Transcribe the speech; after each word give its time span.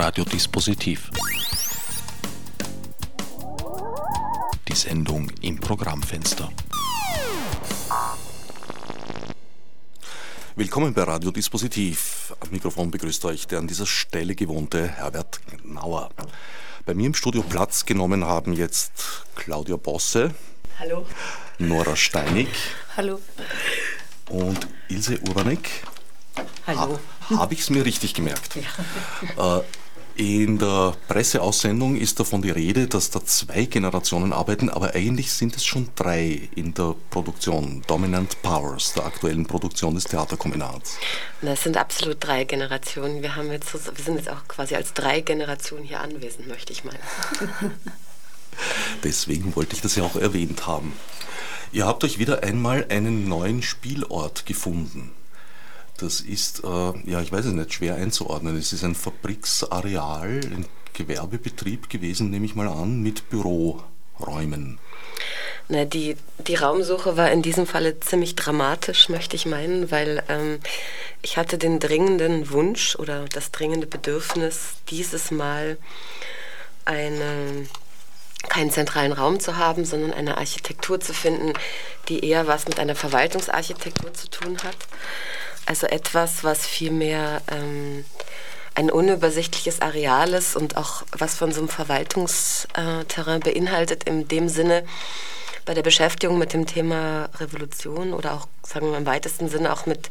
Radiodispositiv. 0.00 1.10
Die 4.68 4.76
Sendung 4.76 5.28
im 5.40 5.58
Programmfenster. 5.58 6.52
Willkommen 10.54 10.94
bei 10.94 11.02
Radiodispositiv. 11.02 12.32
Am 12.38 12.50
Mikrofon 12.52 12.92
begrüßt 12.92 13.24
euch 13.24 13.48
der 13.48 13.58
an 13.58 13.66
dieser 13.66 13.86
Stelle 13.86 14.36
gewohnte 14.36 14.86
Herbert 14.86 15.40
Nauer. 15.64 16.10
Bei 16.86 16.94
mir 16.94 17.08
im 17.08 17.14
Studio 17.14 17.42
Platz 17.42 17.84
genommen 17.84 18.24
haben 18.24 18.52
jetzt 18.52 18.92
Claudia 19.34 19.74
Bosse. 19.74 20.32
Hallo. 20.78 21.06
Nora 21.58 21.96
Steinig. 21.96 22.46
Hallo. 22.96 23.20
Und 24.28 24.68
Ilse 24.86 25.18
Urbanek. 25.26 25.68
Hallo. 26.68 27.00
Ha, 27.30 27.36
Habe 27.36 27.54
ich 27.54 27.60
es 27.60 27.70
mir 27.70 27.84
richtig 27.84 28.14
gemerkt? 28.14 28.56
Ja. 29.36 29.58
Äh, 29.58 29.62
in 30.18 30.58
der 30.58 30.94
Presseaussendung 31.06 31.96
ist 31.96 32.18
davon 32.18 32.42
die 32.42 32.50
Rede, 32.50 32.88
dass 32.88 33.10
da 33.10 33.24
zwei 33.24 33.66
Generationen 33.66 34.32
arbeiten, 34.32 34.68
aber 34.68 34.94
eigentlich 34.96 35.30
sind 35.32 35.54
es 35.54 35.64
schon 35.64 35.90
drei 35.94 36.48
in 36.56 36.74
der 36.74 36.96
Produktion 37.10 37.82
Dominant 37.86 38.42
Powers, 38.42 38.94
der 38.94 39.06
aktuellen 39.06 39.46
Produktion 39.46 39.94
des 39.94 40.04
Theaterkombinats. 40.04 40.98
Das 41.40 41.62
sind 41.62 41.76
absolut 41.76 42.16
drei 42.18 42.42
Generationen. 42.42 43.22
Wir, 43.22 43.36
haben 43.36 43.52
jetzt, 43.52 43.72
wir 43.72 44.04
sind 44.04 44.16
jetzt 44.16 44.28
auch 44.28 44.48
quasi 44.48 44.74
als 44.74 44.92
drei 44.92 45.20
Generationen 45.20 45.84
hier 45.84 46.00
anwesend, 46.00 46.48
möchte 46.48 46.72
ich 46.72 46.82
meinen. 46.82 46.98
Deswegen 49.04 49.54
wollte 49.54 49.76
ich 49.76 49.82
das 49.82 49.94
ja 49.94 50.02
auch 50.02 50.16
erwähnt 50.16 50.66
haben. 50.66 50.94
Ihr 51.70 51.86
habt 51.86 52.02
euch 52.02 52.18
wieder 52.18 52.42
einmal 52.42 52.86
einen 52.88 53.28
neuen 53.28 53.62
Spielort 53.62 54.46
gefunden. 54.46 55.12
Das 55.98 56.20
ist, 56.20 56.62
äh, 56.64 57.10
ja, 57.10 57.20
ich 57.20 57.32
weiß 57.32 57.46
es 57.46 57.52
nicht, 57.52 57.72
schwer 57.72 57.96
einzuordnen. 57.96 58.56
Es 58.56 58.72
ist 58.72 58.84
ein 58.84 58.94
Fabriksareal, 58.94 60.40
ein 60.44 60.66
Gewerbebetrieb 60.94 61.90
gewesen, 61.90 62.30
nehme 62.30 62.46
ich 62.46 62.54
mal 62.54 62.68
an, 62.68 63.02
mit 63.02 63.28
Büroräumen. 63.30 64.78
Na, 65.68 65.84
die, 65.84 66.16
die 66.38 66.54
Raumsuche 66.54 67.16
war 67.16 67.30
in 67.30 67.42
diesem 67.42 67.66
Falle 67.66 68.00
ziemlich 68.00 68.36
dramatisch, 68.36 69.08
möchte 69.08 69.36
ich 69.36 69.44
meinen, 69.44 69.90
weil 69.90 70.22
ähm, 70.28 70.60
ich 71.20 71.36
hatte 71.36 71.58
den 71.58 71.78
dringenden 71.78 72.50
Wunsch 72.50 72.96
oder 72.96 73.26
das 73.26 73.50
dringende 73.50 73.86
Bedürfnis, 73.86 74.76
dieses 74.88 75.30
Mal 75.30 75.76
eine, 76.84 77.66
keinen 78.48 78.70
zentralen 78.70 79.12
Raum 79.12 79.40
zu 79.40 79.56
haben, 79.56 79.84
sondern 79.84 80.14
eine 80.14 80.38
Architektur 80.38 81.00
zu 81.00 81.12
finden, 81.12 81.52
die 82.08 82.24
eher 82.24 82.46
was 82.46 82.66
mit 82.66 82.78
einer 82.78 82.94
Verwaltungsarchitektur 82.94 84.14
zu 84.14 84.30
tun 84.30 84.56
hat. 84.62 84.76
Also 85.68 85.86
etwas, 85.86 86.44
was 86.44 86.66
vielmehr 86.66 87.42
ähm, 87.52 88.06
ein 88.74 88.90
unübersichtliches 88.90 89.82
Areal 89.82 90.32
ist 90.32 90.56
und 90.56 90.78
auch 90.78 91.02
was 91.12 91.34
von 91.34 91.52
so 91.52 91.60
einem 91.60 91.68
Verwaltungsterrain 91.68 93.40
beinhaltet, 93.40 94.04
in 94.04 94.26
dem 94.28 94.48
Sinne, 94.48 94.86
bei 95.66 95.74
der 95.74 95.82
Beschäftigung 95.82 96.38
mit 96.38 96.54
dem 96.54 96.64
Thema 96.64 97.28
Revolution 97.38 98.14
oder 98.14 98.32
auch, 98.32 98.48
sagen 98.62 98.90
wir 98.90 98.96
im 98.96 99.04
weitesten 99.04 99.50
Sinne, 99.50 99.70
auch 99.70 99.84
mit 99.84 100.08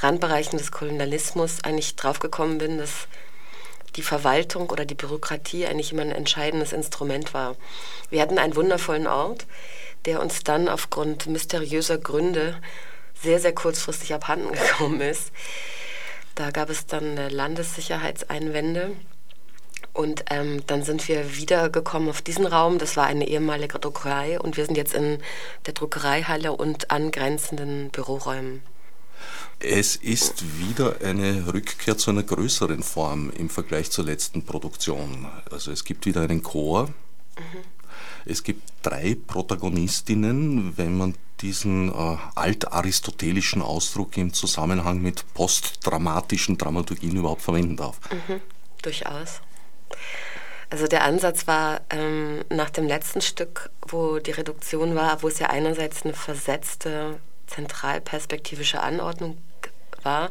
Randbereichen 0.00 0.58
des 0.58 0.72
Kolonialismus 0.72 1.64
eigentlich 1.64 1.96
draufgekommen 1.96 2.58
bin, 2.58 2.76
dass 2.76 3.08
die 3.96 4.02
Verwaltung 4.02 4.68
oder 4.68 4.84
die 4.84 4.94
Bürokratie 4.94 5.64
eigentlich 5.66 5.92
immer 5.92 6.02
ein 6.02 6.12
entscheidendes 6.12 6.74
Instrument 6.74 7.32
war. 7.32 7.56
Wir 8.10 8.20
hatten 8.20 8.38
einen 8.38 8.56
wundervollen 8.56 9.06
Ort, 9.06 9.46
der 10.04 10.20
uns 10.20 10.44
dann 10.44 10.68
aufgrund 10.68 11.28
mysteriöser 11.28 11.96
Gründe 11.96 12.58
sehr, 13.22 13.40
sehr 13.40 13.54
kurzfristig 13.54 14.14
abhanden 14.14 14.52
gekommen 14.52 15.00
ist. 15.00 15.32
Da 16.34 16.50
gab 16.50 16.70
es 16.70 16.86
dann 16.86 17.16
Landessicherheitseinwände. 17.16 18.92
Und 19.92 20.24
ähm, 20.30 20.62
dann 20.66 20.82
sind 20.82 21.06
wir 21.08 21.36
wiedergekommen 21.36 22.08
auf 22.08 22.22
diesen 22.22 22.46
Raum. 22.46 22.78
Das 22.78 22.96
war 22.96 23.06
eine 23.06 23.28
ehemalige 23.28 23.78
Druckerei 23.78 24.40
und 24.40 24.56
wir 24.56 24.64
sind 24.64 24.76
jetzt 24.76 24.94
in 24.94 25.18
der 25.66 25.74
Druckereihalle 25.74 26.52
und 26.52 26.90
angrenzenden 26.90 27.90
Büroräumen. 27.90 28.62
Es 29.58 29.96
ist 29.96 30.58
wieder 30.58 30.96
eine 31.04 31.52
Rückkehr 31.52 31.96
zu 31.96 32.10
einer 32.10 32.22
größeren 32.22 32.82
Form 32.82 33.30
im 33.30 33.50
Vergleich 33.50 33.90
zur 33.90 34.04
letzten 34.04 34.44
Produktion. 34.44 35.28
Also 35.50 35.70
es 35.70 35.84
gibt 35.84 36.06
wieder 36.06 36.22
einen 36.22 36.42
Chor. 36.42 36.86
Mhm. 36.86 37.58
Es 38.24 38.42
gibt 38.42 38.62
drei 38.82 39.16
Protagonistinnen, 39.26 40.76
wenn 40.76 40.96
man 40.96 41.14
diesen 41.42 41.92
äh, 41.92 42.16
altaristotelischen 42.34 43.60
Ausdruck 43.62 44.16
im 44.16 44.32
Zusammenhang 44.32 45.02
mit 45.02 45.24
postdramatischen 45.34 46.56
Dramaturgien 46.56 47.16
überhaupt 47.16 47.42
verwenden 47.42 47.76
darf. 47.76 47.98
Mhm, 48.10 48.40
durchaus. 48.80 49.40
Also 50.70 50.86
der 50.86 51.04
Ansatz 51.04 51.46
war 51.46 51.82
ähm, 51.90 52.44
nach 52.48 52.70
dem 52.70 52.86
letzten 52.86 53.20
Stück, 53.20 53.70
wo 53.86 54.20
die 54.20 54.30
Reduktion 54.30 54.94
war, 54.94 55.22
wo 55.22 55.28
es 55.28 55.38
ja 55.38 55.50
einerseits 55.50 56.04
eine 56.04 56.14
versetzte 56.14 57.20
zentralperspektivische 57.46 58.80
Anordnung 58.80 59.36
war, 60.02 60.30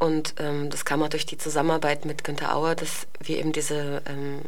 und 0.00 0.36
ähm, 0.38 0.70
das 0.70 0.86
kam 0.86 1.02
auch 1.02 1.10
durch 1.10 1.26
die 1.26 1.36
Zusammenarbeit 1.36 2.06
mit 2.06 2.24
Günter 2.24 2.56
Auer, 2.56 2.74
dass 2.74 3.06
wir 3.22 3.36
eben 3.36 3.52
diese 3.52 4.00
ähm, 4.06 4.40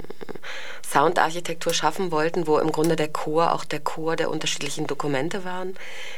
Soundarchitektur 0.82 1.74
schaffen 1.74 2.10
wollten, 2.10 2.46
wo 2.46 2.56
im 2.58 2.72
Grunde 2.72 2.96
der 2.96 3.08
Chor 3.08 3.52
auch 3.52 3.64
der 3.64 3.80
Chor 3.80 4.16
der 4.16 4.30
unterschiedlichen 4.30 4.86
Dokumente 4.86 5.44
waren, 5.44 5.76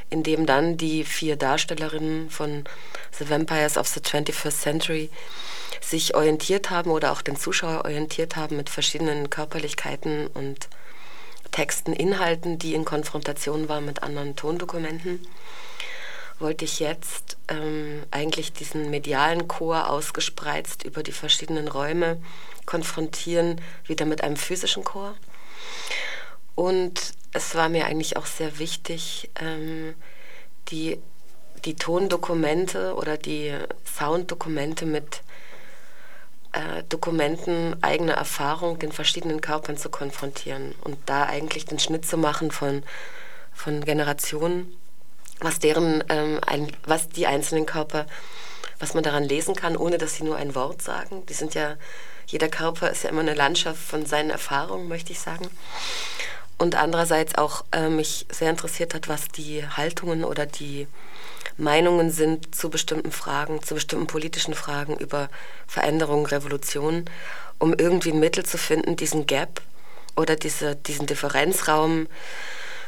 in 0.08 0.22
dem 0.22 0.46
dann 0.46 0.76
die 0.76 1.02
vier 1.02 1.34
Darstellerinnen 1.34 2.30
von 2.30 2.62
The 3.18 3.28
Vampires 3.28 3.76
of 3.76 3.88
the 3.88 3.98
21st 3.98 4.60
Century 4.60 5.10
sich 5.80 6.14
orientiert 6.14 6.70
haben 6.70 6.92
oder 6.92 7.10
auch 7.10 7.20
den 7.20 7.34
Zuschauer 7.34 7.84
orientiert 7.84 8.36
haben 8.36 8.56
mit 8.56 8.70
verschiedenen 8.70 9.30
Körperlichkeiten 9.30 10.28
und 10.28 10.68
Texten, 11.50 11.92
Inhalten, 11.92 12.60
die 12.60 12.74
in 12.74 12.84
Konfrontation 12.84 13.68
waren 13.68 13.84
mit 13.84 14.04
anderen 14.04 14.36
Tondokumenten 14.36 15.26
wollte 16.38 16.64
ich 16.64 16.80
jetzt 16.80 17.36
ähm, 17.48 18.02
eigentlich 18.10 18.52
diesen 18.52 18.90
medialen 18.90 19.48
Chor 19.48 19.88
ausgespreizt 19.88 20.84
über 20.84 21.02
die 21.02 21.12
verschiedenen 21.12 21.68
Räume 21.68 22.20
konfrontieren, 22.66 23.60
wieder 23.86 24.04
mit 24.04 24.22
einem 24.22 24.36
physischen 24.36 24.84
Chor. 24.84 25.14
Und 26.54 27.12
es 27.32 27.54
war 27.54 27.68
mir 27.68 27.86
eigentlich 27.86 28.16
auch 28.16 28.26
sehr 28.26 28.58
wichtig, 28.58 29.30
ähm, 29.40 29.94
die, 30.68 30.98
die 31.64 31.74
Tondokumente 31.74 32.94
oder 32.94 33.16
die 33.16 33.54
Sounddokumente 33.84 34.86
mit 34.86 35.22
äh, 36.52 36.82
Dokumenten 36.88 37.76
eigener 37.82 38.14
Erfahrung 38.14 38.78
den 38.78 38.92
verschiedenen 38.92 39.40
Körpern 39.40 39.76
zu 39.76 39.88
konfrontieren 39.88 40.74
und 40.82 40.96
da 41.06 41.24
eigentlich 41.24 41.64
den 41.64 41.78
Schnitt 41.78 42.06
zu 42.06 42.16
machen 42.16 42.50
von, 42.50 42.82
von 43.52 43.84
Generationen 43.84 44.76
was 45.44 45.58
deren, 45.58 46.02
ähm, 46.08 46.40
ein, 46.46 46.72
was 46.86 47.08
die 47.08 47.26
einzelnen 47.26 47.66
Körper, 47.66 48.06
was 48.78 48.94
man 48.94 49.04
daran 49.04 49.24
lesen 49.24 49.54
kann, 49.54 49.76
ohne 49.76 49.98
dass 49.98 50.14
sie 50.14 50.24
nur 50.24 50.36
ein 50.36 50.54
Wort 50.54 50.82
sagen. 50.82 51.24
Die 51.26 51.34
sind 51.34 51.54
ja, 51.54 51.76
jeder 52.26 52.48
Körper 52.48 52.90
ist 52.90 53.04
ja 53.04 53.10
immer 53.10 53.20
eine 53.20 53.34
Landschaft 53.34 53.80
von 53.80 54.06
seinen 54.06 54.30
Erfahrungen, 54.30 54.88
möchte 54.88 55.12
ich 55.12 55.20
sagen. 55.20 55.48
Und 56.56 56.76
andererseits 56.76 57.34
auch 57.36 57.64
äh, 57.72 57.88
mich 57.88 58.26
sehr 58.30 58.50
interessiert 58.50 58.94
hat, 58.94 59.08
was 59.08 59.28
die 59.28 59.66
Haltungen 59.66 60.24
oder 60.24 60.46
die 60.46 60.86
Meinungen 61.56 62.10
sind 62.10 62.54
zu 62.54 62.70
bestimmten 62.70 63.12
Fragen, 63.12 63.62
zu 63.62 63.74
bestimmten 63.74 64.06
politischen 64.06 64.54
Fragen 64.54 64.96
über 64.96 65.28
Veränderungen, 65.66 66.26
Revolutionen, 66.26 67.04
um 67.58 67.74
irgendwie 67.74 68.12
ein 68.12 68.20
Mittel 68.20 68.44
zu 68.44 68.58
finden, 68.58 68.96
diesen 68.96 69.26
Gap 69.26 69.60
oder 70.16 70.36
diese, 70.36 70.76
diesen 70.76 71.06
Differenzraum 71.06 72.06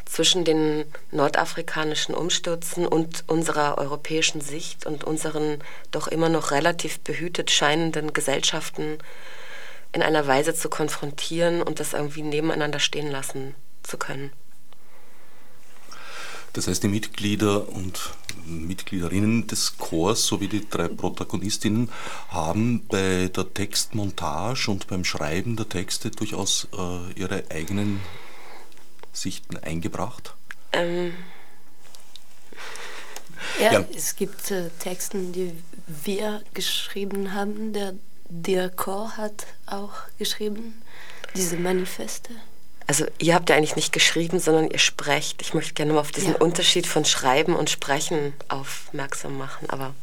zwischen 0.06 0.44
den 0.44 0.84
nordafrikanischen 1.10 2.14
Umstürzen 2.14 2.86
und 2.86 3.24
unserer 3.26 3.76
europäischen 3.76 4.40
Sicht 4.40 4.86
und 4.86 5.04
unseren 5.04 5.58
doch 5.90 6.08
immer 6.08 6.28
noch 6.28 6.52
relativ 6.52 7.00
behütet 7.00 7.50
scheinenden 7.50 8.12
Gesellschaften 8.12 8.98
in 9.92 10.02
einer 10.02 10.26
Weise 10.26 10.54
zu 10.54 10.68
konfrontieren 10.68 11.60
und 11.60 11.80
das 11.80 11.92
irgendwie 11.92 12.22
nebeneinander 12.22 12.78
stehen 12.78 13.10
lassen 13.10 13.54
zu 13.82 13.98
können. 13.98 14.32
Das 16.52 16.68
heißt, 16.68 16.84
die 16.84 16.88
Mitglieder 16.88 17.68
und 17.68 18.14
Mitgliederinnen 18.46 19.46
des 19.46 19.76
Chors 19.76 20.24
sowie 20.24 20.48
die 20.48 20.66
drei 20.66 20.88
Protagonistinnen 20.88 21.90
haben 22.28 22.86
bei 22.86 23.28
der 23.28 23.52
Textmontage 23.52 24.70
und 24.70 24.86
beim 24.86 25.04
Schreiben 25.04 25.56
der 25.56 25.68
Texte 25.68 26.10
durchaus 26.10 26.68
äh, 26.72 27.20
ihre 27.20 27.44
eigenen 27.50 28.00
Sichten 29.16 29.56
eingebracht? 29.56 30.34
Ähm, 30.72 31.14
ja, 33.60 33.72
ja, 33.72 33.84
es 33.94 34.16
gibt 34.16 34.50
äh, 34.50 34.70
Texte, 34.78 35.18
die 35.18 35.52
wir 35.86 36.42
geschrieben 36.54 37.32
haben. 37.32 37.72
Der, 37.72 37.94
der 38.28 38.70
Chor 38.70 39.16
hat 39.16 39.46
auch 39.66 39.92
geschrieben, 40.18 40.82
diese 41.34 41.56
Manifeste. 41.56 42.30
Also 42.86 43.06
ihr 43.18 43.34
habt 43.34 43.50
ja 43.50 43.56
eigentlich 43.56 43.76
nicht 43.76 43.92
geschrieben, 43.92 44.38
sondern 44.38 44.70
ihr 44.70 44.78
sprecht. 44.78 45.42
Ich 45.42 45.54
möchte 45.54 45.74
gerne 45.74 45.94
mal 45.94 46.00
auf 46.00 46.12
diesen 46.12 46.32
ja. 46.32 46.38
Unterschied 46.38 46.86
von 46.86 47.04
Schreiben 47.04 47.56
und 47.56 47.70
Sprechen 47.70 48.32
aufmerksam 48.48 49.38
machen, 49.38 49.68
aber... 49.70 49.94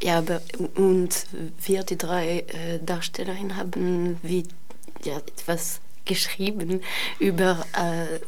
Ja, 0.00 0.18
aber 0.18 0.40
und 0.76 1.26
wir, 1.64 1.82
die 1.82 1.98
drei 1.98 2.40
äh, 2.40 2.78
Darstellerinnen, 2.80 3.56
haben 3.56 4.18
wie 4.22 4.46
ja, 5.04 5.18
etwas 5.18 5.80
geschrieben 6.08 6.82
über 7.20 7.64
äh, 7.74 8.18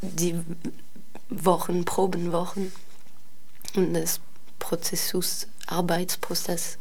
die 0.00 0.36
Wochen, 1.28 1.84
Probenwochen 1.84 2.72
und 3.74 3.94
das 3.94 4.20
Prozessus, 4.60 5.48
Arbeitsprozess. 5.66 6.78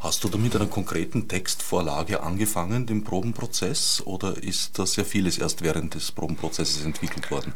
Hast 0.00 0.24
du 0.24 0.28
da 0.28 0.38
mit 0.38 0.56
einer 0.56 0.66
konkreten 0.66 1.28
Textvorlage 1.28 2.22
angefangen, 2.22 2.86
dem 2.86 3.04
Probenprozess, 3.04 4.02
oder 4.06 4.42
ist 4.42 4.78
das 4.78 4.96
ja 4.96 5.04
vieles 5.04 5.36
erst 5.36 5.62
während 5.62 5.94
des 5.94 6.10
Probenprozesses 6.10 6.84
entwickelt 6.84 7.30
worden? 7.30 7.52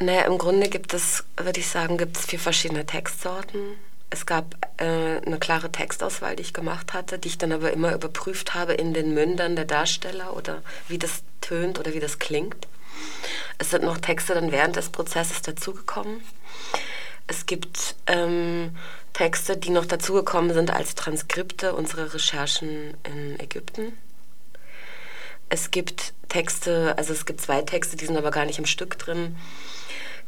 Naja, 0.00 0.22
im 0.22 0.38
Grunde 0.38 0.68
gibt 0.68 0.94
es, 0.94 1.24
würde 1.36 1.58
ich 1.58 1.66
sagen, 1.66 1.98
gibt 1.98 2.16
es 2.16 2.26
vier 2.26 2.38
verschiedene 2.38 2.86
Textsorten. 2.86 3.58
Es 4.10 4.24
gab 4.24 4.54
äh, 4.78 5.20
eine 5.24 5.38
klare 5.38 5.70
Textauswahl, 5.70 6.36
die 6.36 6.42
ich 6.42 6.54
gemacht 6.54 6.94
hatte, 6.94 7.18
die 7.18 7.28
ich 7.28 7.38
dann 7.38 7.52
aber 7.52 7.72
immer 7.72 7.94
überprüft 7.94 8.54
habe 8.54 8.72
in 8.72 8.94
den 8.94 9.12
Mündern 9.12 9.54
der 9.54 9.66
Darsteller 9.66 10.36
oder 10.36 10.62
wie 10.88 10.98
das 10.98 11.22
tönt 11.40 11.78
oder 11.78 11.92
wie 11.92 12.00
das 12.00 12.18
klingt. 12.18 12.66
Es 13.58 13.70
sind 13.70 13.84
noch 13.84 13.98
Texte 13.98 14.34
dann 14.34 14.52
während 14.52 14.76
des 14.76 14.88
Prozesses 14.88 15.42
dazugekommen. 15.42 16.22
Es 17.26 17.44
gibt 17.44 17.96
ähm, 18.06 18.74
Texte, 19.12 19.56
die 19.56 19.70
noch 19.70 19.84
dazugekommen 19.84 20.54
sind 20.54 20.70
als 20.70 20.94
Transkripte 20.94 21.74
unserer 21.74 22.14
Recherchen 22.14 22.96
in 23.04 23.38
Ägypten. 23.38 23.98
Es 25.50 25.70
gibt 25.70 26.14
Texte, 26.28 26.94
also 26.96 27.12
es 27.12 27.26
gibt 27.26 27.40
zwei 27.40 27.62
Texte, 27.62 27.96
die 27.96 28.06
sind 28.06 28.16
aber 28.16 28.30
gar 28.30 28.44
nicht 28.44 28.58
im 28.58 28.66
Stück 28.66 28.98
drin, 28.98 29.36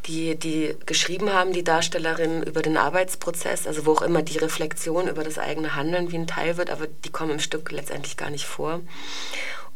die, 0.06 0.35
die 0.37 0.76
geschrieben 0.87 1.32
haben, 1.32 1.52
die 1.52 1.64
Darstellerin, 1.64 2.43
über 2.43 2.62
den 2.62 2.76
Arbeitsprozess, 2.76 3.67
also 3.67 3.87
wo 3.87 3.93
auch 3.93 4.02
immer 4.02 4.23
die 4.23 4.38
Reflexion 4.38 5.08
über 5.08 5.25
das 5.25 5.38
eigene 5.38 5.75
Handeln 5.75 6.11
wie 6.11 6.17
ein 6.17 6.26
Teil 6.26 6.56
wird, 6.56 6.70
aber 6.70 6.87
die 6.87 7.11
kommen 7.11 7.32
im 7.32 7.41
Stück 7.41 7.70
letztendlich 7.70 8.17
gar 8.17 8.31
nicht 8.31 8.47
vor. 8.47 8.81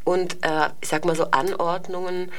Und 0.03 0.43
äh, 0.43 0.69
ich 0.81 0.89
sag 0.89 1.05
mal 1.05 1.15
so 1.15 1.31
Anordnungen 1.31 2.31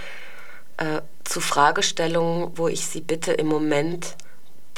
äh, 0.77 1.01
zu 1.25 1.41
Fragestellungen, 1.41 2.57
wo 2.57 2.69
ich 2.69 2.87
sie 2.87 3.01
bitte 3.01 3.33
im 3.33 3.47
Moment 3.47 4.17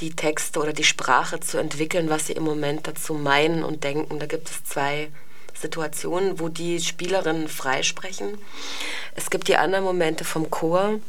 die 0.00 0.14
Texte 0.14 0.60
oder 0.60 0.72
die 0.72 0.84
Sprache 0.84 1.40
zu 1.40 1.58
entwickeln, 1.58 2.08
was 2.08 2.26
sie 2.26 2.34
im 2.34 2.44
Moment 2.44 2.86
dazu 2.86 3.14
meinen 3.14 3.64
und 3.64 3.84
denken. 3.84 4.18
Da 4.18 4.26
gibt 4.26 4.48
es 4.48 4.64
zwei 4.64 5.10
Situationen, 5.54 6.38
wo 6.38 6.48
die 6.48 6.80
Spielerinnen 6.80 7.48
freisprechen. 7.48 8.38
Es 9.16 9.30
gibt 9.30 9.48
die 9.48 9.56
anderen 9.56 9.84
Momente 9.84 10.24
vom 10.24 10.50
Chor, 10.50 11.00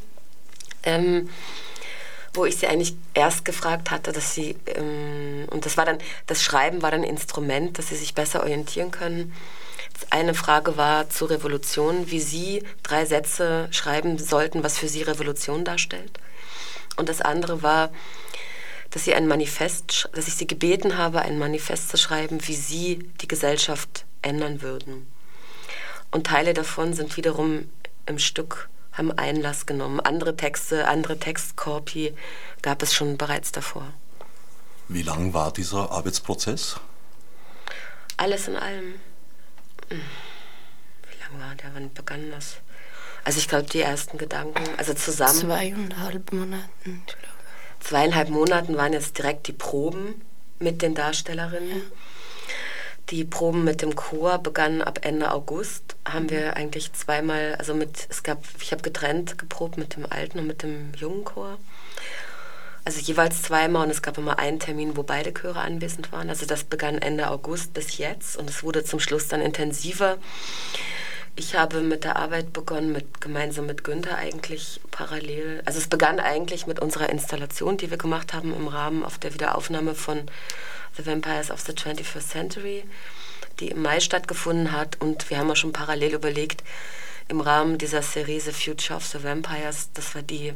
ähm, 0.84 1.30
wo 2.40 2.46
ich 2.46 2.56
sie 2.56 2.68
eigentlich 2.68 2.96
erst 3.14 3.44
gefragt 3.44 3.92
hatte, 3.92 4.14
dass 4.14 4.34
sie, 4.34 4.56
ähm, 4.66 5.46
und 5.52 5.66
das 5.66 5.76
war 5.76 5.86
dann, 5.86 5.98
das 6.26 6.42
Schreiben 6.42 6.82
war 6.82 6.90
dann 6.90 7.04
Instrument, 7.04 7.78
dass 7.78 7.90
sie 7.90 7.98
sich 7.98 8.16
besser 8.16 8.42
orientieren 8.42 8.92
können. 8.92 9.34
Eine 10.10 10.34
Frage 10.34 10.78
war 10.78 11.10
zur 11.10 11.30
Revolution, 11.30 12.10
wie 12.10 12.22
sie 12.22 12.64
drei 12.82 13.06
Sätze 13.06 13.68
schreiben 13.72 14.18
sollten, 14.18 14.64
was 14.64 14.78
für 14.78 14.88
sie 14.88 15.02
Revolution 15.02 15.66
darstellt. 15.66 16.18
Und 16.96 17.10
das 17.10 17.20
andere 17.20 17.62
war, 17.62 17.90
dass 18.92 19.04
sie 19.04 19.14
ein 19.14 19.28
Manifest, 19.28 20.10
dass 20.14 20.30
ich 20.30 20.36
sie 20.36 20.48
gebeten 20.48 20.98
habe, 20.98 21.22
ein 21.22 21.38
Manifest 21.38 21.90
zu 21.90 21.98
schreiben, 21.98 22.40
wie 22.48 22.56
sie 22.56 23.00
die 23.22 23.28
Gesellschaft 23.28 24.06
ändern 24.22 24.62
würden. 24.62 25.08
Und 26.12 26.28
Teile 26.28 26.54
davon 26.54 26.94
sind 26.94 27.18
wiederum 27.18 27.70
im 28.06 28.18
Stück, 28.18 28.70
haben 28.92 29.12
Einlass 29.12 29.66
genommen. 29.66 30.00
Andere 30.00 30.36
Texte, 30.36 30.88
andere 30.88 31.20
Textkorpi 31.20 32.14
gab 32.62 32.82
es 32.84 32.94
schon 32.94 33.18
bereits 33.18 33.52
davor. 33.52 33.86
Wie 34.88 35.04
lang 35.04 35.34
war 35.34 35.52
dieser 35.54 35.92
Arbeitsprozess? 35.92 36.80
Alles 38.18 38.48
in 38.48 38.56
allem. 38.56 38.96
Hm, 39.90 40.02
wie 41.12 41.20
lang 41.24 41.42
war 41.42 41.56
der? 41.56 41.74
Wann 41.74 41.94
begann 41.94 42.32
das? 42.32 42.58
Also 43.24 43.40
ich 43.40 43.48
glaube, 43.48 43.70
die 43.70 43.82
ersten 43.82 44.18
Gedanken, 44.18 44.64
also 44.78 44.94
zusammen. 44.94 45.40
Zweieinhalb 45.40 46.34
Monaten, 46.34 47.04
ich 47.08 47.16
glaube 47.16 47.40
zweieinhalb 47.80 48.30
Monaten 48.30 48.78
waren 48.78 48.94
jetzt 48.94 49.18
direkt 49.18 49.48
die 49.48 49.54
Proben 49.54 50.22
mit 50.60 50.82
den 50.82 50.96
Darstellerinnen. 50.96 51.82
Die 53.12 53.24
Proben 53.24 53.64
mit 53.64 53.82
dem 53.82 53.96
Chor 53.96 54.38
begannen 54.38 54.84
ab 54.84 55.00
Ende 55.02 55.32
August. 55.32 55.96
Haben 56.08 56.30
wir 56.30 56.56
eigentlich 56.56 56.94
zweimal, 56.94 57.56
also 57.56 57.74
mit, 57.74 58.06
es 58.10 58.22
gab, 58.22 58.44
ich 58.62 58.72
habe 58.72 58.84
getrennt 58.84 59.38
geprobt 59.38 59.78
mit 59.78 59.96
dem 59.96 60.06
alten 60.06 60.40
und 60.40 60.48
mit 60.48 60.62
dem 60.62 60.94
jungen 60.96 61.24
Chor. 61.24 61.58
Also 62.86 63.00
jeweils 63.02 63.42
zweimal 63.42 63.86
und 63.86 63.92
es 63.92 64.02
gab 64.02 64.18
immer 64.18 64.40
einen 64.40 64.60
Termin, 64.60 64.96
wo 64.96 65.04
beide 65.04 65.34
Chöre 65.34 65.60
anwesend 65.60 66.12
waren. 66.12 66.30
Also 66.30 66.46
das 66.46 66.64
begann 66.64 66.98
Ende 66.98 67.30
August 67.30 67.74
bis 67.74 67.98
jetzt 67.98 68.38
und 68.38 68.50
es 68.50 68.64
wurde 68.64 68.84
zum 68.84 69.00
Schluss 69.00 69.28
dann 69.28 69.42
intensiver. 69.42 70.18
Ich 71.36 71.56
habe 71.56 71.81
mit 71.81 72.04
der 72.04 72.18
Arbeit 72.18 72.52
begonnen, 72.54 72.92
mit, 72.92 73.22
gemeinsam 73.22 73.66
mit 73.66 73.84
Günther 73.84 74.18
eigentlich 74.18 74.81
parallel. 74.92 75.62
Also 75.66 75.80
es 75.80 75.88
begann 75.88 76.20
eigentlich 76.20 76.68
mit 76.68 76.80
unserer 76.80 77.10
Installation, 77.10 77.78
die 77.78 77.90
wir 77.90 77.98
gemacht 77.98 78.34
haben 78.34 78.54
im 78.54 78.68
Rahmen 78.68 79.04
auf 79.04 79.18
der 79.18 79.34
Wiederaufnahme 79.34 79.96
von 79.96 80.24
The 80.98 81.06
Vampires 81.06 81.50
of 81.50 81.62
the 81.62 81.72
21st 81.72 82.28
Century, 82.28 82.84
die 83.60 83.70
im 83.70 83.81
Mai 83.81 84.00
stattgefunden 84.00 84.72
hat. 84.72 85.00
Und 85.00 85.30
wir 85.30 85.38
haben 85.38 85.50
auch 85.50 85.56
schon 85.56 85.72
parallel 85.74 86.16
überlegt, 86.16 86.64
im 87.30 87.42
Rahmen 87.42 87.78
dieser 87.78 88.02
Serie 88.02 88.42
The 88.42 88.52
Future 88.52 88.98
of 88.98 89.06
the 89.06 89.24
Vampires, 89.24 89.90
das 89.94 90.16
war 90.16 90.24
die 90.24 90.54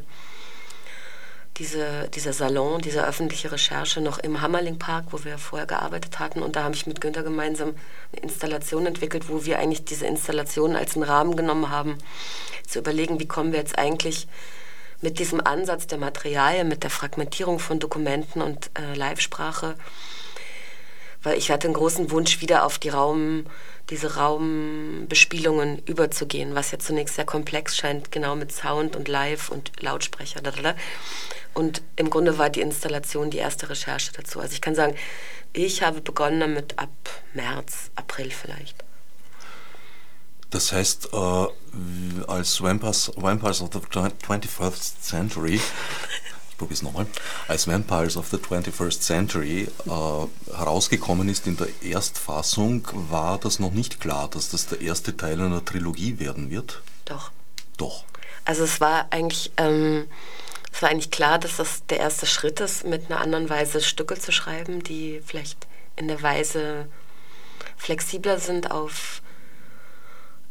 diese, 1.58 2.08
dieser 2.08 2.32
Salon, 2.32 2.80
diese 2.80 3.06
öffentliche 3.06 3.52
Recherche 3.52 4.00
noch 4.00 4.18
im 4.18 4.40
Hammerling-Park, 4.40 5.06
wo 5.10 5.24
wir 5.24 5.38
vorher 5.38 5.66
gearbeitet 5.66 6.18
hatten. 6.18 6.42
Und 6.42 6.56
da 6.56 6.64
habe 6.64 6.74
ich 6.74 6.86
mit 6.86 7.00
Günther 7.00 7.22
gemeinsam 7.22 7.74
eine 8.12 8.22
Installation 8.22 8.86
entwickelt, 8.86 9.28
wo 9.28 9.44
wir 9.44 9.58
eigentlich 9.58 9.84
diese 9.84 10.06
Installation 10.06 10.74
als 10.74 10.94
einen 10.94 11.04
Rahmen 11.04 11.36
genommen 11.36 11.70
haben, 11.70 11.98
zu 12.66 12.80
überlegen, 12.80 13.20
wie 13.20 13.28
kommen 13.28 13.52
wir 13.52 13.60
jetzt 13.60 13.78
eigentlich 13.78 14.26
mit 15.00 15.18
diesem 15.18 15.40
Ansatz 15.40 15.86
der 15.86 15.98
Materialien, 15.98 16.66
mit 16.66 16.82
der 16.82 16.90
Fragmentierung 16.90 17.58
von 17.58 17.78
Dokumenten 17.78 18.42
und 18.42 18.70
äh, 18.78 18.94
Live-Sprache, 18.94 19.76
weil 21.22 21.38
ich 21.38 21.50
hatte 21.50 21.68
einen 21.68 21.74
großen 21.74 22.10
Wunsch, 22.10 22.40
wieder 22.40 22.64
auf 22.64 22.78
die 22.78 22.88
Raum, 22.88 23.46
diese 23.90 24.16
Raumbespielungen 24.16 25.78
überzugehen, 25.86 26.54
was 26.54 26.70
ja 26.70 26.78
zunächst 26.78 27.16
sehr 27.16 27.26
komplex 27.26 27.76
scheint, 27.76 28.12
genau 28.12 28.34
mit 28.34 28.52
Sound 28.52 28.96
und 28.96 29.08
Live 29.08 29.50
und 29.50 29.72
Lautsprecher. 29.80 30.40
Und 31.54 31.82
im 31.96 32.10
Grunde 32.10 32.36
war 32.36 32.50
die 32.50 32.60
Installation 32.60 33.30
die 33.30 33.38
erste 33.38 33.70
Recherche 33.70 34.12
dazu. 34.12 34.40
Also 34.40 34.52
ich 34.54 34.60
kann 34.60 34.74
sagen, 34.74 34.96
ich 35.52 35.82
habe 35.82 36.00
begonnen 36.00 36.40
damit 36.40 36.78
ab 36.78 36.90
März, 37.32 37.90
April 37.94 38.30
vielleicht. 38.30 38.84
Das 40.50 40.72
heißt, 40.72 41.10
äh, 41.12 41.46
als 42.26 42.60
Vampires, 42.60 43.12
Vampires 43.16 43.60
of 43.62 43.70
the 43.72 43.78
21st 43.78 45.00
Century, 45.00 45.54
ich 46.50 46.58
probiere 46.58 46.74
es 46.74 46.82
nochmal, 46.82 47.06
als 47.48 47.66
Vampires 47.66 48.16
of 48.16 48.28
the 48.28 48.36
21st 48.36 49.00
Century 49.00 49.68
äh, 49.86 50.52
herausgekommen 50.56 51.28
ist 51.28 51.46
in 51.46 51.56
der 51.56 51.68
Erstfassung, 51.82 52.86
war 53.10 53.38
das 53.38 53.58
noch 53.58 53.72
nicht 53.72 54.00
klar, 54.00 54.28
dass 54.28 54.50
das 54.50 54.66
der 54.66 54.80
erste 54.80 55.16
Teil 55.16 55.40
einer 55.40 55.64
Trilogie 55.64 56.18
werden 56.18 56.50
wird? 56.50 56.82
Doch. 57.04 57.30
Doch. 57.76 58.04
Also 58.44 58.64
es 58.64 58.80
war 58.80 59.06
eigentlich... 59.10 59.52
Ähm, 59.56 60.06
es 60.74 60.82
war 60.82 60.90
eigentlich 60.90 61.12
klar, 61.12 61.38
dass 61.38 61.58
das 61.58 61.86
der 61.86 62.00
erste 62.00 62.26
Schritt 62.26 62.58
ist, 62.58 62.84
mit 62.84 63.08
einer 63.08 63.20
anderen 63.20 63.48
Weise 63.48 63.80
Stücke 63.80 64.18
zu 64.18 64.32
schreiben, 64.32 64.82
die 64.82 65.20
vielleicht 65.24 65.68
in 65.94 66.08
der 66.08 66.20
Weise 66.20 66.88
flexibler 67.76 68.40
sind 68.40 68.72
auf 68.72 69.22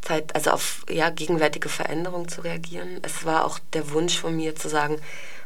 Zeit, 0.02 0.34
also 0.34 0.52
auf 0.52 0.86
ja, 0.90 1.10
gegenwärtige 1.10 1.68
Veränderungen 1.68 2.30
zu 2.30 2.40
reagieren. 2.40 3.00
Es 3.02 3.26
war 3.26 3.44
auch 3.44 3.60
der 3.74 3.92
Wunsch 3.92 4.18
von 4.18 4.34
mir 4.34 4.56
zu 4.56 4.70
sagen, 4.70 5.02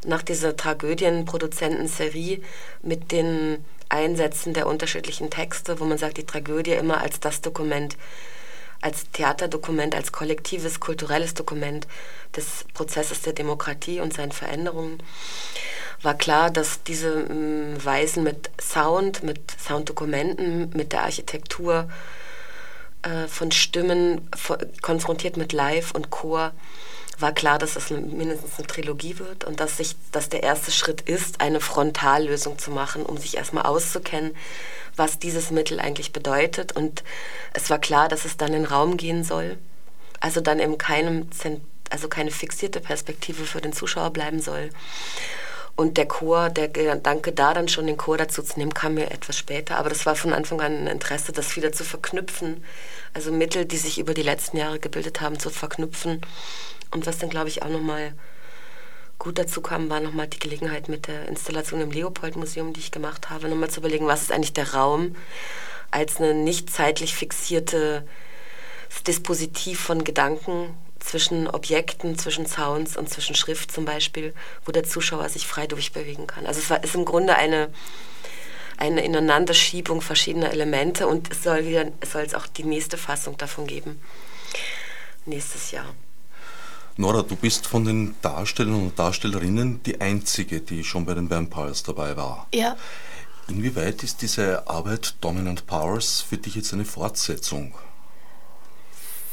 nach 0.06 0.22
dieser 0.22 0.56
Tragödienproduzenten-Serie 0.56 2.42
mit 2.84 3.12
den 3.12 3.66
Einsätzen 3.90 4.54
der 4.54 4.68
unterschiedlichen 4.68 5.32
Texte, 5.32 5.80
wo 5.80 5.86
man 5.86 5.98
sagt, 5.98 6.18
die 6.18 6.26
Tragödie 6.26 6.74
immer 6.74 7.02
als 7.02 7.20
das 7.20 7.42
Dokument 7.42 7.98
als 8.82 9.10
Theaterdokument, 9.12 9.96
als 9.96 10.12
kollektives, 10.12 10.80
kulturelles 10.80 11.34
Dokument 11.34 11.88
des 12.36 12.66
Prozesses 12.74 13.22
der 13.22 13.34
Demokratie 13.34 14.00
und 14.00 14.14
seinen 14.14 14.32
Veränderungen, 14.32 15.02
war 16.02 16.14
klar, 16.14 16.52
dass 16.52 16.84
diese 16.84 17.16
mm, 17.18 17.84
Weisen 17.84 18.24
mit 18.24 18.50
Sound, 18.62 19.24
mit 19.24 19.40
Sounddokumenten, 19.60 20.70
mit 20.76 20.94
der 20.94 21.04
Architektur 21.04 21.90
äh, 23.02 23.28
von 23.28 23.52
Stimmen, 23.52 24.30
konfrontiert 24.82 25.38
mit 25.38 25.54
Live 25.54 25.92
und 25.92 26.10
Chor, 26.10 26.52
war 27.20 27.32
klar, 27.32 27.58
dass 27.58 27.76
es 27.76 27.90
mindestens 27.90 28.58
eine 28.58 28.68
Trilogie 28.68 29.18
wird 29.18 29.44
und 29.44 29.60
dass, 29.60 29.78
sich, 29.78 29.96
dass 30.12 30.30
der 30.30 30.44
erste 30.44 30.72
Schritt 30.72 31.02
ist, 31.02 31.42
eine 31.42 31.60
Frontallösung 31.60 32.60
zu 32.60 32.72
machen, 32.72 33.06
um 33.06 33.18
sich 33.18 33.38
erstmal 33.38 33.66
auszukennen, 33.66 34.36
was 34.96 35.20
dieses 35.20 35.50
Mittel 35.52 35.80
eigentlich 35.80 36.14
bedeutet. 36.14 36.74
Und 36.74 37.04
es 37.54 37.70
war 37.70 37.80
klar, 37.80 38.08
dass 38.08 38.26
es 38.26 38.38
dann 38.38 38.54
in 38.54 38.64
den 38.64 38.66
Raum 38.66 38.98
gehen 38.98 39.24
soll. 39.24 39.58
Also 40.20 40.42
dann 40.42 40.60
eben 40.60 40.78
keinem, 40.78 41.28
also 41.90 42.08
keine 42.08 42.32
fixierte 42.32 42.80
Perspektive 42.80 43.46
für 43.46 43.62
den 43.62 43.74
Zuschauer 43.74 44.12
bleiben 44.12 44.40
soll. 44.42 44.70
und 45.78 45.98
der 45.98 46.08
Chor, 46.08 46.50
der 46.50 46.70
Gedanke 46.70 47.32
da 47.32 47.54
dann 47.54 47.68
schon 47.68 47.86
den 47.86 47.98
Chor 47.98 48.18
dazu 48.18 48.42
zu 48.42 48.58
nehmen, 48.58 48.74
kam 48.74 48.96
mir 48.96 49.12
etwas 49.12 49.38
später. 49.38 49.78
Aber 49.78 49.90
das 49.90 50.08
war 50.08 50.16
von 50.16 50.34
Anfang 50.34 50.60
an 50.60 50.74
ein 50.74 50.88
Interesse, 50.88 51.32
das 51.32 51.56
wieder 51.56 51.72
zu 51.72 51.84
verknüpfen. 51.84 52.64
Also 53.14 53.32
Mittel, 53.32 53.66
die 53.66 53.78
sich 53.78 54.00
über 54.00 54.16
die 54.16 54.24
letzten 54.24 54.58
Jahre 54.58 54.80
gebildet 54.80 55.22
haben, 55.22 55.40
zu 55.40 55.52
verknüpfen. 55.52 56.22
Und 56.92 57.06
was 57.06 57.18
dann, 57.18 57.30
glaube 57.30 57.50
ich, 57.50 57.64
auch 57.64 57.70
nochmal 57.70 58.14
gut 59.20 59.40
dazu 59.40 59.62
kam, 59.62 59.90
war 59.90 60.00
nochmal 60.00 60.28
die 60.28 60.40
Gelegenheit 60.40 60.90
mit 60.90 61.08
der 61.08 61.28
Installation 61.28 61.82
im 61.82 61.92
Leopold-Museum, 61.92 62.74
die 62.74 62.80
ich 62.80 62.92
gemacht 62.92 63.30
habe, 63.30 63.50
nochmal 63.50 63.70
zu 63.70 63.80
überlegen, 63.80 64.08
was 64.08 64.22
ist 64.22 64.32
eigentlich 64.32 64.54
der 64.54 64.74
Raum 64.74 65.16
als 65.92 66.18
eine 66.18 66.34
nicht 66.34 66.70
zeitlich 66.70 67.16
fixierte 67.16 68.06
Dispositiv 69.06 69.80
von 69.80 70.04
Gedanken 70.04 70.78
zwischen 71.00 71.48
Objekten, 71.48 72.18
zwischen 72.18 72.46
Sounds 72.46 72.98
und 72.98 73.10
zwischen 73.10 73.36
Schrift 73.36 73.72
zum 73.72 73.86
Beispiel, 73.86 74.34
wo 74.66 74.72
der 74.72 74.84
Zuschauer 74.84 75.30
sich 75.30 75.48
frei 75.48 75.68
durchbewegen 75.68 76.28
kann. 76.28 76.46
Also 76.46 76.60
es 76.60 76.70
war, 76.70 76.84
ist 76.84 76.96
im 76.96 77.06
Grunde 77.06 77.36
eine, 77.36 77.70
eine 78.78 79.04
Ineinanderschiebung 79.04 80.02
verschiedener 80.02 80.52
Elemente 80.52 81.08
und 81.08 81.32
es 81.32 81.44
soll 81.44 81.64
es 82.26 82.34
auch 82.34 82.48
die 82.48 82.64
nächste 82.64 82.98
Fassung 82.98 83.38
davon 83.38 83.68
geben, 83.68 84.02
nächstes 85.26 85.72
Jahr. 85.72 85.96
Nora, 87.00 87.22
du 87.22 87.36
bist 87.36 87.68
von 87.68 87.86
den 87.86 88.16
Darstellern 88.24 88.74
und 88.74 88.98
Darstellerinnen 88.98 89.84
die 89.84 90.02
einzige, 90.02 90.62
die 90.62 90.84
schon 90.84 91.06
bei 91.06 91.14
den 91.14 91.30
Vampires 91.30 91.84
dabei 91.84 92.18
war. 92.18 92.48
Ja. 92.54 92.76
Inwieweit 93.48 94.02
ist 94.02 94.24
diese 94.24 94.68
Arbeit 94.68 95.14
Dominant 95.22 95.68
Powers 95.68 96.22
für 96.22 96.38
dich 96.38 96.56
jetzt 96.56 96.74
eine 96.74 96.86
Fortsetzung? 96.86 97.76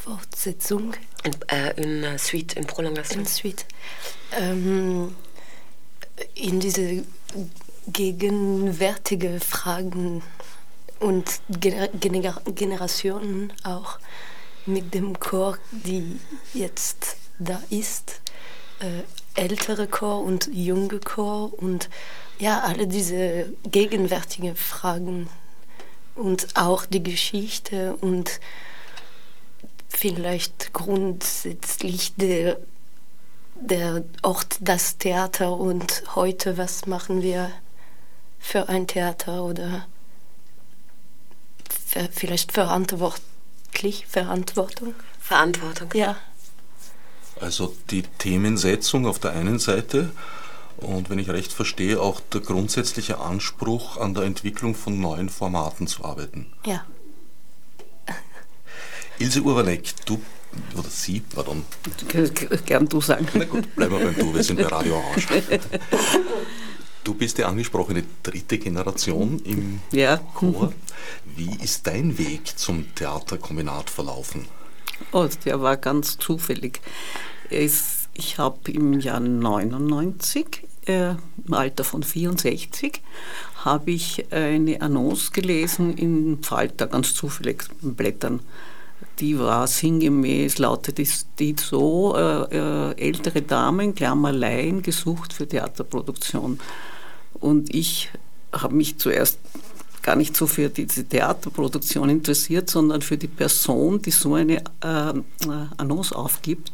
Fortsetzung? 0.05 0.93
In, 1.23 1.35
äh, 1.49 1.73
in 1.83 2.05
uh, 2.05 2.19
Suite, 2.19 2.53
in 2.53 2.67
Prolongation. 2.67 3.21
In 3.21 3.27
Suite. 3.27 3.65
Ähm, 4.33 5.17
in 6.35 6.61
diese 6.61 7.03
gegenwärtige 7.87 9.41
Fragen 9.41 10.23
und 11.01 11.41
Gener 11.49 11.89
Gener 11.89 12.43
Generationen 12.55 13.55
auch 13.63 13.99
mit 14.67 14.93
dem 14.93 15.19
Chor, 15.19 15.57
die 15.71 16.21
jetzt 16.53 17.17
da 17.39 17.61
ist. 17.71 18.21
Äh, 18.81 19.03
ältere 19.35 19.89
Chor 19.89 20.23
und 20.23 20.49
junge 20.53 21.01
Chor 21.01 21.53
und 21.61 21.91
ja, 22.39 22.61
alle 22.61 22.87
diese 22.87 23.53
gegenwärtigen 23.65 24.57
Fragen 24.57 25.29
und 26.15 26.49
auch 26.55 26.87
die 26.87 27.03
Geschichte 27.03 27.97
und 27.97 28.41
vielleicht 29.89 30.73
grundsätzlich 30.73 32.15
der, 32.17 32.59
der 33.55 34.05
Ort, 34.23 34.57
das 34.61 34.99
Theater 34.99 35.57
und 35.57 36.03
heute, 36.15 36.57
was 36.57 36.87
machen 36.87 37.23
wir 37.23 37.51
für 38.39 38.69
ein 38.69 38.87
Theater 38.87 39.45
oder 39.45 39.87
vielleicht 42.13 42.53
verantwortlich, 42.53 44.07
Verantwortung? 44.07 44.95
Verantwortung. 45.21 45.91
Ja. 45.95 46.17
Also 47.41 47.75
die 47.91 48.03
Themensetzung 48.19 49.07
auf 49.07 49.19
der 49.19 49.33
einen 49.33 49.59
Seite 49.59 50.11
und 50.77 51.11
wenn 51.11 51.19
ich 51.19 51.29
recht 51.29 51.53
verstehe, 51.53 52.01
auch 52.01 52.21
der 52.21 52.41
grundsätzliche 52.41 53.19
Anspruch 53.19 53.97
an 53.99 54.15
der 54.15 54.25
Entwicklung 54.25 54.75
von 54.75 55.01
neuen 55.01 55.29
Formaten 55.29 55.87
zu 55.87 56.05
arbeiten. 56.05 56.47
Ja. 56.67 56.85
Ilse 59.19 59.41
Urwanek, 59.43 59.95
du 60.07 60.21
oder 60.77 60.89
Sie, 60.89 61.21
pardon. 61.21 61.65
Gern 62.65 62.89
du 62.89 63.01
sagen. 63.01 63.27
Na 63.35 63.45
gut, 63.45 63.75
bleiben 63.75 63.99
wir 63.99 64.05
beim 64.05 64.17
Du, 64.17 64.35
wir 64.35 64.43
sind 64.45 64.57
bei 64.57 64.67
Radio 64.67 64.97
Orange. 64.97 65.29
Du 67.03 67.13
bist 67.13 67.37
die 67.37 67.45
angesprochene 67.45 68.03
dritte 68.23 68.57
Generation 68.57 69.39
im 69.45 69.81
ja. 69.93 70.17
Chor. 70.17 70.73
Wie 71.37 71.55
ist 71.63 71.87
dein 71.87 72.17
Weg 72.17 72.59
zum 72.59 72.95
Theaterkombinat 72.95 73.91
verlaufen? 73.91 74.47
Oh, 75.13 75.29
der 75.45 75.61
war 75.61 75.77
ganz 75.77 76.19
zufällig. 76.19 76.81
Ich 77.51 78.39
habe 78.39 78.71
im 78.71 79.01
Jahr 79.01 79.21
99, 79.21 80.67
äh, 80.87 81.11
im 81.11 81.53
Alter 81.53 81.85
von 81.85 82.03
64, 82.03 83.01
habe 83.65 83.91
ich 83.91 84.27
eine 84.33 84.81
Annonce 84.81 85.33
gelesen 85.33 85.97
im 85.97 86.43
Falter, 86.43 86.87
ganz 86.87 87.15
zufällig 87.15 87.65
Blättern 87.81 88.41
die 89.21 89.39
war 89.39 89.67
sinngemäß, 89.67 90.59
lautet 90.59 90.99
die 91.39 91.57
so, 91.59 92.17
äh, 92.17 92.57
äh, 92.57 92.95
ältere 92.97 93.43
Damen, 93.43 93.95
Klammer 93.95 94.33
Laien, 94.33 94.83
gesucht 94.83 95.33
für 95.33 95.47
Theaterproduktion. 95.47 96.59
Und 97.35 97.75
ich 97.75 98.11
habe 98.53 98.75
mich 98.75 98.99
zuerst 98.99 99.39
gar 100.05 100.17
nicht 100.17 100.37
so 100.37 100.47
für 100.47 100.69
diese 100.69 101.05
Theaterproduktion 101.05 102.11
interessiert, 102.11 102.71
sondern 102.71 103.03
für 103.03 103.17
die 103.17 103.27
Person, 103.27 104.01
die 104.03 104.11
so 104.13 104.35
eine 104.35 104.59
äh, 104.59 105.13
Annonce 105.79 106.13
aufgibt, 106.13 106.71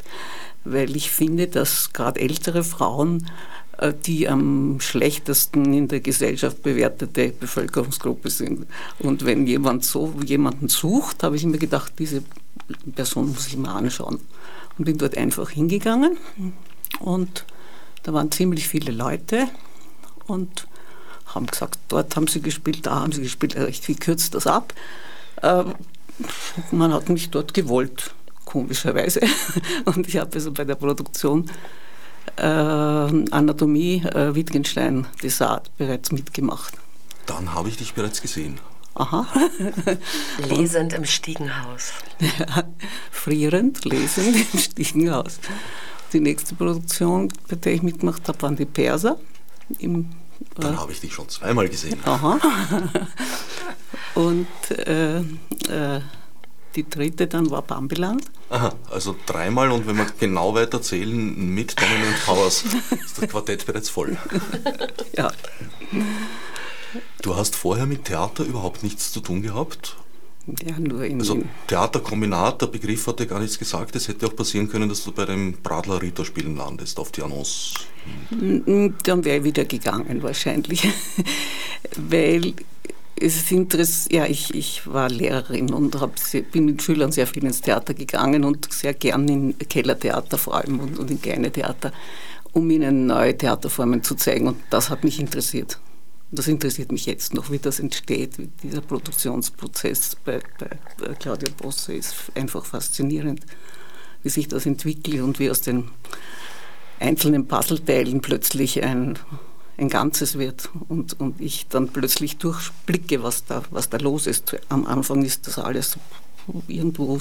weil 0.64 0.94
ich 0.96 1.10
finde, 1.10 1.46
dass 1.46 1.92
gerade 1.92 2.20
ältere 2.20 2.64
Frauen 2.64 3.26
äh, 3.78 3.94
die 4.04 4.28
am 4.28 4.78
schlechtesten 4.80 5.72
in 5.72 5.88
der 5.88 6.00
Gesellschaft 6.00 6.62
bewertete 6.62 7.30
Bevölkerungsgruppe 7.30 8.28
sind. 8.28 8.66
Und 8.98 9.24
wenn 9.24 9.46
jemand 9.46 9.84
so 9.84 10.12
jemanden 10.26 10.68
sucht, 10.68 11.22
habe 11.22 11.36
ich 11.36 11.44
mir 11.44 11.58
gedacht, 11.58 11.92
diese 11.98 12.22
Person 12.94 13.28
muss 13.28 13.46
ich 13.46 13.56
mal 13.56 13.74
anschauen. 13.74 14.20
Und 14.76 14.84
bin 14.84 14.98
dort 14.98 15.16
einfach 15.16 15.50
hingegangen 15.50 16.16
und 17.00 17.44
da 18.02 18.12
waren 18.12 18.30
ziemlich 18.30 18.66
viele 18.66 18.92
Leute 18.92 19.48
und 20.26 20.66
haben 21.34 21.46
gesagt, 21.46 21.78
dort 21.88 22.14
haben 22.16 22.26
sie 22.26 22.40
gespielt, 22.40 22.86
da 22.86 23.00
haben 23.00 23.12
sie 23.12 23.22
gespielt, 23.22 23.56
recht 23.56 23.84
viel 23.84 23.96
kürzt 23.96 24.34
das 24.34 24.46
ab. 24.46 24.74
Ähm, 25.42 25.74
man 26.70 26.92
hat 26.92 27.08
mich 27.08 27.30
dort 27.30 27.54
gewollt, 27.54 28.12
komischerweise. 28.44 29.20
Und 29.84 30.08
ich 30.08 30.16
habe 30.16 30.30
also 30.34 30.52
bei 30.52 30.64
der 30.64 30.74
Produktion 30.74 31.50
äh, 32.36 32.42
Anatomie 32.42 34.02
äh, 34.04 34.34
Wittgenstein 34.34 35.06
Desart 35.22 35.70
bereits 35.78 36.12
mitgemacht. 36.12 36.74
Dann 37.26 37.54
habe 37.54 37.68
ich 37.68 37.76
dich 37.76 37.94
bereits 37.94 38.20
gesehen. 38.20 38.58
Aha. 38.94 39.26
lesend 40.48 40.92
im 40.92 41.04
Stiegenhaus. 41.04 41.92
Ja, 42.18 42.64
frierend, 43.10 43.84
lesend 43.84 44.36
im 44.52 44.58
Stiegenhaus. 44.58 45.38
Die 46.12 46.20
nächste 46.20 46.54
Produktion, 46.56 47.28
bei 47.48 47.56
der 47.56 47.74
ich 47.74 47.82
mitgemacht 47.82 48.26
habe, 48.26 48.42
waren 48.42 48.56
die 48.56 48.64
Perser. 48.64 49.16
Im, 49.78 50.10
Dann 50.60 50.78
habe 50.78 50.92
ich 50.92 51.00
dich 51.00 51.12
schon 51.12 51.28
zweimal 51.28 51.68
gesehen. 51.68 52.00
Aha. 52.04 52.38
Und 54.14 54.46
äh, 54.70 55.18
äh, 55.18 56.00
die 56.76 56.88
dritte 56.88 57.26
dann 57.26 57.50
war 57.50 57.62
Bambiland. 57.62 58.24
Aha, 58.48 58.74
also 58.90 59.16
dreimal 59.26 59.70
und 59.70 59.86
wenn 59.86 59.96
wir 59.96 60.06
genau 60.18 60.54
weiterzählen, 60.54 61.54
mit 61.54 61.80
Dominant 61.80 62.24
Powers 62.24 62.64
ist 63.04 63.22
das 63.22 63.28
Quartett 63.28 63.66
bereits 63.66 63.88
voll. 63.88 64.16
ja. 65.16 65.30
Du 67.22 67.36
hast 67.36 67.54
vorher 67.56 67.86
mit 67.86 68.04
Theater 68.06 68.44
überhaupt 68.44 68.82
nichts 68.82 69.12
zu 69.12 69.20
tun 69.20 69.42
gehabt? 69.42 69.96
Ja, 70.66 70.78
nur 70.78 71.04
in 71.04 71.20
Also 71.20 71.42
Theaterkombinat, 71.66 72.62
der 72.62 72.66
Begriff 72.66 73.06
hat 73.06 73.20
ja 73.20 73.26
gar 73.26 73.40
nichts 73.40 73.58
gesagt. 73.58 73.96
Es 73.96 74.08
hätte 74.08 74.26
auch 74.26 74.36
passieren 74.36 74.68
können, 74.68 74.88
dass 74.88 75.04
du 75.04 75.12
bei 75.12 75.24
dem 75.24 75.54
Bradler 75.62 76.00
Ritter 76.00 76.24
spielen 76.24 76.56
landest 76.56 76.98
auf 76.98 77.12
die 77.12 77.22
Annonce. 77.22 77.74
Dann 78.30 79.24
wäre 79.24 79.38
ich 79.38 79.44
wieder 79.44 79.64
gegangen 79.64 80.22
wahrscheinlich. 80.22 80.88
Weil 81.96 82.54
es 83.16 83.36
ist 83.36 83.52
interessant, 83.52 84.12
ja, 84.12 84.24
ich, 84.24 84.54
ich 84.54 84.86
war 84.86 85.10
Lehrerin 85.10 85.72
und 85.72 86.00
hab, 86.00 86.12
bin 86.52 86.64
mit 86.64 86.82
Schülern 86.82 87.12
sehr 87.12 87.26
viel 87.26 87.44
ins 87.44 87.60
Theater 87.60 87.92
gegangen 87.92 88.44
und 88.44 88.72
sehr 88.72 88.94
gern 88.94 89.28
in 89.28 89.58
Kellertheater 89.58 90.38
vor 90.38 90.56
allem 90.56 90.80
und, 90.80 90.98
und 90.98 91.10
in 91.10 91.20
kleine 91.20 91.52
Theater, 91.52 91.92
um 92.52 92.70
ihnen 92.70 93.06
neue 93.06 93.36
Theaterformen 93.36 94.02
zu 94.02 94.14
zeigen. 94.14 94.48
Und 94.48 94.56
das 94.70 94.88
hat 94.88 95.04
mich 95.04 95.20
interessiert. 95.20 95.78
Und 96.30 96.38
das 96.38 96.48
interessiert 96.48 96.92
mich 96.92 97.06
jetzt 97.06 97.34
noch, 97.34 97.50
wie 97.50 97.58
das 97.58 97.80
entsteht, 97.80 98.38
wie 98.38 98.48
dieser 98.62 98.80
Produktionsprozess 98.80 100.16
bei, 100.24 100.40
bei 100.58 101.14
Claudia 101.14 101.50
Bosse 101.56 101.94
ist 101.94 102.14
einfach 102.34 102.64
faszinierend, 102.64 103.40
wie 104.22 104.28
sich 104.28 104.48
das 104.48 104.66
entwickelt 104.66 105.22
und 105.22 105.38
wie 105.38 105.50
aus 105.50 105.60
den 105.60 105.90
einzelnen 107.00 107.48
Puzzleteilen 107.48 108.20
plötzlich 108.20 108.82
ein 108.82 109.18
ein 109.80 109.88
Ganzes 109.88 110.38
wird 110.38 110.68
und, 110.88 111.18
und 111.18 111.40
ich 111.40 111.66
dann 111.68 111.88
plötzlich 111.88 112.36
durchblicke, 112.36 113.22
was 113.22 113.46
da, 113.46 113.62
was 113.70 113.88
da 113.88 113.96
los 113.96 114.26
ist. 114.26 114.56
Am 114.68 114.86
Anfang 114.86 115.24
ist 115.24 115.46
das 115.46 115.58
alles 115.58 115.96
irgendwo 116.68 117.18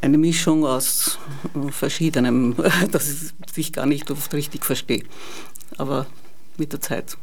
eine 0.00 0.16
Mischung 0.16 0.64
aus 0.64 1.18
verschiedenem, 1.70 2.54
dass 2.92 3.34
ich 3.56 3.72
gar 3.72 3.86
nicht 3.86 4.10
oft 4.12 4.32
richtig 4.32 4.64
verstehe. 4.64 5.02
Aber 5.76 6.06
mit 6.56 6.72
der 6.72 6.80
Zeit 6.80 7.16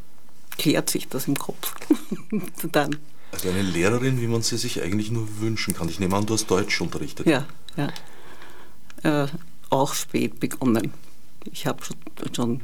klärt 0.57 0.89
sich 0.89 1.07
das 1.07 1.27
im 1.27 1.37
Kopf. 1.37 1.73
dann. 2.71 2.97
Also 3.31 3.49
eine 3.49 3.61
Lehrerin, 3.61 4.21
wie 4.21 4.27
man 4.27 4.41
sie 4.41 4.57
sich 4.57 4.81
eigentlich 4.81 5.11
nur 5.11 5.39
wünschen 5.39 5.73
kann. 5.73 5.87
Ich 5.89 5.99
nehme 5.99 6.15
an, 6.15 6.25
du 6.25 6.33
hast 6.33 6.47
Deutsch 6.51 6.81
unterrichtet. 6.81 7.27
Ja, 7.27 7.45
ja. 7.77 9.23
Äh, 9.23 9.27
auch 9.69 9.93
spät 9.93 10.39
begonnen. 10.39 10.93
Ich 11.51 11.65
habe 11.65 11.83
schon, 11.83 11.95
schon 12.35 12.61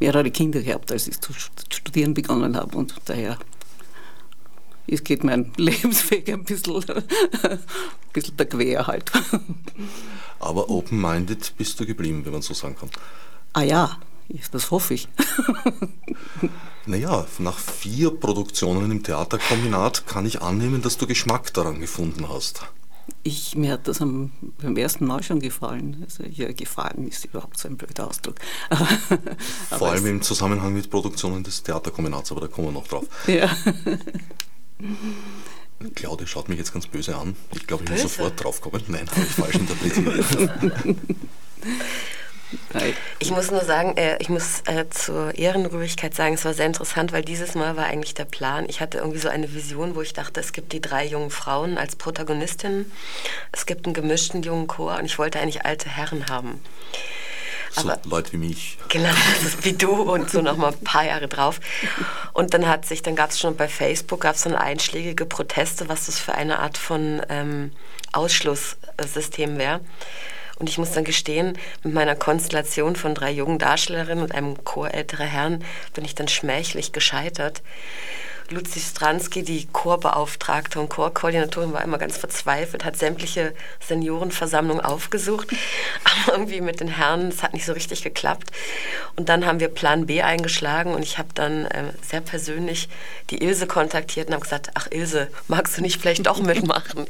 mehrere 0.00 0.30
Kinder 0.30 0.60
gehabt, 0.60 0.90
als 0.90 1.06
ich 1.06 1.20
zu 1.20 1.32
studieren 1.32 2.14
begonnen 2.14 2.56
habe 2.56 2.76
und 2.76 2.94
daher 3.04 3.38
es 4.86 5.02
geht 5.02 5.24
mein 5.24 5.52
Lebensweg 5.56 6.28
ein 6.28 6.44
bisschen, 6.44 6.84
ein 6.88 7.58
bisschen 8.12 8.36
der 8.36 8.46
Quer 8.46 8.86
halt. 8.86 9.10
Aber 10.40 10.68
open-minded 10.68 11.54
bist 11.56 11.80
du 11.80 11.86
geblieben, 11.86 12.24
wenn 12.24 12.32
man 12.32 12.42
so 12.42 12.54
sagen 12.54 12.76
kann. 12.76 12.90
Ah 13.52 13.62
ja, 13.62 13.98
das 14.50 14.70
hoffe 14.70 14.94
ich. 14.94 15.08
Naja, 16.86 17.26
nach 17.38 17.58
vier 17.58 18.10
Produktionen 18.10 18.90
im 18.90 19.02
Theaterkombinat 19.02 20.06
kann 20.06 20.26
ich 20.26 20.42
annehmen, 20.42 20.82
dass 20.82 20.98
du 20.98 21.06
Geschmack 21.06 21.54
daran 21.54 21.80
gefunden 21.80 22.28
hast. 22.28 22.66
Ich, 23.22 23.56
mir 23.56 23.72
hat 23.72 23.88
das 23.88 24.02
am, 24.02 24.32
beim 24.60 24.76
ersten 24.76 25.06
Mal 25.06 25.22
schon 25.22 25.40
gefallen. 25.40 26.02
Also 26.02 26.24
ja, 26.24 26.52
gefallen 26.52 27.08
ist 27.08 27.24
überhaupt 27.24 27.58
so 27.58 27.68
ein 27.68 27.76
blöder 27.76 28.08
Ausdruck. 28.08 28.36
Vor 29.70 29.88
allem 29.88 30.06
im 30.06 30.20
Zusammenhang 30.22 30.74
mit 30.74 30.90
Produktionen 30.90 31.42
des 31.42 31.62
Theaterkombinats, 31.62 32.30
aber 32.32 32.42
da 32.42 32.48
kommen 32.48 32.68
wir 32.68 32.72
noch 32.72 32.86
drauf. 32.88 33.06
Ja. 33.26 33.54
Claudia 35.94 36.26
schaut 36.26 36.48
mich 36.48 36.58
jetzt 36.58 36.72
ganz 36.72 36.86
böse 36.86 37.16
an. 37.16 37.36
Ich 37.54 37.66
glaube, 37.66 37.84
ich 37.84 37.90
muss 37.90 38.02
sofort 38.02 38.42
draufkommen. 38.42 38.82
Nein, 38.88 39.08
habe 39.10 39.22
ich 39.22 39.32
falsch 39.32 39.54
interpretiert. 39.54 40.24
Ich 43.18 43.30
muss 43.30 43.50
nur 43.50 43.64
sagen, 43.64 43.96
äh, 43.96 44.16
ich 44.18 44.28
muss 44.28 44.62
äh, 44.66 44.88
zur 44.90 45.34
Ehrenrührigkeit 45.34 46.14
sagen, 46.14 46.34
es 46.34 46.44
war 46.44 46.54
sehr 46.54 46.66
interessant, 46.66 47.12
weil 47.12 47.22
dieses 47.22 47.54
Mal 47.54 47.76
war 47.76 47.86
eigentlich 47.86 48.14
der 48.14 48.24
Plan. 48.24 48.66
Ich 48.68 48.80
hatte 48.80 48.98
irgendwie 48.98 49.18
so 49.18 49.28
eine 49.28 49.52
Vision, 49.54 49.94
wo 49.94 50.02
ich 50.02 50.12
dachte, 50.12 50.40
es 50.40 50.52
gibt 50.52 50.72
die 50.72 50.80
drei 50.80 51.06
jungen 51.06 51.30
Frauen 51.30 51.78
als 51.78 51.96
Protagonistinnen, 51.96 52.90
es 53.52 53.66
gibt 53.66 53.86
einen 53.86 53.94
gemischten 53.94 54.42
jungen 54.42 54.66
Chor 54.66 54.98
und 54.98 55.04
ich 55.04 55.18
wollte 55.18 55.40
eigentlich 55.40 55.64
alte 55.64 55.88
Herren 55.88 56.28
haben. 56.28 56.60
So 57.74 57.88
Aber, 57.88 58.00
Leute 58.04 58.32
wie 58.32 58.36
mich. 58.36 58.78
Genau, 58.88 59.10
wie 59.62 59.72
du 59.72 60.02
und 60.02 60.30
so 60.30 60.40
noch 60.40 60.56
mal 60.56 60.72
ein 60.72 60.84
paar 60.84 61.04
Jahre 61.04 61.26
drauf. 61.26 61.60
Und 62.32 62.54
dann 62.54 62.68
hat 62.68 62.86
sich, 62.86 63.02
dann 63.02 63.16
gab 63.16 63.30
es 63.30 63.40
schon 63.40 63.56
bei 63.56 63.68
Facebook, 63.68 64.20
gab 64.20 64.36
es 64.36 64.42
dann 64.42 64.54
einschlägige 64.54 65.26
Proteste, 65.26 65.88
was 65.88 66.06
das 66.06 66.18
für 66.18 66.34
eine 66.34 66.60
Art 66.60 66.78
von 66.78 67.22
ähm, 67.28 67.72
Ausschlusssystem 68.12 69.58
wäre. 69.58 69.80
Und 70.58 70.68
ich 70.68 70.78
muss 70.78 70.92
dann 70.92 71.04
gestehen, 71.04 71.58
mit 71.82 71.94
meiner 71.94 72.14
Konstellation 72.14 72.96
von 72.96 73.14
drei 73.14 73.30
jungen 73.30 73.58
Darstellerinnen 73.58 74.22
und 74.22 74.32
einem 74.32 74.62
Chor 74.64 74.94
älterer 74.94 75.24
Herren 75.24 75.64
bin 75.94 76.04
ich 76.04 76.14
dann 76.14 76.28
schmächlich 76.28 76.92
gescheitert. 76.92 77.62
Luzi 78.50 78.80
Stransky, 78.80 79.42
die 79.42 79.66
Chorbeauftragte 79.72 80.78
und 80.78 80.90
Chorkoordinatorin, 80.90 81.72
war 81.72 81.82
immer 81.82 81.98
ganz 81.98 82.16
verzweifelt, 82.16 82.84
hat 82.84 82.96
sämtliche 82.96 83.54
Seniorenversammlungen 83.86 84.84
aufgesucht, 84.84 85.48
aber 86.26 86.38
irgendwie 86.38 86.60
mit 86.60 86.80
den 86.80 86.88
Herren, 86.88 87.28
es 87.28 87.42
hat 87.42 87.54
nicht 87.54 87.64
so 87.64 87.72
richtig 87.72 88.02
geklappt. 88.02 88.50
Und 89.16 89.28
dann 89.28 89.46
haben 89.46 89.60
wir 89.60 89.68
Plan 89.68 90.06
B 90.06 90.22
eingeschlagen 90.22 90.94
und 90.94 91.02
ich 91.02 91.18
habe 91.18 91.28
dann 91.34 91.64
äh, 91.66 91.92
sehr 92.02 92.20
persönlich 92.20 92.88
die 93.30 93.42
Ilse 93.42 93.66
kontaktiert 93.66 94.28
und 94.28 94.34
habe 94.34 94.42
gesagt, 94.42 94.70
ach 94.74 94.88
Ilse, 94.90 95.28
magst 95.48 95.78
du 95.78 95.82
nicht 95.82 96.00
vielleicht 96.00 96.26
doch 96.26 96.38
mitmachen? 96.42 97.06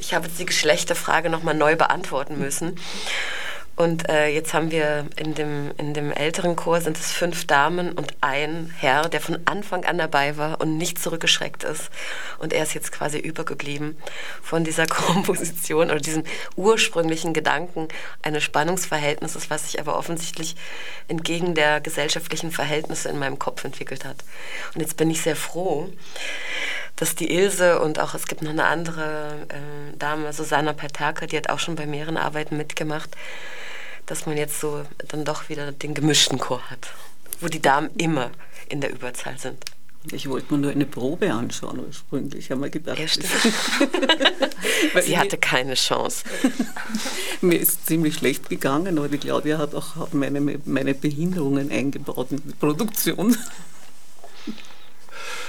Ich 0.00 0.14
habe 0.14 0.26
jetzt 0.26 0.38
die 0.38 0.46
Geschlechterfrage 0.46 1.30
nochmal 1.30 1.54
neu 1.54 1.76
beantworten 1.76 2.38
müssen. 2.38 2.76
Und 3.76 4.08
äh, 4.08 4.28
jetzt 4.28 4.54
haben 4.54 4.70
wir 4.70 5.06
in 5.16 5.34
dem, 5.34 5.72
in 5.78 5.94
dem 5.94 6.12
älteren 6.12 6.54
Chor 6.54 6.80
sind 6.80 6.96
es 6.96 7.10
fünf 7.10 7.46
Damen 7.46 7.92
und 7.92 8.14
ein 8.20 8.72
Herr, 8.78 9.08
der 9.08 9.20
von 9.20 9.38
Anfang 9.46 9.84
an 9.84 9.98
dabei 9.98 10.36
war 10.36 10.60
und 10.60 10.76
nicht 10.76 11.00
zurückgeschreckt 11.00 11.64
ist. 11.64 11.90
Und 12.38 12.52
er 12.52 12.62
ist 12.62 12.74
jetzt 12.74 12.92
quasi 12.92 13.18
übergeblieben 13.18 13.96
von 14.42 14.62
dieser 14.62 14.86
Komposition 14.88 15.90
oder 15.90 16.00
diesem 16.00 16.22
ursprünglichen 16.54 17.32
Gedanken 17.32 17.88
eines 18.22 18.44
Spannungsverhältnisses, 18.44 19.50
was 19.50 19.64
sich 19.64 19.80
aber 19.80 19.98
offensichtlich 19.98 20.54
entgegen 21.08 21.54
der 21.54 21.80
gesellschaftlichen 21.80 22.52
Verhältnisse 22.52 23.08
in 23.08 23.18
meinem 23.18 23.40
Kopf 23.40 23.64
entwickelt 23.64 24.04
hat. 24.04 24.16
Und 24.74 24.82
jetzt 24.82 24.96
bin 24.96 25.10
ich 25.10 25.20
sehr 25.22 25.36
froh, 25.36 25.90
dass 26.96 27.14
die 27.14 27.30
Ilse 27.30 27.80
und 27.80 27.98
auch 27.98 28.14
es 28.14 28.26
gibt 28.26 28.42
noch 28.42 28.50
eine 28.50 28.64
andere 28.64 29.46
äh, 29.48 29.96
Dame, 29.98 30.32
Susanna 30.32 30.72
Pertaka, 30.72 31.26
die 31.26 31.36
hat 31.36 31.50
auch 31.50 31.58
schon 31.58 31.74
bei 31.74 31.86
mehreren 31.86 32.16
Arbeiten 32.16 32.56
mitgemacht, 32.56 33.10
dass 34.06 34.26
man 34.26 34.36
jetzt 34.36 34.60
so 34.60 34.84
dann 35.08 35.24
doch 35.24 35.48
wieder 35.48 35.72
den 35.72 35.94
gemischten 35.94 36.38
Chor 36.38 36.70
hat, 36.70 36.88
wo 37.40 37.48
die 37.48 37.62
Damen 37.62 37.90
immer 37.96 38.30
in 38.68 38.80
der 38.80 38.92
Überzahl 38.92 39.38
sind. 39.38 39.64
Ich 40.12 40.28
wollte 40.28 40.52
mir 40.52 40.60
nur 40.60 40.70
eine 40.70 40.84
Probe 40.84 41.32
anschauen 41.32 41.80
ursprünglich, 41.80 42.50
haben 42.50 42.60
wir 42.60 42.68
gedacht. 42.68 42.98
Ja. 42.98 43.06
Sie 45.02 45.16
hatte 45.16 45.38
keine 45.38 45.74
Chance. 45.74 46.24
mir 47.40 47.58
ist 47.58 47.86
ziemlich 47.86 48.16
schlecht 48.16 48.50
gegangen, 48.50 48.98
aber 48.98 49.08
die 49.08 49.16
Claudia 49.16 49.56
hat 49.56 49.74
auch 49.74 50.12
meine, 50.12 50.60
meine 50.66 50.94
Behinderungen 50.94 51.70
eingebaut 51.70 52.32
in 52.32 52.42
die 52.44 52.52
Produktion. 52.52 53.34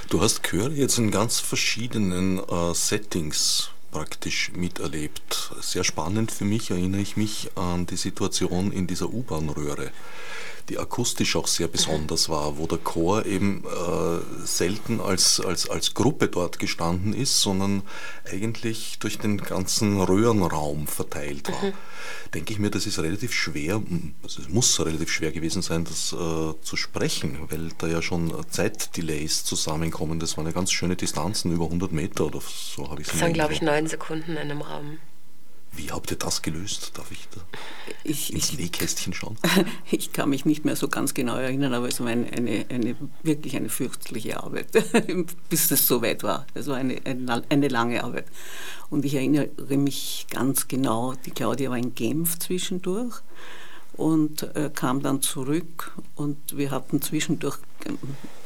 Du 0.08 0.22
hast 0.22 0.44
Chöre 0.44 0.72
jetzt 0.72 1.00
in 1.00 1.10
ganz 1.10 1.40
verschiedenen 1.40 2.38
äh, 2.38 2.76
Settings 2.76 3.72
praktisch 3.90 4.52
miterlebt. 4.56 5.52
Sehr 5.62 5.84
spannend 5.84 6.32
für 6.32 6.46
mich 6.46 6.70
erinnere 6.70 7.02
ich 7.02 7.18
mich 7.18 7.50
an 7.56 7.88
die 7.88 7.96
Situation 7.96 8.72
in 8.72 8.86
dieser 8.86 9.12
U-Bahn-Röhre 9.12 9.92
die 10.70 10.80
akustisch 10.80 11.36
auch 11.36 11.48
sehr 11.48 11.68
besonders 11.68 12.30
war, 12.30 12.58
wo 12.58 12.66
der 12.66 12.80
Chor 12.80 13.26
eben 13.26 13.64
äh, 13.66 14.46
selten 14.46 15.00
als, 15.00 15.40
als, 15.40 15.70
als 15.70 15.94
Gruppe 15.94 16.28
dort 16.28 16.60
gestanden 16.60 17.14
ist, 17.14 17.42
sondern 17.42 17.84
eigentlich 18.26 18.98
durch 19.00 19.20
den 19.20 19.38
ganzen 19.38 20.02
Röhrenraum 20.02 20.88
verteilt 20.88 21.52
war. 21.52 21.64
Mhm. 21.64 21.74
Denke 22.34 22.54
ich 22.54 22.60
mir, 22.60 22.72
das 22.72 22.88
ist 22.88 23.00
relativ 23.00 23.34
schwer, 23.34 23.82
also 24.24 24.42
es 24.42 24.50
muss 24.50 24.80
relativ 24.80 25.12
schwer 25.12 25.32
gewesen 25.32 25.62
sein, 25.62 25.84
das 25.86 26.14
äh, 26.14 26.62
zu 26.62 26.76
sprechen, 26.76 27.38
weil 27.50 27.70
da 27.78 27.88
ja 27.88 28.02
schon 28.02 28.34
Zeitdelays 28.50 29.44
zusammenkommen. 29.44 30.20
Das 30.20 30.38
waren 30.38 30.46
ja 30.46 30.52
ganz 30.52 30.72
schöne 30.72 30.96
Distanzen, 30.96 31.52
über 31.52 31.66
100 31.66 31.92
Meter 31.92 32.26
oder 32.26 32.42
so 32.42 32.90
habe 32.90 33.02
ich 33.02 33.08
es 33.08 33.14
Das 33.14 33.22
waren, 33.22 33.34
glaube 33.34 33.54
ich, 33.54 33.62
neun 33.62 33.88
Sekunden 33.88 34.32
in 34.32 34.38
einem 34.38 34.62
Raum. 34.62 34.98
Wie 35.76 35.92
habt 35.92 36.12
ihr 36.12 36.18
das 36.18 36.42
gelöst? 36.42 36.92
Darf 36.96 37.12
ich 37.12 37.28
da 37.34 37.42
ich, 38.04 38.34
ins 38.34 38.54
Nähkästchen 38.54 39.14
schauen? 39.14 39.38
Ich 39.92 40.12
kann 40.12 40.30
mich 40.30 40.46
nicht 40.46 40.66
mehr 40.66 40.76
so 40.76 40.88
ganz 40.88 41.14
genau 41.14 41.36
erinnern, 41.36 41.74
aber 41.74 41.88
es 41.88 42.00
war 42.00 42.08
eine, 42.08 42.32
eine, 42.32 42.66
eine 42.70 42.96
wirklich 43.24 43.56
eine 43.56 43.70
fürchterliche 43.70 44.42
Arbeit, 44.42 44.68
bis 45.50 45.72
es 45.72 45.88
so 45.88 46.02
weit 46.02 46.24
war. 46.24 46.46
Es 46.54 46.68
war 46.68 46.78
eine, 46.78 47.00
eine, 47.06 47.44
eine, 47.50 47.68
lange 47.68 48.04
Arbeit. 48.04 48.26
Und 48.90 49.06
ich 49.06 49.16
erinnere 49.16 49.50
mich 49.78 50.28
ganz 50.30 50.68
genau, 50.68 51.14
die 51.26 51.32
Claudia 51.32 51.70
war 51.70 51.78
in 51.78 51.96
Genf 51.96 52.40
zwischendurch 52.40 53.22
und 53.94 54.44
äh, 54.56 54.70
kam 54.74 55.02
dann 55.02 55.22
zurück 55.22 55.92
und 56.16 56.58
wir 56.58 56.72
hatten 56.72 57.02
zwischendurch 57.02 57.58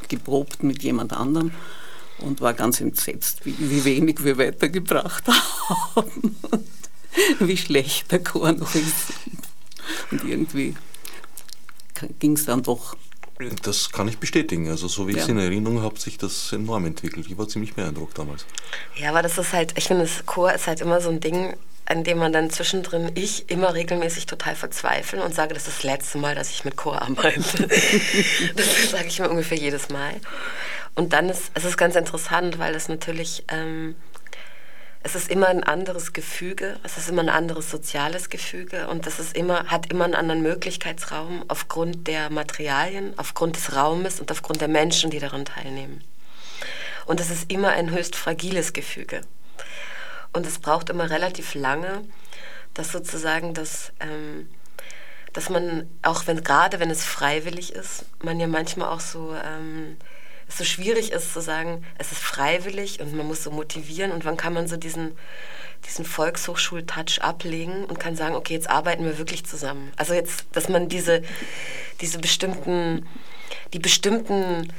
geprobt 0.08 0.62
mit 0.62 0.82
jemand 0.82 1.12
anderem 1.12 1.52
und 2.18 2.40
war 2.40 2.54
ganz 2.54 2.80
entsetzt, 2.80 3.44
wie, 3.44 3.54
wie 3.58 3.84
wenig 3.84 4.22
wir 4.24 4.38
weitergebracht 4.38 5.24
haben. 5.94 6.36
wie 7.40 7.56
schlecht 7.56 8.10
der 8.12 8.22
Chor 8.22 8.52
noch 8.52 8.74
ist. 8.74 9.12
Und 10.10 10.24
irgendwie 10.24 10.74
ging 12.18 12.32
es 12.32 12.44
dann 12.44 12.62
doch. 12.62 12.96
Das 13.62 13.90
kann 13.90 14.06
ich 14.06 14.18
bestätigen. 14.18 14.68
Also 14.68 14.86
so 14.86 15.08
wie 15.08 15.12
ja. 15.12 15.18
ich 15.18 15.24
es 15.24 15.28
in 15.28 15.38
Erinnerung 15.38 15.80
habe, 15.82 15.94
hat 15.94 16.02
sich 16.02 16.18
das 16.18 16.52
enorm 16.52 16.84
entwickelt. 16.86 17.26
Ich 17.26 17.38
war 17.38 17.48
ziemlich 17.48 17.74
beeindruckt 17.74 18.18
damals. 18.18 18.44
Ja, 18.96 19.10
aber 19.10 19.22
das 19.22 19.38
ist 19.38 19.52
halt, 19.52 19.72
ich 19.78 19.84
finde, 19.84 20.04
das 20.04 20.26
Chor 20.26 20.52
ist 20.52 20.66
halt 20.66 20.80
immer 20.82 21.00
so 21.00 21.08
ein 21.08 21.20
Ding, 21.20 21.56
an 21.86 22.04
dem 22.04 22.18
man 22.18 22.32
dann 22.32 22.50
zwischendrin, 22.50 23.10
ich 23.14 23.48
immer 23.50 23.74
regelmäßig 23.74 24.26
total 24.26 24.54
verzweifle 24.54 25.24
und 25.24 25.34
sage, 25.34 25.54
das 25.54 25.66
ist 25.66 25.78
das 25.78 25.84
letzte 25.84 26.18
Mal, 26.18 26.34
dass 26.34 26.50
ich 26.50 26.64
mit 26.64 26.76
Chor 26.76 27.00
arbeite. 27.00 27.66
das 28.56 28.90
sage 28.90 29.08
ich 29.08 29.18
mir 29.18 29.30
ungefähr 29.30 29.58
jedes 29.58 29.88
Mal. 29.88 30.12
Und 30.94 31.14
dann 31.14 31.30
ist 31.30 31.50
es 31.54 31.64
ist 31.64 31.78
ganz 31.78 31.96
interessant, 31.96 32.58
weil 32.58 32.74
das 32.74 32.88
natürlich... 32.88 33.44
Ähm, 33.48 33.96
es 35.02 35.14
ist 35.14 35.30
immer 35.30 35.48
ein 35.48 35.64
anderes 35.64 36.12
Gefüge, 36.12 36.78
es 36.82 36.98
ist 36.98 37.08
immer 37.08 37.22
ein 37.22 37.30
anderes 37.30 37.70
soziales 37.70 38.28
Gefüge 38.28 38.88
und 38.88 39.06
das 39.06 39.18
ist 39.18 39.34
immer, 39.34 39.66
hat 39.66 39.90
immer 39.90 40.04
einen 40.04 40.14
anderen 40.14 40.42
Möglichkeitsraum 40.42 41.44
aufgrund 41.48 42.06
der 42.06 42.28
Materialien, 42.28 43.14
aufgrund 43.18 43.56
des 43.56 43.74
Raumes 43.74 44.20
und 44.20 44.30
aufgrund 44.30 44.60
der 44.60 44.68
Menschen, 44.68 45.10
die 45.10 45.18
daran 45.18 45.46
teilnehmen. 45.46 46.04
Und 47.06 47.18
es 47.18 47.30
ist 47.30 47.50
immer 47.50 47.70
ein 47.70 47.90
höchst 47.90 48.14
fragiles 48.14 48.74
Gefüge. 48.74 49.22
Und 50.32 50.46
es 50.46 50.58
braucht 50.58 50.90
immer 50.90 51.08
relativ 51.08 51.54
lange, 51.54 52.04
dass 52.74 52.92
sozusagen 52.92 53.54
das, 53.54 53.92
ähm, 54.00 54.50
dass 55.32 55.48
man, 55.48 55.88
auch 56.02 56.26
wenn, 56.26 56.44
gerade 56.44 56.78
wenn 56.78 56.90
es 56.90 57.04
freiwillig 57.04 57.72
ist, 57.72 58.04
man 58.22 58.38
ja 58.38 58.46
manchmal 58.46 58.90
auch 58.90 59.00
so 59.00 59.34
ähm, 59.34 59.96
es 60.50 60.58
so 60.58 60.64
schwierig 60.64 61.12
ist 61.12 61.32
zu 61.32 61.40
sagen, 61.40 61.84
es 61.98 62.10
ist 62.12 62.20
freiwillig 62.20 63.00
und 63.00 63.14
man 63.14 63.26
muss 63.26 63.44
so 63.44 63.50
motivieren 63.50 64.10
und 64.10 64.24
wann 64.24 64.36
kann 64.36 64.52
man 64.52 64.66
so 64.66 64.76
diesen, 64.76 65.16
diesen 65.86 66.04
Volkshochschul-Touch 66.04 67.22
ablegen 67.22 67.84
und 67.84 68.00
kann 68.00 68.16
sagen, 68.16 68.34
okay, 68.34 68.54
jetzt 68.54 68.68
arbeiten 68.68 69.04
wir 69.04 69.16
wirklich 69.16 69.46
zusammen. 69.46 69.92
Also 69.96 70.12
jetzt, 70.12 70.44
dass 70.52 70.68
man 70.68 70.88
diese, 70.88 71.22
diese 72.00 72.18
bestimmten, 72.18 73.06
die 73.72 73.78
bestimmten 73.78 74.72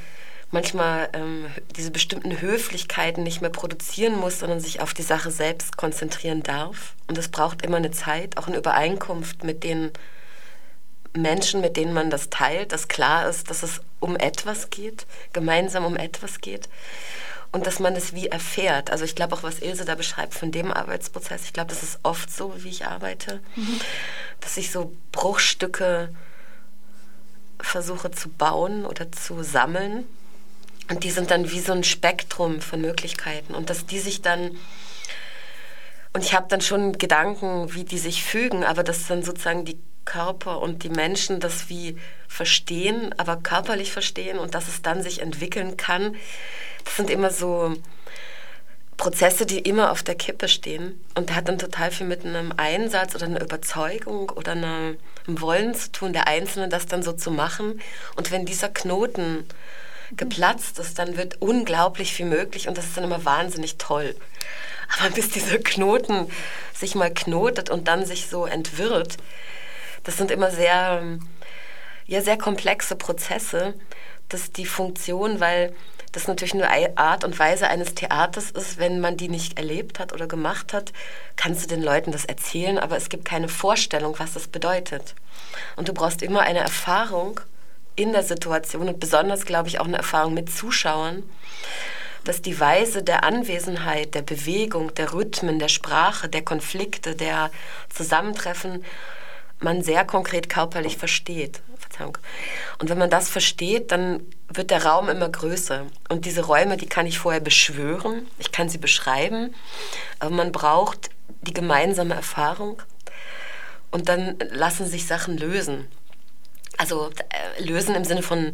manchmal 0.50 1.08
ähm, 1.14 1.46
diese 1.76 1.90
bestimmten 1.90 2.42
Höflichkeiten 2.42 3.22
nicht 3.22 3.40
mehr 3.40 3.50
produzieren 3.50 4.18
muss, 4.18 4.40
sondern 4.40 4.60
sich 4.60 4.82
auf 4.82 4.92
die 4.92 5.02
Sache 5.02 5.30
selbst 5.30 5.78
konzentrieren 5.78 6.42
darf. 6.42 6.94
Und 7.06 7.16
es 7.16 7.28
braucht 7.28 7.64
immer 7.64 7.78
eine 7.78 7.90
Zeit, 7.90 8.36
auch 8.36 8.48
eine 8.48 8.58
Übereinkunft 8.58 9.44
mit 9.44 9.64
den 9.64 9.90
Menschen, 11.14 11.60
mit 11.60 11.76
denen 11.76 11.92
man 11.92 12.10
das 12.10 12.30
teilt, 12.30 12.72
dass 12.72 12.88
klar 12.88 13.28
ist, 13.28 13.50
dass 13.50 13.62
es 13.62 13.80
um 14.00 14.16
etwas 14.16 14.70
geht, 14.70 15.06
gemeinsam 15.32 15.84
um 15.84 15.96
etwas 15.96 16.40
geht 16.40 16.68
und 17.52 17.66
dass 17.66 17.78
man 17.78 17.94
es 17.94 18.14
wie 18.14 18.28
erfährt. 18.28 18.90
Also 18.90 19.04
ich 19.04 19.14
glaube 19.14 19.34
auch, 19.34 19.42
was 19.42 19.60
Ilse 19.60 19.84
da 19.84 19.94
beschreibt 19.94 20.34
von 20.34 20.50
dem 20.50 20.72
Arbeitsprozess, 20.72 21.44
ich 21.44 21.52
glaube, 21.52 21.70
das 21.70 21.82
ist 21.82 21.98
oft 22.02 22.30
so, 22.34 22.64
wie 22.64 22.70
ich 22.70 22.86
arbeite, 22.86 23.40
mhm. 23.56 23.80
dass 24.40 24.56
ich 24.56 24.70
so 24.70 24.92
Bruchstücke 25.12 26.08
versuche 27.60 28.10
zu 28.10 28.28
bauen 28.28 28.86
oder 28.86 29.12
zu 29.12 29.42
sammeln 29.42 30.04
und 30.90 31.04
die 31.04 31.10
sind 31.10 31.30
dann 31.30 31.50
wie 31.50 31.60
so 31.60 31.72
ein 31.72 31.84
Spektrum 31.84 32.60
von 32.60 32.80
Möglichkeiten 32.80 33.54
und 33.54 33.70
dass 33.70 33.86
die 33.86 34.00
sich 34.00 34.22
dann 34.22 34.58
und 36.14 36.24
ich 36.24 36.34
habe 36.34 36.46
dann 36.48 36.60
schon 36.60 36.98
Gedanken, 36.98 37.72
wie 37.72 37.84
die 37.84 37.98
sich 37.98 38.22
fügen, 38.22 38.64
aber 38.64 38.82
dass 38.82 39.06
dann 39.06 39.22
sozusagen 39.22 39.64
die 39.64 39.78
Körper 40.04 40.60
und 40.60 40.82
die 40.82 40.90
Menschen 40.90 41.40
das 41.40 41.68
wie 41.68 41.96
verstehen, 42.28 43.14
aber 43.18 43.36
körperlich 43.36 43.92
verstehen 43.92 44.38
und 44.38 44.54
dass 44.54 44.68
es 44.68 44.82
dann 44.82 45.02
sich 45.02 45.20
entwickeln 45.20 45.76
kann. 45.76 46.16
Das 46.84 46.96
sind 46.96 47.10
immer 47.10 47.30
so 47.30 47.76
Prozesse, 48.96 49.46
die 49.46 49.58
immer 49.58 49.90
auf 49.90 50.02
der 50.02 50.14
Kippe 50.14 50.48
stehen. 50.48 51.04
Und 51.14 51.34
hat 51.34 51.48
dann 51.48 51.58
total 51.58 51.90
viel 51.90 52.06
mit 52.06 52.24
einem 52.24 52.52
Einsatz 52.56 53.14
oder 53.14 53.26
einer 53.26 53.42
Überzeugung 53.42 54.30
oder 54.30 54.52
einem 54.52 54.96
Wollen 55.26 55.74
zu 55.74 55.90
tun, 55.90 56.12
der 56.12 56.28
Einzelne 56.28 56.68
das 56.68 56.86
dann 56.86 57.02
so 57.02 57.12
zu 57.12 57.30
machen. 57.30 57.80
Und 58.16 58.30
wenn 58.30 58.46
dieser 58.46 58.68
Knoten 58.68 59.44
geplatzt 60.16 60.78
ist, 60.78 60.98
dann 60.98 61.16
wird 61.16 61.40
unglaublich 61.40 62.12
viel 62.12 62.26
möglich 62.26 62.68
und 62.68 62.78
das 62.78 62.86
ist 62.86 62.96
dann 62.96 63.04
immer 63.04 63.24
wahnsinnig 63.24 63.76
toll. 63.78 64.14
Aber 64.98 65.10
bis 65.10 65.30
dieser 65.30 65.58
Knoten 65.58 66.30
sich 66.74 66.94
mal 66.94 67.12
knotet 67.12 67.70
und 67.70 67.88
dann 67.88 68.04
sich 68.04 68.28
so 68.28 68.46
entwirrt, 68.46 69.16
das 70.04 70.16
sind 70.16 70.30
immer 70.30 70.50
sehr, 70.50 71.02
ja, 72.06 72.22
sehr 72.22 72.38
komplexe 72.38 72.96
Prozesse, 72.96 73.74
dass 74.28 74.52
die 74.52 74.66
Funktion, 74.66 75.40
weil 75.40 75.74
das 76.12 76.28
natürlich 76.28 76.54
nur 76.54 76.68
Art 76.96 77.24
und 77.24 77.38
Weise 77.38 77.68
eines 77.68 77.94
Theaters 77.94 78.50
ist, 78.50 78.78
wenn 78.78 79.00
man 79.00 79.16
die 79.16 79.28
nicht 79.28 79.58
erlebt 79.58 79.98
hat 79.98 80.12
oder 80.12 80.26
gemacht 80.26 80.74
hat, 80.74 80.92
kannst 81.36 81.64
du 81.64 81.68
den 81.68 81.82
Leuten 81.82 82.12
das 82.12 82.26
erzählen, 82.26 82.78
aber 82.78 82.96
es 82.96 83.08
gibt 83.08 83.24
keine 83.24 83.48
Vorstellung, 83.48 84.18
was 84.18 84.34
das 84.34 84.46
bedeutet. 84.46 85.14
Und 85.76 85.88
du 85.88 85.94
brauchst 85.94 86.22
immer 86.22 86.40
eine 86.40 86.60
Erfahrung 86.60 87.40
in 87.96 88.12
der 88.12 88.22
Situation 88.22 88.88
und 88.88 89.00
besonders, 89.00 89.46
glaube 89.46 89.68
ich, 89.68 89.80
auch 89.80 89.86
eine 89.86 89.96
Erfahrung 89.96 90.34
mit 90.34 90.50
Zuschauern, 90.50 91.22
dass 92.24 92.42
die 92.42 92.60
Weise 92.60 93.02
der 93.02 93.24
Anwesenheit, 93.24 94.14
der 94.14 94.22
Bewegung, 94.22 94.94
der 94.94 95.12
Rhythmen, 95.12 95.58
der 95.58 95.68
Sprache, 95.68 96.28
der 96.28 96.42
Konflikte, 96.42 97.16
der 97.16 97.50
Zusammentreffen 97.88 98.84
man 99.62 99.82
sehr 99.82 100.04
konkret 100.04 100.48
körperlich 100.48 100.96
versteht. 100.96 101.62
Verzeihung. 101.78 102.18
Und 102.78 102.88
wenn 102.90 102.98
man 102.98 103.10
das 103.10 103.28
versteht, 103.28 103.92
dann 103.92 104.22
wird 104.48 104.70
der 104.70 104.84
Raum 104.84 105.08
immer 105.08 105.28
größer. 105.28 105.86
Und 106.08 106.24
diese 106.24 106.42
Räume, 106.42 106.76
die 106.76 106.88
kann 106.88 107.06
ich 107.06 107.18
vorher 107.18 107.40
beschwören, 107.40 108.26
ich 108.38 108.52
kann 108.52 108.68
sie 108.68 108.78
beschreiben, 108.78 109.54
aber 110.18 110.30
man 110.30 110.52
braucht 110.52 111.10
die 111.42 111.52
gemeinsame 111.52 112.14
Erfahrung 112.14 112.80
und 113.90 114.08
dann 114.08 114.38
lassen 114.50 114.86
sich 114.86 115.06
Sachen 115.06 115.36
lösen. 115.36 115.88
Also 116.78 117.10
äh, 117.10 117.62
lösen 117.62 117.94
im 117.94 118.04
Sinne 118.04 118.22
von 118.22 118.52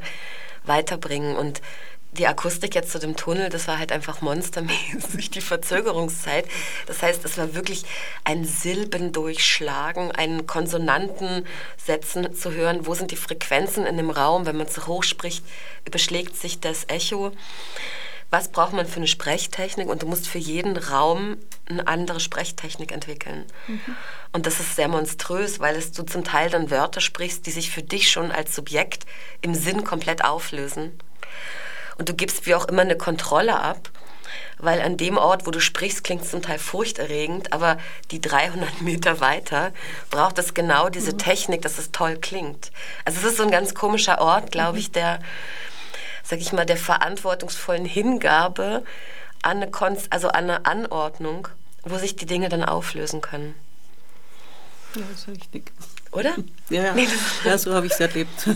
weiterbringen. 0.64 1.36
Und 1.36 1.62
die 2.12 2.26
Akustik 2.26 2.74
jetzt 2.74 2.90
zu 2.90 2.98
dem 2.98 3.16
Tunnel, 3.16 3.50
das 3.50 3.68
war 3.68 3.78
halt 3.78 3.92
einfach 3.92 4.20
monstermäßig, 4.20 5.30
die 5.30 5.40
Verzögerungszeit. 5.40 6.46
Das 6.86 7.02
heißt, 7.02 7.24
es 7.24 7.36
war 7.36 7.54
wirklich 7.54 7.84
ein 8.24 8.44
Silbendurchschlagen, 8.44 10.10
ein 10.12 10.46
Konsonantensetzen 10.46 12.34
zu 12.34 12.52
hören, 12.52 12.86
wo 12.86 12.94
sind 12.94 13.10
die 13.10 13.16
Frequenzen 13.16 13.86
in 13.86 13.96
dem 13.96 14.10
Raum. 14.10 14.46
Wenn 14.46 14.56
man 14.56 14.68
zu 14.68 14.86
hoch 14.86 15.04
spricht, 15.04 15.44
überschlägt 15.84 16.36
sich 16.36 16.60
das 16.60 16.84
Echo. 16.88 17.32
Was 18.30 18.48
braucht 18.48 18.74
man 18.74 18.86
für 18.86 18.96
eine 18.96 19.06
Sprechtechnik? 19.06 19.88
Und 19.88 20.02
du 20.02 20.06
musst 20.06 20.28
für 20.28 20.38
jeden 20.38 20.76
Raum 20.76 21.38
eine 21.68 21.86
andere 21.86 22.20
Sprechtechnik 22.20 22.92
entwickeln. 22.92 23.46
Mhm. 23.66 23.96
Und 24.32 24.44
das 24.44 24.60
ist 24.60 24.76
sehr 24.76 24.88
monströs, 24.88 25.60
weil 25.60 25.76
es 25.76 25.92
du 25.92 26.02
zum 26.02 26.24
Teil 26.24 26.50
dann 26.50 26.70
Wörter 26.70 27.00
sprichst, 27.00 27.46
die 27.46 27.50
sich 27.50 27.70
für 27.70 27.82
dich 27.82 28.10
schon 28.10 28.30
als 28.30 28.54
Subjekt 28.54 29.06
im 29.40 29.54
Sinn 29.54 29.84
komplett 29.84 30.24
auflösen. 30.24 30.98
Und 31.98 32.08
du 32.08 32.14
gibst 32.14 32.46
wie 32.46 32.54
auch 32.54 32.66
immer 32.66 32.82
eine 32.82 32.96
Kontrolle 32.96 33.60
ab, 33.60 33.90
weil 34.58 34.80
an 34.80 34.96
dem 34.96 35.16
Ort, 35.16 35.46
wo 35.46 35.50
du 35.50 35.60
sprichst, 35.60 36.04
klingt 36.04 36.22
es 36.22 36.30
zum 36.30 36.42
Teil 36.42 36.58
furchterregend, 36.58 37.52
aber 37.52 37.78
die 38.10 38.20
300 38.20 38.80
Meter 38.82 39.20
weiter 39.20 39.72
braucht 40.10 40.38
es 40.38 40.54
genau 40.54 40.88
diese 40.88 41.12
mhm. 41.12 41.18
Technik, 41.18 41.62
dass 41.62 41.78
es 41.78 41.92
toll 41.92 42.16
klingt. 42.16 42.70
Also 43.04 43.20
es 43.20 43.32
ist 43.32 43.36
so 43.36 43.42
ein 43.42 43.50
ganz 43.50 43.74
komischer 43.74 44.20
Ort, 44.20 44.52
glaube 44.52 44.72
mhm. 44.72 44.78
ich, 44.78 44.92
der, 44.92 45.20
sag 46.22 46.38
ich 46.38 46.52
mal, 46.52 46.66
der 46.66 46.76
verantwortungsvollen 46.76 47.84
Hingabe 47.84 48.84
an 49.42 49.58
eine, 49.58 49.70
Kon 49.70 49.96
also 50.10 50.28
an 50.28 50.44
eine 50.44 50.66
Anordnung, 50.66 51.48
wo 51.82 51.96
sich 51.98 52.16
die 52.16 52.26
Dinge 52.26 52.48
dann 52.48 52.64
auflösen 52.64 53.20
können. 53.20 53.54
Ja, 54.94 55.02
das 55.10 55.20
ist 55.20 55.28
richtig. 55.28 55.72
Oder? 56.10 56.34
Ja, 56.70 56.94
ja. 56.94 57.06
ja 57.44 57.58
so 57.58 57.74
habe 57.74 57.86
ich 57.86 57.92
es 57.92 58.00
erlebt. 58.00 58.48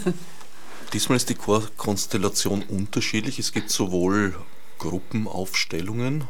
Diesmal 0.93 1.17
ist 1.17 1.31
die 1.31 1.35
Chorkonstellation 1.35 2.63
unterschiedlich. 2.63 3.39
Es 3.39 3.53
gibt 3.53 3.71
sowohl 3.71 4.35
Gruppenaufstellungen 4.79 6.25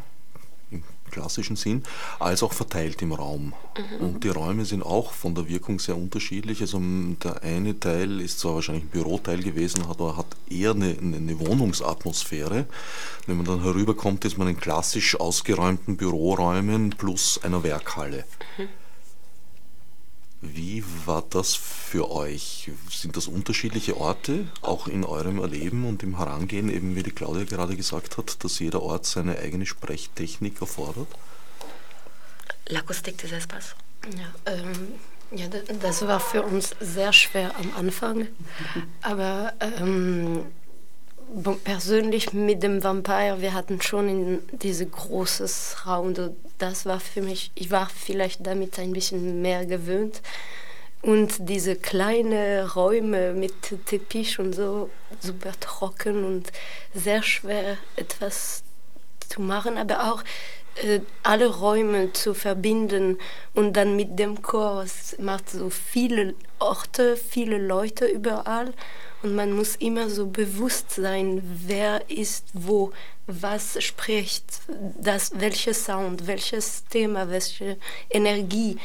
im 0.70 0.84
klassischen 1.10 1.56
Sinn, 1.56 1.82
als 2.20 2.44
auch 2.44 2.52
verteilt 2.52 3.02
im 3.02 3.12
Raum. 3.12 3.54
Mhm. 3.76 4.06
Und 4.06 4.24
die 4.24 4.28
Räume 4.28 4.64
sind 4.64 4.84
auch 4.84 5.12
von 5.12 5.34
der 5.34 5.48
Wirkung 5.48 5.80
sehr 5.80 5.96
unterschiedlich. 5.96 6.60
Also 6.60 6.80
der 6.80 7.42
eine 7.42 7.80
Teil 7.80 8.20
ist 8.20 8.38
zwar 8.38 8.54
wahrscheinlich 8.54 8.84
ein 8.84 8.90
Büroteil 8.90 9.42
gewesen, 9.42 9.82
aber 9.88 10.16
hat 10.16 10.36
eher 10.48 10.70
eine, 10.70 10.96
eine 10.96 11.40
Wohnungsatmosphäre. 11.40 12.66
Wenn 13.26 13.36
man 13.38 13.46
dann 13.46 13.62
herüberkommt, 13.62 14.24
ist 14.24 14.38
man 14.38 14.46
in 14.46 14.56
klassisch 14.56 15.18
ausgeräumten 15.18 15.96
Büroräumen 15.96 16.90
plus 16.90 17.40
einer 17.42 17.64
Werkhalle. 17.64 18.24
Mhm. 18.58 18.68
Wie 20.44 20.82
war 21.06 21.22
das 21.30 21.54
für 21.54 22.10
euch? 22.10 22.68
Sind 22.90 23.16
das 23.16 23.28
unterschiedliche 23.28 23.96
Orte, 23.96 24.48
auch 24.60 24.88
in 24.88 25.04
eurem 25.04 25.38
Erleben 25.38 25.86
und 25.86 26.02
im 26.02 26.18
Herangehen, 26.18 26.68
eben 26.68 26.96
wie 26.96 27.04
die 27.04 27.12
Claudia 27.12 27.44
gerade 27.44 27.76
gesagt 27.76 28.18
hat, 28.18 28.42
dass 28.42 28.58
jeder 28.58 28.82
Ort 28.82 29.06
seine 29.06 29.38
eigene 29.38 29.66
Sprechtechnik 29.66 30.60
erfordert? 30.60 31.06
L'acoustique 32.68 33.22
des 33.22 33.30
Espaces. 33.30 33.76
Ja, 34.18 34.52
ähm, 34.52 34.94
ja, 35.30 35.46
das 35.80 36.06
war 36.08 36.18
für 36.18 36.42
uns 36.42 36.74
sehr 36.80 37.12
schwer 37.12 37.54
am 37.56 37.72
Anfang, 37.76 38.26
aber 39.00 39.52
ähm, 39.60 40.46
persönlich 41.64 42.32
mit 42.32 42.62
dem 42.62 42.82
Vampire, 42.82 43.40
wir 43.40 43.54
hatten 43.54 43.80
schon 43.80 44.08
in 44.08 44.38
diese 44.52 44.86
großes 44.86 45.86
Raum, 45.86 46.14
das 46.58 46.86
war 46.86 47.00
für 47.00 47.22
mich, 47.22 47.50
ich 47.54 47.70
war 47.70 47.88
vielleicht 47.88 48.46
damit 48.46 48.78
ein 48.78 48.92
bisschen 48.92 49.42
mehr 49.42 49.66
gewöhnt. 49.66 50.22
Und 51.02 51.48
diese 51.48 51.74
kleinen 51.74 52.64
Räume 52.64 53.32
mit 53.32 53.54
Teppich 53.86 54.38
und 54.38 54.52
so, 54.52 54.88
super 55.18 55.50
trocken 55.58 56.24
und 56.24 56.52
sehr 56.94 57.24
schwer 57.24 57.76
etwas 57.96 58.62
zu 59.28 59.42
machen, 59.42 59.78
aber 59.78 60.12
auch 60.12 60.22
äh, 60.76 61.00
alle 61.24 61.46
Räume 61.46 62.12
zu 62.12 62.34
verbinden 62.34 63.18
und 63.52 63.72
dann 63.74 63.96
mit 63.96 64.18
dem 64.18 64.42
Chor. 64.42 64.84
Es 64.84 65.18
macht 65.18 65.50
so 65.50 65.70
viele 65.70 66.34
Orte, 66.62 67.16
viele 67.16 67.58
Leute 67.58 68.06
überall 68.06 68.72
und 69.22 69.34
man 69.34 69.52
muss 69.52 69.76
immer 69.76 70.10
so 70.10 70.26
bewusst 70.26 70.90
sein, 70.90 71.40
wer 71.66 72.10
ist 72.10 72.46
wo, 72.54 72.92
was 73.26 73.82
spricht, 73.82 74.44
das, 74.98 75.32
welcher 75.38 75.74
Sound, 75.74 76.26
welches 76.26 76.84
Thema, 76.86 77.30
welche 77.30 77.78
Energie, 78.10 78.78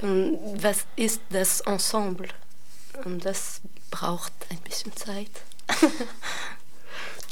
was 0.00 0.86
ist 0.96 1.20
das 1.30 1.60
Ensemble. 1.62 2.28
Und 3.04 3.24
das 3.24 3.60
braucht 3.90 4.32
ein 4.50 4.58
bisschen 4.58 4.94
Zeit. 4.94 5.30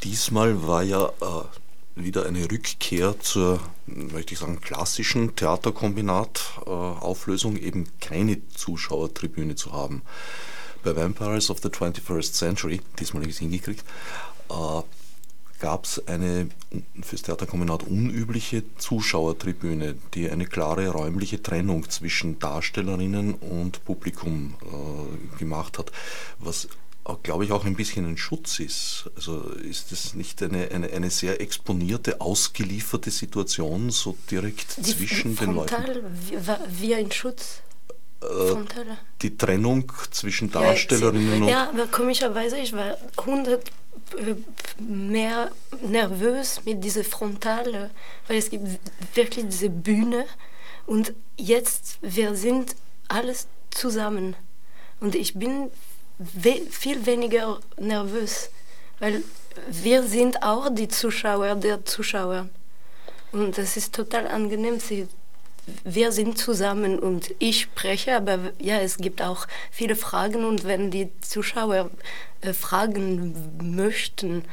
Diesmal 0.03 0.65
war 0.65 0.83
ja 0.83 1.05
äh, 1.05 1.58
wieder 2.03 2.25
eine 2.25 2.51
Rückkehr 2.51 3.19
zur, 3.19 3.59
möchte 3.85 4.33
ich 4.33 4.39
sagen, 4.39 4.59
klassischen 4.61 5.35
Theaterkombinat-Auflösung, 5.35 7.57
äh, 7.57 7.61
eben 7.61 7.87
keine 7.99 8.47
Zuschauertribüne 8.49 9.53
zu 9.55 9.73
haben. 9.73 10.01
Bei 10.83 10.95
Vampires 10.95 11.49
of 11.49 11.59
the 11.61 11.69
21st 11.69 12.33
Century, 12.33 12.81
diesmal 12.99 13.23
habe 13.23 13.29
ich 13.29 13.35
es 13.35 13.39
hingekriegt, 13.39 13.83
äh, 14.49 14.81
gab 15.59 15.85
es 15.85 16.07
eine 16.07 16.49
fürs 17.01 17.23
Theaterkombinat 17.23 17.83
unübliche 17.83 18.63
Zuschauertribüne, 18.77 19.95
die 20.13 20.29
eine 20.29 20.45
klare 20.45 20.87
räumliche 20.89 21.43
Trennung 21.43 21.89
zwischen 21.89 22.39
Darstellerinnen 22.39 23.33
und 23.33 23.83
Publikum 23.83 24.55
äh, 24.63 25.37
gemacht 25.37 25.77
hat, 25.77 25.91
was 26.39 26.69
glaube 27.23 27.45
ich, 27.45 27.51
auch 27.51 27.65
ein 27.65 27.75
bisschen 27.75 28.05
ein 28.05 28.17
Schutz 28.17 28.59
ist. 28.59 29.09
Also 29.15 29.41
ist 29.41 29.91
das 29.91 30.13
nicht 30.13 30.41
eine, 30.43 30.69
eine, 30.71 30.89
eine 30.91 31.09
sehr 31.09 31.41
exponierte, 31.41 32.21
ausgelieferte 32.21 33.11
Situation, 33.11 33.89
so 33.89 34.15
direkt 34.29 34.77
Die 34.77 34.95
zwischen 34.95 35.35
den 35.35 35.53
Leuten? 35.53 36.03
Wie, 36.27 36.37
wie 36.81 36.95
ein 36.95 37.11
Schutz? 37.11 37.61
äh, 38.21 38.55
die 39.21 39.37
Trennung 39.37 39.91
zwischen 40.11 40.51
Darstellerinnen 40.51 41.29
ja, 41.29 41.41
und. 41.41 41.47
Ja, 41.47 41.69
aber 41.69 41.87
komischerweise, 41.87 42.57
ich 42.57 42.73
war 42.73 42.97
100 43.17 43.63
äh, 44.17 44.35
mehr 44.81 45.51
nervös 45.81 46.61
mit 46.65 46.83
dieser 46.83 47.03
Frontale, 47.03 47.91
weil 48.27 48.37
es 48.37 48.49
gibt 48.49 48.67
wirklich 49.15 49.45
diese 49.49 49.69
Bühne 49.69 50.25
und 50.85 51.13
jetzt 51.37 51.99
wir 52.01 52.35
sind 52.35 52.75
alles 53.07 53.47
zusammen 53.71 54.35
und 54.99 55.15
ich 55.15 55.35
bin 55.35 55.69
we 56.19 56.61
viel 56.69 57.05
weniger 57.05 57.59
nervös, 57.77 58.49
weil 58.99 59.23
wir 59.67 60.03
sind 60.03 60.43
auch 60.43 60.69
die 60.69 60.87
Zuschauer 60.87 61.55
der 61.55 61.85
Zuschauer. 61.85 62.49
Und 63.31 63.57
das 63.57 63.77
ist 63.77 63.93
total 63.95 64.27
angenehm, 64.27 64.79
sie 64.79 65.07
wir 65.83 66.11
sind 66.11 66.37
zusammen 66.37 66.99
und 66.99 67.33
ich 67.39 67.61
spreche, 67.61 68.15
aber 68.15 68.51
ja, 68.59 68.79
es 68.79 68.97
gibt 68.97 69.21
auch 69.21 69.47
viele 69.71 69.95
Fragen 69.95 70.45
und 70.45 70.63
wenn 70.63 70.91
die 70.91 71.09
Zuschauer 71.21 71.89
äh, 72.41 72.53
fragen 72.53 73.35
möchten, 73.61 74.45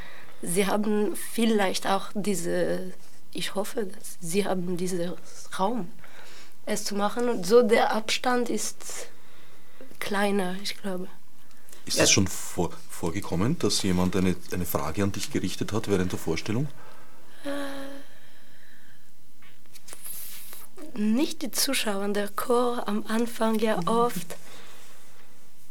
sie 0.42 0.66
haben 0.66 1.16
vielleicht 1.16 1.86
auch 1.86 2.10
diese, 2.14 2.92
ich 3.32 3.54
hoffe, 3.54 3.86
dass 3.86 4.18
sie 4.20 4.44
haben 4.44 4.76
diesen 4.76 5.12
Raum, 5.58 5.90
es 6.66 6.84
zu 6.84 6.94
machen. 6.94 7.28
Und 7.28 7.46
so 7.46 7.62
der 7.62 7.92
Abstand 7.94 8.50
ist 8.50 9.08
kleiner, 9.98 10.56
ich 10.62 10.76
glaube. 10.76 11.08
Ist 11.86 12.00
es 12.00 12.10
schon 12.10 12.26
vor, 12.26 12.70
vorgekommen, 12.90 13.58
dass 13.60 13.82
jemand 13.82 14.16
eine, 14.16 14.34
eine 14.52 14.66
Frage 14.66 15.04
an 15.04 15.12
dich 15.12 15.30
gerichtet 15.30 15.72
hat 15.72 15.88
während 15.88 16.10
der 16.10 16.18
Vorstellung? 16.18 16.66
Äh, 17.44 17.50
nicht 20.98 21.42
die 21.42 21.52
Zuschauer, 21.52 22.08
der 22.08 22.28
Chor 22.28 22.88
am 22.88 23.04
Anfang 23.06 23.60
ja 23.60 23.80
mhm. 23.80 23.88
oft. 23.88 24.36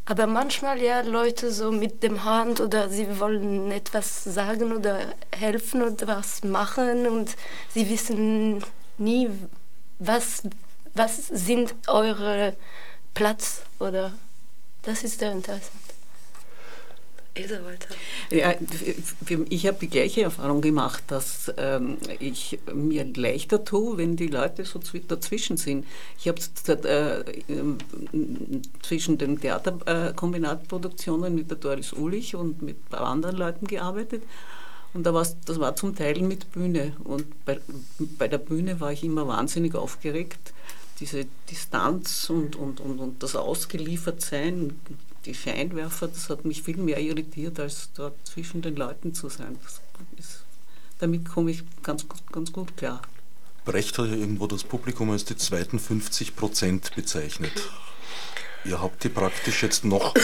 Aber 0.06 0.26
manchmal 0.26 0.80
ja 0.80 1.00
Leute 1.00 1.52
so 1.52 1.70
mit 1.70 2.02
dem 2.02 2.24
Hand 2.24 2.60
oder 2.60 2.88
sie 2.88 3.20
wollen 3.20 3.70
etwas 3.70 4.24
sagen 4.24 4.72
oder 4.72 5.12
helfen 5.36 5.82
oder 5.82 6.06
was 6.06 6.44
machen 6.44 7.06
und 7.08 7.36
sie 7.74 7.90
wissen 7.90 8.64
nie, 8.98 9.28
was, 9.98 10.42
was 10.94 11.26
sind 11.26 11.74
eure 11.88 12.56
Platz 13.14 13.62
oder 13.80 14.12
das 14.82 15.02
ist 15.02 15.18
sehr 15.18 15.32
interessant. 15.32 15.85
Ilse 17.38 17.62
wollte. 17.64 17.88
Ja, 18.30 18.54
ich 19.48 19.66
habe 19.66 19.78
die 19.80 19.88
gleiche 19.88 20.22
Erfahrung 20.22 20.60
gemacht, 20.60 21.04
dass 21.08 21.52
ähm, 21.56 21.98
ich 22.18 22.58
mir 22.72 23.04
leichter 23.14 23.64
tue, 23.64 23.96
wenn 23.98 24.16
die 24.16 24.28
Leute 24.28 24.64
so 24.64 24.80
dazwischen 25.08 25.56
sind. 25.56 25.86
Ich 26.18 26.28
habe 26.28 26.40
äh, 26.68 27.24
zwischen 28.82 29.18
den 29.18 29.40
Theaterkombinatproduktionen 29.40 31.34
mit 31.34 31.50
der 31.50 31.58
Doris 31.58 31.92
Ulich 31.92 32.34
und 32.34 32.62
mit 32.62 32.76
ein 32.76 32.90
paar 32.90 33.06
anderen 33.06 33.36
Leuten 33.36 33.66
gearbeitet. 33.66 34.22
Und 34.94 35.04
da 35.04 35.12
das 35.12 35.60
war 35.60 35.76
zum 35.76 35.94
Teil 35.94 36.22
mit 36.22 36.52
Bühne. 36.52 36.96
Und 37.04 37.44
bei, 37.44 37.60
bei 38.18 38.28
der 38.28 38.38
Bühne 38.38 38.80
war 38.80 38.92
ich 38.92 39.04
immer 39.04 39.28
wahnsinnig 39.28 39.74
aufgeregt. 39.74 40.54
Diese 41.00 41.26
Distanz 41.50 42.30
und, 42.30 42.56
und, 42.56 42.80
und, 42.80 42.98
und 42.98 43.22
das 43.22 43.36
Ausgeliefertsein 43.36 44.80
die 45.26 45.34
Scheinwerfer, 45.34 46.08
das 46.08 46.30
hat 46.30 46.44
mich 46.44 46.62
viel 46.62 46.76
mehr 46.76 47.00
irritiert, 47.00 47.58
als 47.60 47.90
dort 47.94 48.14
zwischen 48.26 48.62
den 48.62 48.76
Leuten 48.76 49.12
zu 49.12 49.28
sein. 49.28 49.58
Ist, 50.16 50.42
damit 50.98 51.28
komme 51.28 51.50
ich 51.50 51.62
ganz, 51.82 52.06
ganz 52.32 52.52
gut 52.52 52.76
klar. 52.76 53.02
Brecht 53.64 53.98
hat 53.98 54.06
ja 54.06 54.14
irgendwo 54.14 54.46
das 54.46 54.62
Publikum 54.62 55.10
als 55.10 55.24
die 55.24 55.36
zweiten 55.36 55.78
50 55.78 56.36
Prozent 56.36 56.94
bezeichnet. 56.94 57.52
Ihr 58.64 58.80
habt 58.80 59.02
die 59.04 59.08
praktisch 59.08 59.62
jetzt 59.62 59.84
noch, 59.84 60.14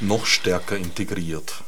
noch 0.00 0.26
stärker 0.26 0.76
integriert. 0.76 1.62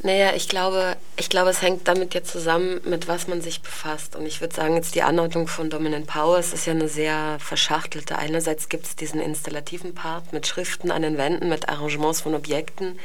Naja, 0.00 0.32
ich 0.36 0.48
glaube, 0.48 0.96
ich 1.16 1.28
glaube, 1.28 1.50
es 1.50 1.60
hängt 1.60 1.88
damit 1.88 2.14
jetzt 2.14 2.30
zusammen, 2.30 2.80
mit 2.84 3.08
was 3.08 3.26
man 3.26 3.40
sich 3.40 3.62
befasst. 3.62 4.14
Und 4.14 4.26
ich 4.26 4.40
würde 4.40 4.54
sagen, 4.54 4.76
jetzt 4.76 4.94
die 4.94 5.02
Anordnung 5.02 5.48
von 5.48 5.70
Dominant 5.70 6.06
Powers 6.06 6.52
ist 6.52 6.66
ja 6.66 6.72
eine 6.72 6.88
sehr 6.88 7.38
verschachtelte. 7.40 8.16
Einerseits 8.16 8.68
gibt 8.68 8.86
es 8.86 8.94
diesen 8.94 9.20
installativen 9.20 9.94
Part 9.94 10.32
mit 10.32 10.46
Schriften 10.46 10.92
an 10.92 11.02
den 11.02 11.18
Wänden, 11.18 11.48
mit 11.48 11.68
Arrangements 11.68 12.20
von 12.20 12.36
Objekten, 12.36 12.96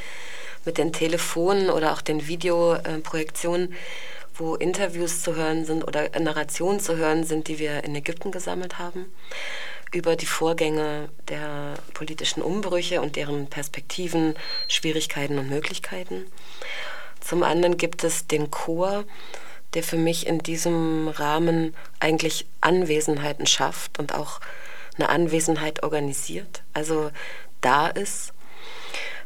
mit 0.64 0.78
den 0.78 0.92
Telefonen 0.92 1.68
oder 1.68 1.92
auch 1.92 2.00
den 2.00 2.28
Videoprojektionen, 2.28 3.74
wo 4.36 4.54
Interviews 4.54 5.22
zu 5.22 5.34
hören 5.34 5.64
sind 5.64 5.82
oder 5.82 6.08
Narrationen 6.18 6.78
zu 6.78 6.96
hören 6.96 7.24
sind, 7.24 7.48
die 7.48 7.58
wir 7.58 7.82
in 7.82 7.96
Ägypten 7.96 8.30
gesammelt 8.30 8.78
haben 8.78 9.06
über 9.94 10.16
die 10.16 10.26
Vorgänge 10.26 11.08
der 11.28 11.74
politischen 11.94 12.42
Umbrüche 12.42 13.00
und 13.00 13.16
deren 13.16 13.46
Perspektiven, 13.46 14.34
Schwierigkeiten 14.68 15.38
und 15.38 15.48
Möglichkeiten. 15.48 16.26
Zum 17.20 17.42
anderen 17.42 17.76
gibt 17.76 18.04
es 18.04 18.26
den 18.26 18.50
Chor, 18.50 19.04
der 19.74 19.82
für 19.82 19.96
mich 19.96 20.26
in 20.26 20.38
diesem 20.38 21.08
Rahmen 21.08 21.74
eigentlich 22.00 22.46
Anwesenheiten 22.60 23.46
schafft 23.46 23.98
und 23.98 24.14
auch 24.14 24.40
eine 24.96 25.08
Anwesenheit 25.08 25.82
organisiert, 25.82 26.62
also 26.72 27.10
da 27.60 27.88
ist, 27.88 28.32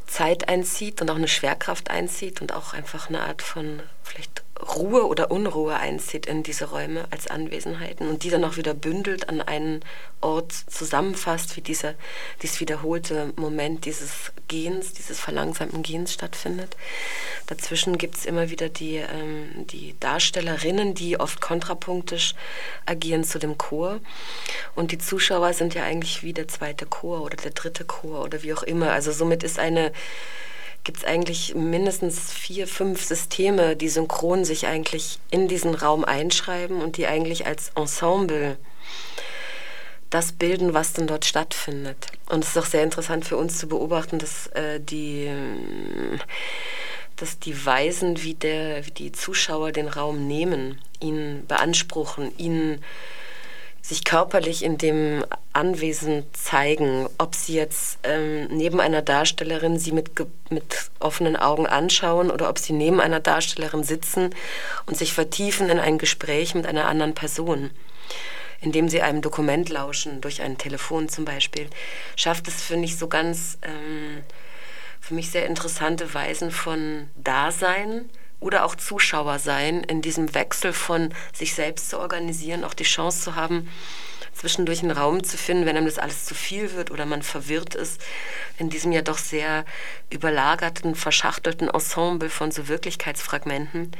Zeit 0.06 0.48
einzieht 0.48 1.02
und 1.02 1.10
auch 1.10 1.16
eine 1.16 1.28
Schwerkraft 1.28 1.90
einzieht 1.90 2.40
und 2.40 2.54
auch 2.54 2.72
einfach 2.72 3.08
eine 3.08 3.20
Art 3.20 3.42
von 3.42 3.82
vielleicht 4.02 4.42
Ruhe 4.60 5.06
oder 5.06 5.30
Unruhe 5.30 5.76
einzieht 5.76 6.26
in 6.26 6.42
diese 6.42 6.66
Räume 6.66 7.06
als 7.10 7.28
Anwesenheiten 7.28 8.08
und 8.08 8.24
die 8.24 8.30
dann 8.30 8.44
auch 8.44 8.56
wieder 8.56 8.74
bündelt 8.74 9.28
an 9.28 9.40
einen 9.40 9.84
Ort 10.20 10.52
zusammenfasst, 10.52 11.56
wie 11.56 11.60
dieser, 11.60 11.94
dieses 12.42 12.58
wiederholte 12.58 13.32
Moment 13.36 13.84
dieses 13.84 14.32
Gehens, 14.48 14.92
dieses 14.92 15.20
verlangsamten 15.20 15.82
Gehens 15.82 16.12
stattfindet. 16.12 16.76
Dazwischen 17.46 17.98
gibt 17.98 18.16
es 18.16 18.26
immer 18.26 18.50
wieder 18.50 18.68
die, 18.68 18.96
ähm, 18.96 19.66
die 19.68 19.94
Darstellerinnen, 20.00 20.94
die 20.94 21.20
oft 21.20 21.40
kontrapunktisch 21.40 22.34
agieren 22.84 23.22
zu 23.22 23.38
dem 23.38 23.58
Chor. 23.58 24.00
Und 24.74 24.90
die 24.90 24.98
Zuschauer 24.98 25.52
sind 25.52 25.74
ja 25.74 25.84
eigentlich 25.84 26.22
wie 26.24 26.32
der 26.32 26.48
zweite 26.48 26.86
Chor 26.86 27.22
oder 27.22 27.36
der 27.36 27.52
dritte 27.52 27.84
Chor 27.84 28.24
oder 28.24 28.42
wie 28.42 28.52
auch 28.54 28.64
immer. 28.64 28.90
Also 28.90 29.12
somit 29.12 29.44
ist 29.44 29.58
eine 29.58 29.92
gibt 30.88 31.00
es 31.00 31.04
eigentlich 31.04 31.54
mindestens 31.54 32.32
vier, 32.32 32.66
fünf 32.66 33.04
Systeme, 33.04 33.76
die 33.76 33.90
synchron 33.90 34.46
sich 34.46 34.66
eigentlich 34.66 35.18
in 35.30 35.46
diesen 35.46 35.74
Raum 35.74 36.02
einschreiben 36.02 36.80
und 36.80 36.96
die 36.96 37.06
eigentlich 37.06 37.46
als 37.46 37.72
Ensemble 37.74 38.56
das 40.08 40.32
bilden, 40.32 40.72
was 40.72 40.94
denn 40.94 41.06
dort 41.06 41.26
stattfindet. 41.26 42.06
Und 42.30 42.42
es 42.42 42.50
ist 42.50 42.56
auch 42.56 42.64
sehr 42.64 42.84
interessant 42.84 43.26
für 43.26 43.36
uns 43.36 43.58
zu 43.58 43.68
beobachten, 43.68 44.18
dass 44.18 44.46
äh, 44.54 44.80
die 44.80 45.30
dass 47.16 47.38
die 47.38 47.66
Weisen, 47.66 48.22
wie, 48.22 48.32
der, 48.32 48.86
wie 48.86 48.90
die 48.90 49.12
Zuschauer 49.12 49.72
den 49.72 49.88
Raum 49.88 50.26
nehmen, 50.26 50.80
ihn 51.00 51.44
beanspruchen, 51.46 52.32
ihn 52.38 52.82
sich 53.88 54.04
körperlich 54.04 54.62
in 54.62 54.76
dem 54.76 55.24
Anwesen 55.54 56.26
zeigen, 56.34 57.08
ob 57.16 57.34
sie 57.34 57.54
jetzt 57.54 57.98
ähm, 58.02 58.46
neben 58.48 58.80
einer 58.80 59.00
Darstellerin 59.00 59.78
sie 59.78 59.92
mit, 59.92 60.10
mit 60.50 60.90
offenen 61.00 61.36
Augen 61.36 61.66
anschauen 61.66 62.30
oder 62.30 62.50
ob 62.50 62.58
sie 62.58 62.74
neben 62.74 63.00
einer 63.00 63.20
Darstellerin 63.20 63.84
sitzen 63.84 64.34
und 64.84 64.98
sich 64.98 65.14
vertiefen 65.14 65.70
in 65.70 65.78
ein 65.78 65.96
Gespräch 65.96 66.54
mit 66.54 66.66
einer 66.66 66.86
anderen 66.86 67.14
Person 67.14 67.70
indem 68.60 68.88
sie 68.88 69.02
einem 69.02 69.22
Dokument 69.22 69.68
lauschen, 69.68 70.20
durch 70.20 70.42
ein 70.42 70.58
Telefon 70.58 71.08
zum 71.08 71.24
Beispiel, 71.24 71.68
schafft 72.16 72.48
es, 72.48 72.60
finde 72.60 72.86
ich, 72.86 72.98
so 72.98 73.06
ganz 73.06 73.56
ähm, 73.62 74.24
für 75.00 75.14
mich 75.14 75.30
sehr 75.30 75.46
interessante 75.46 76.12
Weisen 76.12 76.50
von 76.50 77.08
Dasein, 77.14 78.10
oder 78.40 78.64
auch 78.64 78.74
Zuschauer 78.74 79.38
sein, 79.38 79.82
in 79.84 80.02
diesem 80.02 80.34
Wechsel 80.34 80.72
von 80.72 81.12
sich 81.32 81.54
selbst 81.54 81.90
zu 81.90 81.98
organisieren, 81.98 82.64
auch 82.64 82.74
die 82.74 82.84
Chance 82.84 83.22
zu 83.22 83.34
haben, 83.34 83.68
zwischendurch 84.32 84.82
einen 84.82 84.92
Raum 84.92 85.24
zu 85.24 85.36
finden, 85.36 85.66
wenn 85.66 85.76
einem 85.76 85.86
das 85.86 85.98
alles 85.98 86.24
zu 86.24 86.34
viel 86.34 86.72
wird 86.74 86.90
oder 86.90 87.06
man 87.06 87.22
verwirrt 87.22 87.74
ist, 87.74 88.00
in 88.56 88.70
diesem 88.70 88.92
ja 88.92 89.02
doch 89.02 89.18
sehr 89.18 89.64
überlagerten, 90.10 90.94
verschachtelten 90.94 91.68
Ensemble 91.68 92.30
von 92.30 92.52
so 92.52 92.68
Wirklichkeitsfragmenten, 92.68 93.90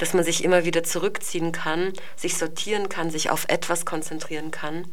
dass 0.00 0.14
man 0.14 0.24
sich 0.24 0.42
immer 0.44 0.64
wieder 0.64 0.82
zurückziehen 0.82 1.52
kann, 1.52 1.92
sich 2.16 2.36
sortieren 2.38 2.88
kann, 2.88 3.10
sich 3.10 3.30
auf 3.30 3.44
etwas 3.48 3.84
konzentrieren 3.84 4.50
kann 4.50 4.86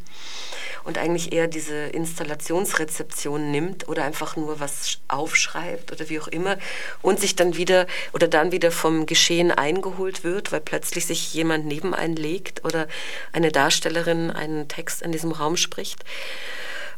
und 0.84 0.98
eigentlich 0.98 1.32
eher 1.32 1.48
diese 1.48 1.76
Installationsrezeption 1.76 3.50
nimmt 3.50 3.88
oder 3.88 4.04
einfach 4.04 4.36
nur 4.36 4.60
was 4.60 5.00
aufschreibt 5.08 5.92
oder 5.92 6.10
wie 6.10 6.20
auch 6.20 6.28
immer 6.28 6.58
und 7.02 7.22
sich 7.22 7.36
dann 7.36 7.56
wieder 7.56 7.88
oder 8.14 8.28
dann 8.28 8.52
wieder 8.52 8.72
vom 8.72 9.06
Geschehen 9.06 9.52
eingeholt 9.52 10.24
wird, 10.26 10.52
weil 10.52 10.62
plötzlich 10.62 11.06
sich 11.06 11.34
jemand 11.34 11.66
neben 11.66 11.94
einen 11.94 12.16
legt 12.16 12.66
oder 12.66 12.88
eine 13.32 13.52
Darstellerin 13.52 14.30
einen 14.30 14.68
Text 14.68 15.02
in 15.02 15.12
diesem 15.12 15.32
Raum 15.32 15.56
spricht. 15.56 16.04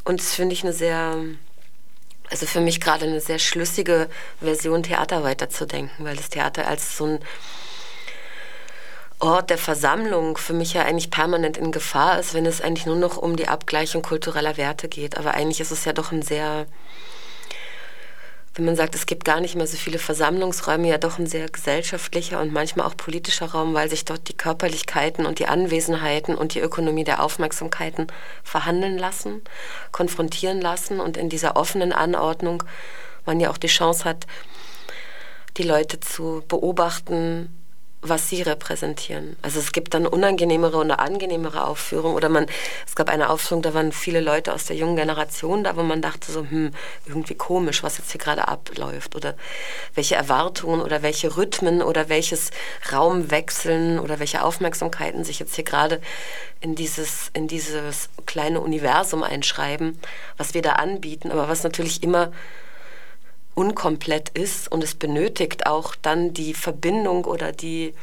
Und 0.04 0.19
das 0.19 0.34
finde 0.34 0.54
ich 0.54 0.63
eine 0.63 0.74
sehr 0.74 1.24
also 2.32 2.45
für 2.45 2.62
mich 2.62 2.80
gerade 2.80 3.06
eine 3.06 3.22
sehr 3.22 3.39
schlüssige 3.39 4.08
Version, 4.39 4.84
Theater 4.84 5.24
weiterzudenken, 5.24 6.06
weil 6.06 6.15
das 6.15 6.30
Theater 6.30 6.67
als 6.67 6.95
so 6.95 7.06
ein 7.06 7.19
Ort 9.19 9.49
der 9.49 9.58
Versammlung 9.58 10.38
für 10.38 10.53
mich 10.53 10.73
ja 10.73 10.84
eigentlich 10.84 11.12
permanent 11.12 11.58
in 11.58 11.73
Gefahr 11.73 12.19
ist, 12.19 12.34
wenn 12.34 12.45
es 12.45 12.62
eigentlich 12.62 12.86
nur 12.86 12.95
noch 12.95 13.17
um 13.17 13.36
die 13.36 13.49
Abgleichung 13.49 14.01
kultureller 14.01 14.55
Werte 14.55 14.88
geht. 14.88 15.17
Aber 15.17 15.34
eigentlich 15.34 15.60
ist 15.60 15.71
es 15.71 15.84
ja 15.84 15.91
doch 15.91 16.13
ein 16.13 16.21
sehr, 16.21 16.67
wenn 18.55 18.63
man 18.63 18.77
sagt, 18.77 18.95
es 18.95 19.05
gibt 19.05 19.25
gar 19.25 19.41
nicht 19.41 19.55
mehr 19.55 19.67
so 19.67 19.75
viele 19.75 19.99
Versammlungsräume, 19.99 20.88
ja 20.88 20.97
doch 20.97 21.19
ein 21.19 21.27
sehr 21.27 21.49
gesellschaftlicher 21.49 22.39
und 22.39 22.53
manchmal 22.53 22.88
auch 22.88 22.95
politischer 22.95 23.47
Raum, 23.47 23.73
weil 23.73 23.89
sich 23.89 24.05
dort 24.05 24.29
die 24.29 24.38
Körperlichkeiten 24.38 25.25
und 25.25 25.39
die 25.39 25.47
Anwesenheiten 25.47 26.36
und 26.36 26.53
die 26.53 26.62
Ökonomie 26.62 27.03
der 27.03 27.21
Aufmerksamkeiten 27.21 28.08
verhandeln 28.45 28.97
lassen, 28.97 29.41
konfrontieren 29.91 30.62
lassen 30.62 31.01
und 31.01 31.17
in 31.17 31.27
dieser 31.27 31.58
offenen 31.58 31.91
Anordnung 31.91 32.63
man 33.25 33.41
ja 33.41 33.49
auch 33.49 33.58
die 33.58 33.67
Chance 33.67 34.05
hat, 34.05 34.27
die 35.58 35.63
Leute 35.63 35.99
zu 35.99 36.41
beobachten, 36.47 37.59
was 38.01 38.29
sie 38.29 38.41
repräsentieren. 38.41 39.35
Also 39.41 39.59
es 39.59 39.73
gibt 39.73 39.93
dann 39.93 40.07
unangenehmere 40.07 40.77
und 40.77 40.91
angenehmere 40.91 41.65
Aufführungen 41.65 42.15
oder 42.15 42.29
man, 42.29 42.45
es 42.88 42.95
gab 42.95 43.09
eine 43.09 43.29
Aufführung, 43.29 43.62
da 43.62 43.73
waren 43.73 43.91
viele 43.91 44.21
Leute 44.21 44.53
aus 44.53 44.65
der 44.65 44.77
jungen 44.77 44.95
Generation 44.95 45.65
da, 45.65 45.75
wo 45.75 45.83
man 45.83 46.01
dachte 46.01 46.31
so, 46.31 46.41
hm, 46.41 46.71
irgendwie 47.05 47.35
komisch, 47.35 47.83
was 47.83 47.97
jetzt 47.97 48.12
hier 48.12 48.21
gerade 48.21 48.47
abläuft 48.47 49.15
oder 49.15 49.35
welche 49.95 50.15
Erwartungen 50.15 50.81
oder 50.81 51.01
welche 51.01 51.35
Rhythmen 51.35 51.81
oder 51.81 52.07
welches 52.07 52.51
Raumwechseln 52.91 53.99
oder 53.99 54.19
welche 54.19 54.43
Aufmerksamkeiten 54.43 55.25
sich 55.25 55.39
jetzt 55.39 55.55
hier 55.55 55.65
gerade 55.65 55.99
in 56.62 56.75
dieses, 56.75 57.31
in 57.33 57.49
dieses 57.49 58.09
kleine 58.25 58.62
Universum 58.62 59.23
einschreiben, 59.23 59.99
was 60.38 60.53
wir 60.53 60.62
da 60.62 60.73
anbieten, 60.73 61.31
aber 61.31 61.49
was 61.49 61.63
natürlich 61.63 62.01
immer 62.01 62.31
unkomplett 63.60 64.30
ist 64.30 64.72
und 64.72 64.86
es 64.86 64.95
benötigt 64.95 65.65
auch 65.65 65.93
dann 65.93 66.34
die 66.34 66.54
Verbindung 66.54 67.26
oder 67.26 67.52
die, 67.52 67.93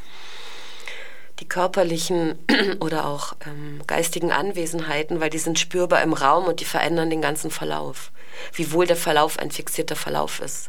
die 1.40 1.48
körperlichen 1.48 2.38
oder 2.80 3.06
auch 3.06 3.34
ähm, 3.46 3.80
geistigen 3.86 4.32
Anwesenheiten, 4.32 5.18
weil 5.18 5.30
die 5.30 5.38
sind 5.38 5.58
spürbar 5.58 6.02
im 6.02 6.12
Raum 6.12 6.44
und 6.44 6.60
die 6.60 6.66
verändern 6.66 7.08
den 7.08 7.22
ganzen 7.22 7.50
Verlauf. 7.50 8.12
Wiewohl 8.52 8.86
der 8.86 8.96
Verlauf 8.96 9.38
ein 9.38 9.50
fixierter 9.50 9.96
Verlauf 9.96 10.40
ist. 10.40 10.68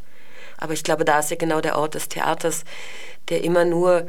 Aber 0.57 0.71
ich 0.71 0.83
glaube, 0.83 1.03
da 1.03 1.19
ist 1.19 1.31
ja 1.31 1.35
genau 1.35 1.59
der 1.59 1.77
Ort 1.77 1.95
des 1.95 2.07
Theaters, 2.07 2.63
der 3.27 3.43
immer 3.43 3.65
nur, 3.65 4.07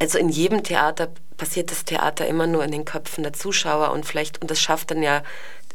also 0.00 0.18
in 0.18 0.28
jedem 0.28 0.64
Theater 0.64 1.08
passiert 1.36 1.70
das 1.70 1.84
Theater 1.84 2.26
immer 2.26 2.48
nur 2.48 2.64
in 2.64 2.72
den 2.72 2.84
Köpfen 2.84 3.22
der 3.22 3.32
Zuschauer 3.32 3.92
und 3.92 4.04
vielleicht, 4.04 4.42
und 4.42 4.50
das 4.50 4.60
schafft 4.60 4.90
dann 4.90 5.04
ja, 5.04 5.22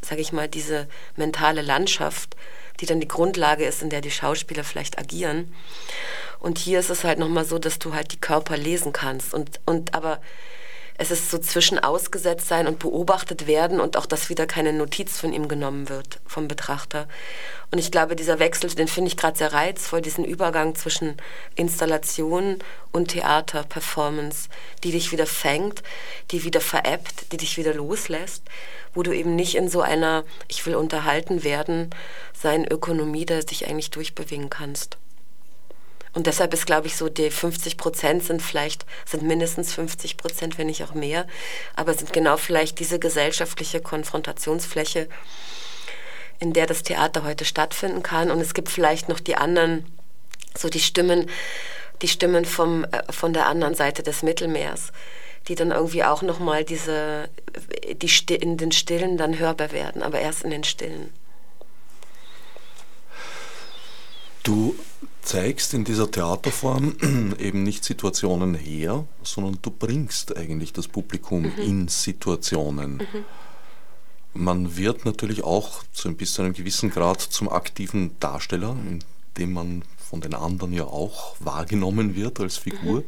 sage 0.01 0.19
ich 0.19 0.33
mal, 0.33 0.49
diese 0.49 0.89
mentale 1.15 1.61
Landschaft, 1.61 2.35
die 2.81 2.85
dann 2.85 2.99
die 2.99 3.07
Grundlage 3.07 3.65
ist, 3.65 3.81
in 3.81 3.89
der 3.89 4.01
die 4.01 4.11
Schauspieler 4.11 4.63
vielleicht 4.63 4.97
agieren. 4.97 5.53
Und 6.39 6.57
hier 6.57 6.79
ist 6.79 6.89
es 6.89 7.03
halt 7.03 7.19
nochmal 7.19 7.45
so, 7.45 7.59
dass 7.59 7.79
du 7.79 7.93
halt 7.93 8.11
die 8.11 8.19
Körper 8.19 8.57
lesen 8.57 8.91
kannst. 8.91 9.33
Und, 9.33 9.59
und 9.65 9.93
aber 9.93 10.19
es 11.01 11.09
ist 11.09 11.31
so 11.31 11.39
zwischen 11.39 11.79
ausgesetzt 11.79 12.47
sein 12.47 12.67
und 12.67 12.77
beobachtet 12.77 13.47
werden 13.47 13.81
und 13.81 13.97
auch, 13.97 14.05
dass 14.05 14.29
wieder 14.29 14.45
keine 14.45 14.71
Notiz 14.71 15.17
von 15.17 15.33
ihm 15.33 15.47
genommen 15.47 15.89
wird 15.89 16.19
vom 16.27 16.47
Betrachter. 16.47 17.07
Und 17.71 17.79
ich 17.79 17.89
glaube, 17.89 18.15
dieser 18.15 18.37
Wechsel, 18.37 18.69
den 18.69 18.87
finde 18.87 19.07
ich 19.07 19.17
gerade 19.17 19.35
sehr 19.35 19.51
reizvoll, 19.51 20.01
diesen 20.01 20.23
Übergang 20.23 20.75
zwischen 20.75 21.17
Installation 21.55 22.59
und 22.91 23.07
Theater, 23.07 23.63
Performance, 23.63 24.47
die 24.83 24.91
dich 24.91 25.11
wieder 25.11 25.25
fängt, 25.25 25.81
die 26.29 26.43
wieder 26.43 26.61
veräppt, 26.61 27.31
die 27.31 27.37
dich 27.37 27.57
wieder 27.57 27.73
loslässt, 27.73 28.43
wo 28.93 29.01
du 29.01 29.11
eben 29.11 29.35
nicht 29.35 29.55
in 29.55 29.69
so 29.69 29.81
einer, 29.81 30.23
ich 30.49 30.63
will 30.67 30.75
unterhalten 30.75 31.43
werden, 31.43 31.89
sein 32.39 32.67
Ökonomie, 32.67 33.25
da 33.25 33.39
dich 33.39 33.67
eigentlich 33.67 33.89
durchbewegen 33.89 34.51
kannst. 34.51 34.97
Und 36.13 36.27
deshalb 36.27 36.53
ist, 36.53 36.65
glaube 36.65 36.87
ich, 36.87 36.97
so, 36.97 37.07
die 37.07 37.31
50 37.31 37.77
Prozent 37.77 38.23
sind 38.23 38.41
vielleicht, 38.41 38.85
sind 39.05 39.23
mindestens 39.23 39.73
50 39.73 40.17
Prozent, 40.17 40.57
wenn 40.57 40.67
nicht 40.67 40.83
auch 40.83 40.93
mehr, 40.93 41.25
aber 41.75 41.93
sind 41.93 42.11
genau 42.11 42.37
vielleicht 42.37 42.79
diese 42.79 42.99
gesellschaftliche 42.99 43.79
Konfrontationsfläche, 43.79 45.07
in 46.39 46.53
der 46.53 46.65
das 46.65 46.83
Theater 46.83 47.23
heute 47.23 47.45
stattfinden 47.45 48.03
kann. 48.03 48.29
Und 48.29 48.41
es 48.41 48.53
gibt 48.53 48.69
vielleicht 48.69 49.07
noch 49.07 49.19
die 49.21 49.35
anderen, 49.35 49.85
so 50.57 50.67
die 50.67 50.81
Stimmen, 50.81 51.29
die 52.01 52.09
Stimmen 52.09 52.43
vom, 52.43 52.83
äh, 52.85 53.03
von 53.11 53.31
der 53.31 53.47
anderen 53.47 53.75
Seite 53.75 54.03
des 54.03 54.21
Mittelmeers, 54.21 54.91
die 55.47 55.55
dann 55.55 55.71
irgendwie 55.71 56.03
auch 56.03 56.23
nochmal 56.23 56.65
diese, 56.65 57.29
die 57.93 58.35
in 58.35 58.57
den 58.57 58.73
Stillen 58.73 59.17
dann 59.17 59.39
hörbar 59.39 59.71
werden, 59.71 60.03
aber 60.03 60.19
erst 60.19 60.43
in 60.43 60.51
den 60.51 60.63
Stillen. 60.65 61.13
Du 64.43 64.75
zeigst 65.21 65.73
in 65.73 65.83
dieser 65.83 66.09
Theaterform 66.09 66.95
eben 67.39 67.63
nicht 67.63 67.83
Situationen 67.83 68.55
her, 68.55 69.05
sondern 69.23 69.59
du 69.61 69.71
bringst 69.71 70.35
eigentlich 70.35 70.73
das 70.73 70.87
Publikum 70.87 71.43
mhm. 71.43 71.57
in 71.57 71.87
Situationen. 71.87 72.97
Mhm. 72.97 73.25
Man 74.33 74.77
wird 74.77 75.05
natürlich 75.05 75.43
auch 75.43 75.83
zu, 75.91 76.13
bis 76.13 76.33
zu 76.33 76.41
einem 76.41 76.53
gewissen 76.53 76.89
Grad 76.89 77.21
zum 77.21 77.49
aktiven 77.49 78.17
Darsteller, 78.19 78.75
indem 79.35 79.53
man 79.53 79.83
von 79.97 80.21
den 80.21 80.33
anderen 80.33 80.73
ja 80.73 80.85
auch 80.85 81.35
wahrgenommen 81.39 82.15
wird 82.15 82.39
als 82.39 82.57
Figur. 82.57 83.01
Mhm. 83.01 83.05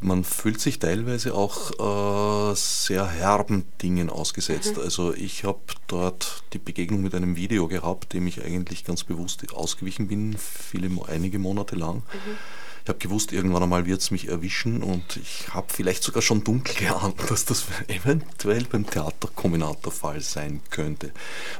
Man 0.00 0.24
fühlt 0.24 0.60
sich 0.60 0.78
teilweise 0.78 1.34
auch 1.34 2.52
äh, 2.52 2.54
sehr 2.56 3.06
herben 3.06 3.66
Dingen 3.82 4.10
ausgesetzt. 4.10 4.76
Mhm. 4.76 4.82
Also 4.82 5.14
ich 5.14 5.44
habe 5.44 5.60
dort 5.86 6.44
die 6.52 6.58
Begegnung 6.58 7.02
mit 7.02 7.14
einem 7.14 7.36
Video 7.36 7.68
gehabt, 7.68 8.12
dem 8.12 8.26
ich 8.26 8.44
eigentlich 8.44 8.84
ganz 8.84 9.04
bewusst 9.04 9.52
ausgewichen 9.52 10.08
bin, 10.08 10.36
viele, 10.38 10.90
einige 11.08 11.38
Monate 11.38 11.76
lang. 11.76 11.96
Mhm 11.96 12.36
ich 12.84 12.88
habe 12.90 12.98
gewusst, 12.98 13.32
irgendwann 13.32 13.62
einmal 13.62 13.86
wird 13.86 14.02
es 14.02 14.10
mich 14.10 14.28
erwischen 14.28 14.82
und 14.82 15.16
ich 15.16 15.48
habe 15.54 15.72
vielleicht 15.72 16.02
sogar 16.02 16.20
schon 16.20 16.44
dunkel 16.44 16.74
geahnt, 16.74 17.16
dass 17.30 17.46
das 17.46 17.64
eventuell 17.88 18.64
beim 18.64 18.86
Theaterkombinat 18.86 19.82
der 19.86 19.90
Fall 19.90 20.20
sein 20.20 20.60
könnte. 20.68 21.12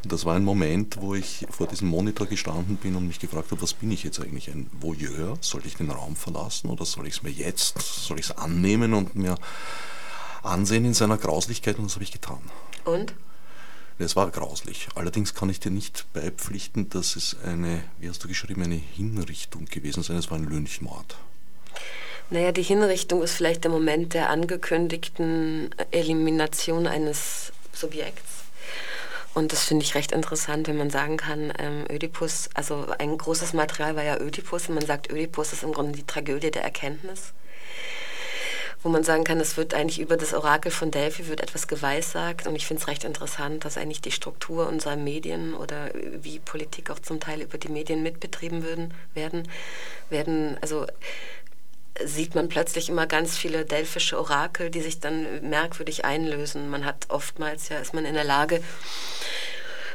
Und 0.02 0.12
das 0.12 0.26
war 0.26 0.36
ein 0.36 0.44
Moment, 0.44 0.98
wo 1.00 1.14
ich 1.14 1.46
vor 1.48 1.66
diesem 1.66 1.88
Monitor 1.88 2.26
gestanden 2.26 2.76
bin 2.76 2.94
und 2.94 3.06
mich 3.06 3.20
gefragt 3.20 3.50
habe, 3.52 3.62
was 3.62 3.72
bin 3.72 3.90
ich 3.90 4.04
jetzt 4.04 4.20
eigentlich, 4.20 4.48
ein 4.48 4.68
Voyeur? 4.78 5.38
Soll 5.40 5.62
ich 5.64 5.76
den 5.76 5.90
Raum 5.90 6.14
verlassen 6.14 6.68
oder 6.68 6.84
soll 6.84 7.06
ich 7.06 7.14
es 7.14 7.22
mir 7.22 7.30
jetzt, 7.30 7.78
soll 7.80 8.18
ich 8.18 8.26
es 8.26 8.36
annehmen 8.36 8.92
und 8.92 9.14
mir 9.14 9.36
ansehen 10.42 10.84
in 10.84 10.92
seiner 10.92 11.16
Grauslichkeit 11.16 11.78
und 11.78 11.86
das 11.86 11.94
habe 11.94 12.04
ich 12.04 12.12
getan. 12.12 12.40
Und? 12.84 13.14
Es 13.98 14.16
war 14.16 14.30
grauslich. 14.30 14.88
Allerdings 14.96 15.34
kann 15.34 15.48
ich 15.50 15.60
dir 15.60 15.70
nicht 15.70 16.06
beipflichten, 16.12 16.88
dass 16.88 17.14
es 17.14 17.36
eine, 17.44 17.84
wie 17.98 18.08
hast 18.08 18.24
du 18.24 18.28
geschrieben, 18.28 18.62
eine 18.62 18.74
Hinrichtung 18.74 19.66
gewesen 19.66 20.02
sein. 20.02 20.16
Es 20.16 20.30
war 20.30 20.38
ein 20.38 20.48
Lynchmord. 20.48 21.16
Naja, 22.30 22.52
die 22.52 22.62
Hinrichtung 22.62 23.22
ist 23.22 23.34
vielleicht 23.34 23.64
der 23.64 23.70
Moment 23.70 24.14
der 24.14 24.30
angekündigten 24.30 25.70
Elimination 25.90 26.86
eines 26.86 27.52
Subjekts. 27.72 28.44
Und 29.34 29.52
das 29.52 29.64
finde 29.64 29.84
ich 29.84 29.94
recht 29.94 30.12
interessant, 30.12 30.68
wenn 30.68 30.76
man 30.76 30.90
sagen 30.90 31.16
kann, 31.16 31.52
ähm, 31.58 31.84
Ödipus, 31.90 32.48
also 32.54 32.86
ein 32.98 33.18
großes 33.18 33.52
Material 33.52 33.96
war 33.96 34.04
ja 34.04 34.18
Ödipus 34.20 34.68
und 34.68 34.76
man 34.76 34.86
sagt, 34.86 35.10
Ödipus 35.10 35.52
ist 35.52 35.64
im 35.64 35.72
Grunde 35.72 35.92
die 35.92 36.06
Tragödie 36.06 36.52
der 36.52 36.62
Erkenntnis 36.62 37.32
wo 38.84 38.90
man 38.90 39.02
sagen 39.02 39.24
kann, 39.24 39.40
es 39.40 39.56
wird 39.56 39.72
eigentlich 39.72 39.98
über 39.98 40.18
das 40.18 40.34
Orakel 40.34 40.70
von 40.70 40.90
Delphi 40.90 41.26
wird 41.26 41.40
etwas 41.40 41.66
geweissagt 41.66 42.46
und 42.46 42.54
ich 42.54 42.66
finde 42.66 42.82
es 42.82 42.86
recht 42.86 43.02
interessant, 43.02 43.64
dass 43.64 43.78
eigentlich 43.78 44.02
die 44.02 44.12
Struktur 44.12 44.68
unserer 44.68 44.96
Medien 44.96 45.54
oder 45.54 45.90
wie 45.94 46.38
Politik 46.38 46.90
auch 46.90 46.98
zum 46.98 47.18
Teil 47.18 47.40
über 47.40 47.56
die 47.56 47.70
Medien 47.70 48.02
mitbetrieben 48.02 48.62
würden, 48.62 48.92
werden, 49.14 49.48
werden, 50.10 50.58
also 50.60 50.86
sieht 52.04 52.34
man 52.34 52.48
plötzlich 52.48 52.90
immer 52.90 53.06
ganz 53.06 53.38
viele 53.38 53.64
delphische 53.64 54.18
Orakel, 54.18 54.68
die 54.68 54.82
sich 54.82 55.00
dann 55.00 55.48
merkwürdig 55.48 56.04
einlösen. 56.04 56.68
Man 56.68 56.84
hat 56.84 57.06
oftmals 57.08 57.70
ja, 57.70 57.78
ist 57.78 57.94
man 57.94 58.04
in 58.04 58.14
der 58.14 58.24
Lage, 58.24 58.62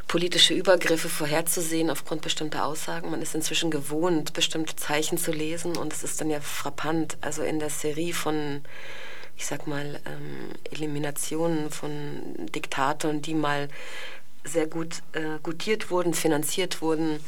politische 0.10 0.56
Übergriffe 0.56 1.08
vorherzusehen 1.08 1.92
aufgrund 1.92 2.24
bestimmter 2.24 2.66
Aussagen. 2.66 3.12
Man 3.12 3.22
ist 3.22 3.36
inzwischen 3.36 3.70
gewohnt, 3.70 4.34
bestimmte 4.34 4.76
Zeichen 4.76 5.20
zu 5.20 5.32
lesen 5.32 5.78
und 5.78 5.94
es 5.94 6.04
ist 6.04 6.20
dann 6.20 6.32
ja 6.32 6.42
frappant. 6.42 7.18
Also 7.22 7.44
in 7.44 7.60
der 7.60 7.70
Serie 7.70 8.16
von, 8.16 8.64
ich 9.38 9.46
sag 9.46 9.68
mal, 9.68 10.02
ähm, 10.08 10.50
Eliminationen 10.72 11.70
von 11.70 12.24
Diktatoren, 12.56 13.22
die 13.22 13.36
mal 13.36 13.70
sehr 14.44 14.66
gut 14.66 15.04
äh, 15.14 15.38
gutiert 15.44 15.92
wurden, 15.92 16.16
finanziert 16.16 16.82
wurden 16.82 17.20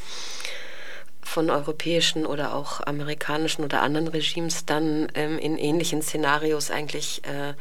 von 1.21 1.51
europäischen 1.51 2.25
oder 2.25 2.55
auch 2.55 2.81
amerikanischen 2.81 3.63
oder 3.63 3.83
anderen 3.83 4.07
Regimes, 4.07 4.65
dann 4.65 5.07
ähm, 5.13 5.37
in 5.37 5.59
ähnlichen 5.59 6.01
Szenarios 6.01 6.71
eigentlich 6.71 7.21
äh, 7.25 7.53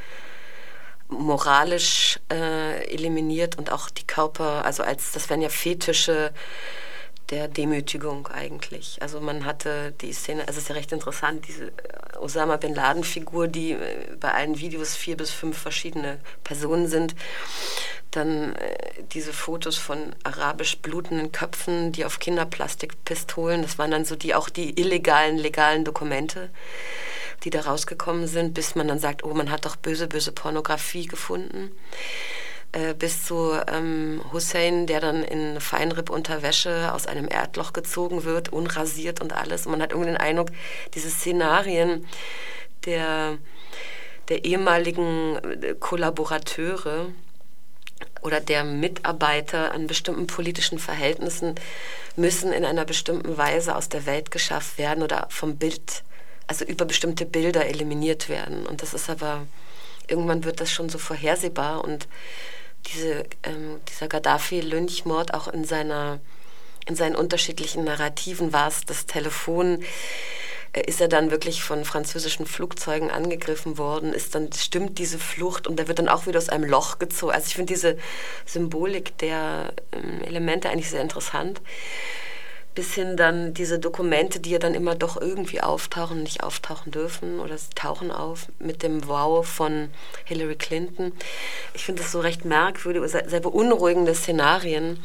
moralisch 1.10 2.18
äh, 2.30 2.84
eliminiert 2.92 3.58
und 3.58 3.72
auch 3.72 3.90
die 3.90 4.06
Körper, 4.06 4.64
also 4.64 4.82
als 4.82 5.12
das 5.12 5.28
wären 5.28 5.42
ja 5.42 5.48
Fetische 5.48 6.32
der 7.30 7.48
Demütigung 7.48 8.26
eigentlich. 8.28 8.98
Also 9.00 9.20
man 9.20 9.44
hatte 9.44 9.92
die 10.00 10.12
Szene, 10.12 10.42
also 10.42 10.52
es 10.52 10.64
ist 10.64 10.68
ja 10.68 10.74
recht 10.74 10.92
interessant, 10.92 11.46
diese 11.46 11.66
äh, 11.66 12.18
Osama 12.18 12.56
Bin 12.56 12.74
Laden 12.74 13.04
Figur, 13.04 13.48
die 13.48 13.72
äh, 13.72 14.16
bei 14.18 14.32
allen 14.32 14.58
Videos 14.58 14.96
vier 14.96 15.16
bis 15.16 15.30
fünf 15.30 15.56
verschiedene 15.56 16.20
Personen 16.44 16.88
sind. 16.88 17.14
Dann 18.10 18.56
äh, 18.56 18.76
diese 19.12 19.32
Fotos 19.32 19.76
von 19.76 20.14
arabisch 20.24 20.78
blutenden 20.78 21.30
Köpfen, 21.30 21.92
die 21.92 22.04
auf 22.04 22.18
Kinderplastikpistolen, 22.18 23.62
das 23.62 23.78
waren 23.78 23.92
dann 23.92 24.04
so 24.04 24.16
die 24.16 24.34
auch 24.34 24.48
die 24.48 24.78
illegalen, 24.80 25.38
legalen 25.38 25.84
Dokumente 25.84 26.50
die 27.44 27.50
da 27.50 27.62
rausgekommen 27.62 28.26
sind, 28.26 28.54
bis 28.54 28.74
man 28.74 28.88
dann 28.88 28.98
sagt, 28.98 29.24
oh, 29.24 29.32
man 29.32 29.50
hat 29.50 29.64
doch 29.64 29.76
böse, 29.76 30.06
böse 30.06 30.32
Pornografie 30.32 31.06
gefunden. 31.06 31.70
Äh, 32.72 32.94
bis 32.94 33.24
zu 33.24 33.52
ähm, 33.66 34.20
Hussein, 34.32 34.86
der 34.86 35.00
dann 35.00 35.24
in 35.24 35.60
Feinripp-Unterwäsche 35.60 36.92
aus 36.94 37.08
einem 37.08 37.26
Erdloch 37.28 37.72
gezogen 37.72 38.22
wird, 38.22 38.52
unrasiert 38.52 39.20
und 39.20 39.32
alles. 39.32 39.66
Und 39.66 39.72
man 39.72 39.82
hat 39.82 39.90
irgendwie 39.90 40.10
den 40.10 40.16
Eindruck, 40.16 40.50
diese 40.94 41.10
Szenarien 41.10 42.06
der, 42.84 43.38
der 44.28 44.44
ehemaligen 44.44 45.36
äh, 45.62 45.74
Kollaborateure, 45.80 47.06
oder 48.22 48.40
der 48.40 48.64
Mitarbeiter 48.64 49.72
an 49.72 49.86
bestimmten 49.86 50.26
politischen 50.26 50.78
Verhältnissen 50.78 51.54
müssen 52.16 52.52
in 52.52 52.64
einer 52.64 52.84
bestimmten 52.84 53.36
Weise 53.36 53.76
aus 53.76 53.88
der 53.88 54.06
Welt 54.06 54.30
geschafft 54.30 54.78
werden 54.78 55.02
oder 55.02 55.26
vom 55.30 55.56
Bild, 55.56 56.02
also 56.46 56.64
über 56.64 56.84
bestimmte 56.84 57.26
Bilder 57.26 57.66
eliminiert 57.66 58.28
werden. 58.28 58.66
Und 58.66 58.82
das 58.82 58.94
ist 58.94 59.10
aber, 59.10 59.46
irgendwann 60.08 60.44
wird 60.44 60.60
das 60.60 60.70
schon 60.70 60.88
so 60.88 60.98
vorhersehbar 60.98 61.84
und 61.84 62.08
diese, 62.86 63.24
ähm, 63.42 63.80
dieser 63.88 64.08
Gaddafi-Lynchmord 64.08 65.34
auch 65.34 65.48
in 65.48 65.64
seiner 65.64 66.20
in 66.86 66.96
seinen 66.96 67.14
unterschiedlichen 67.14 67.84
Narrativen 67.84 68.52
war 68.52 68.68
es 68.68 68.84
das 68.84 69.06
Telefon, 69.06 69.84
äh, 70.72 70.82
ist 70.86 71.00
er 71.00 71.08
dann 71.08 71.30
wirklich 71.30 71.62
von 71.62 71.84
französischen 71.84 72.46
Flugzeugen 72.46 73.10
angegriffen 73.10 73.78
worden, 73.78 74.12
ist 74.12 74.34
dann, 74.34 74.52
stimmt 74.52 74.98
diese 74.98 75.18
Flucht 75.18 75.66
und 75.66 75.78
er 75.78 75.88
wird 75.88 75.98
dann 75.98 76.08
auch 76.08 76.26
wieder 76.26 76.38
aus 76.38 76.48
einem 76.48 76.68
Loch 76.68 76.98
gezogen. 76.98 77.32
Also 77.32 77.46
ich 77.46 77.54
finde 77.54 77.72
diese 77.72 77.98
Symbolik 78.46 79.16
der 79.18 79.72
ähm, 79.92 80.22
Elemente 80.22 80.70
eigentlich 80.70 80.90
sehr 80.90 81.02
interessant. 81.02 81.60
Bis 82.80 82.94
hin 82.94 83.18
dann 83.18 83.52
diese 83.52 83.78
Dokumente, 83.78 84.40
die 84.40 84.52
ja 84.52 84.58
dann 84.58 84.72
immer 84.72 84.94
doch 84.94 85.20
irgendwie 85.20 85.60
auftauchen, 85.60 86.22
nicht 86.22 86.42
auftauchen 86.42 86.90
dürfen 86.90 87.38
oder 87.38 87.58
sie 87.58 87.68
tauchen 87.74 88.10
auf 88.10 88.46
mit 88.58 88.82
dem 88.82 89.06
Wow 89.06 89.46
von 89.46 89.90
Hillary 90.24 90.56
Clinton. 90.56 91.12
Ich 91.74 91.84
finde 91.84 92.00
das 92.00 92.10
so 92.10 92.20
recht 92.20 92.46
merkwürdig, 92.46 93.02
sehr, 93.10 93.28
sehr 93.28 93.40
beunruhigende 93.40 94.14
Szenarien 94.14 94.98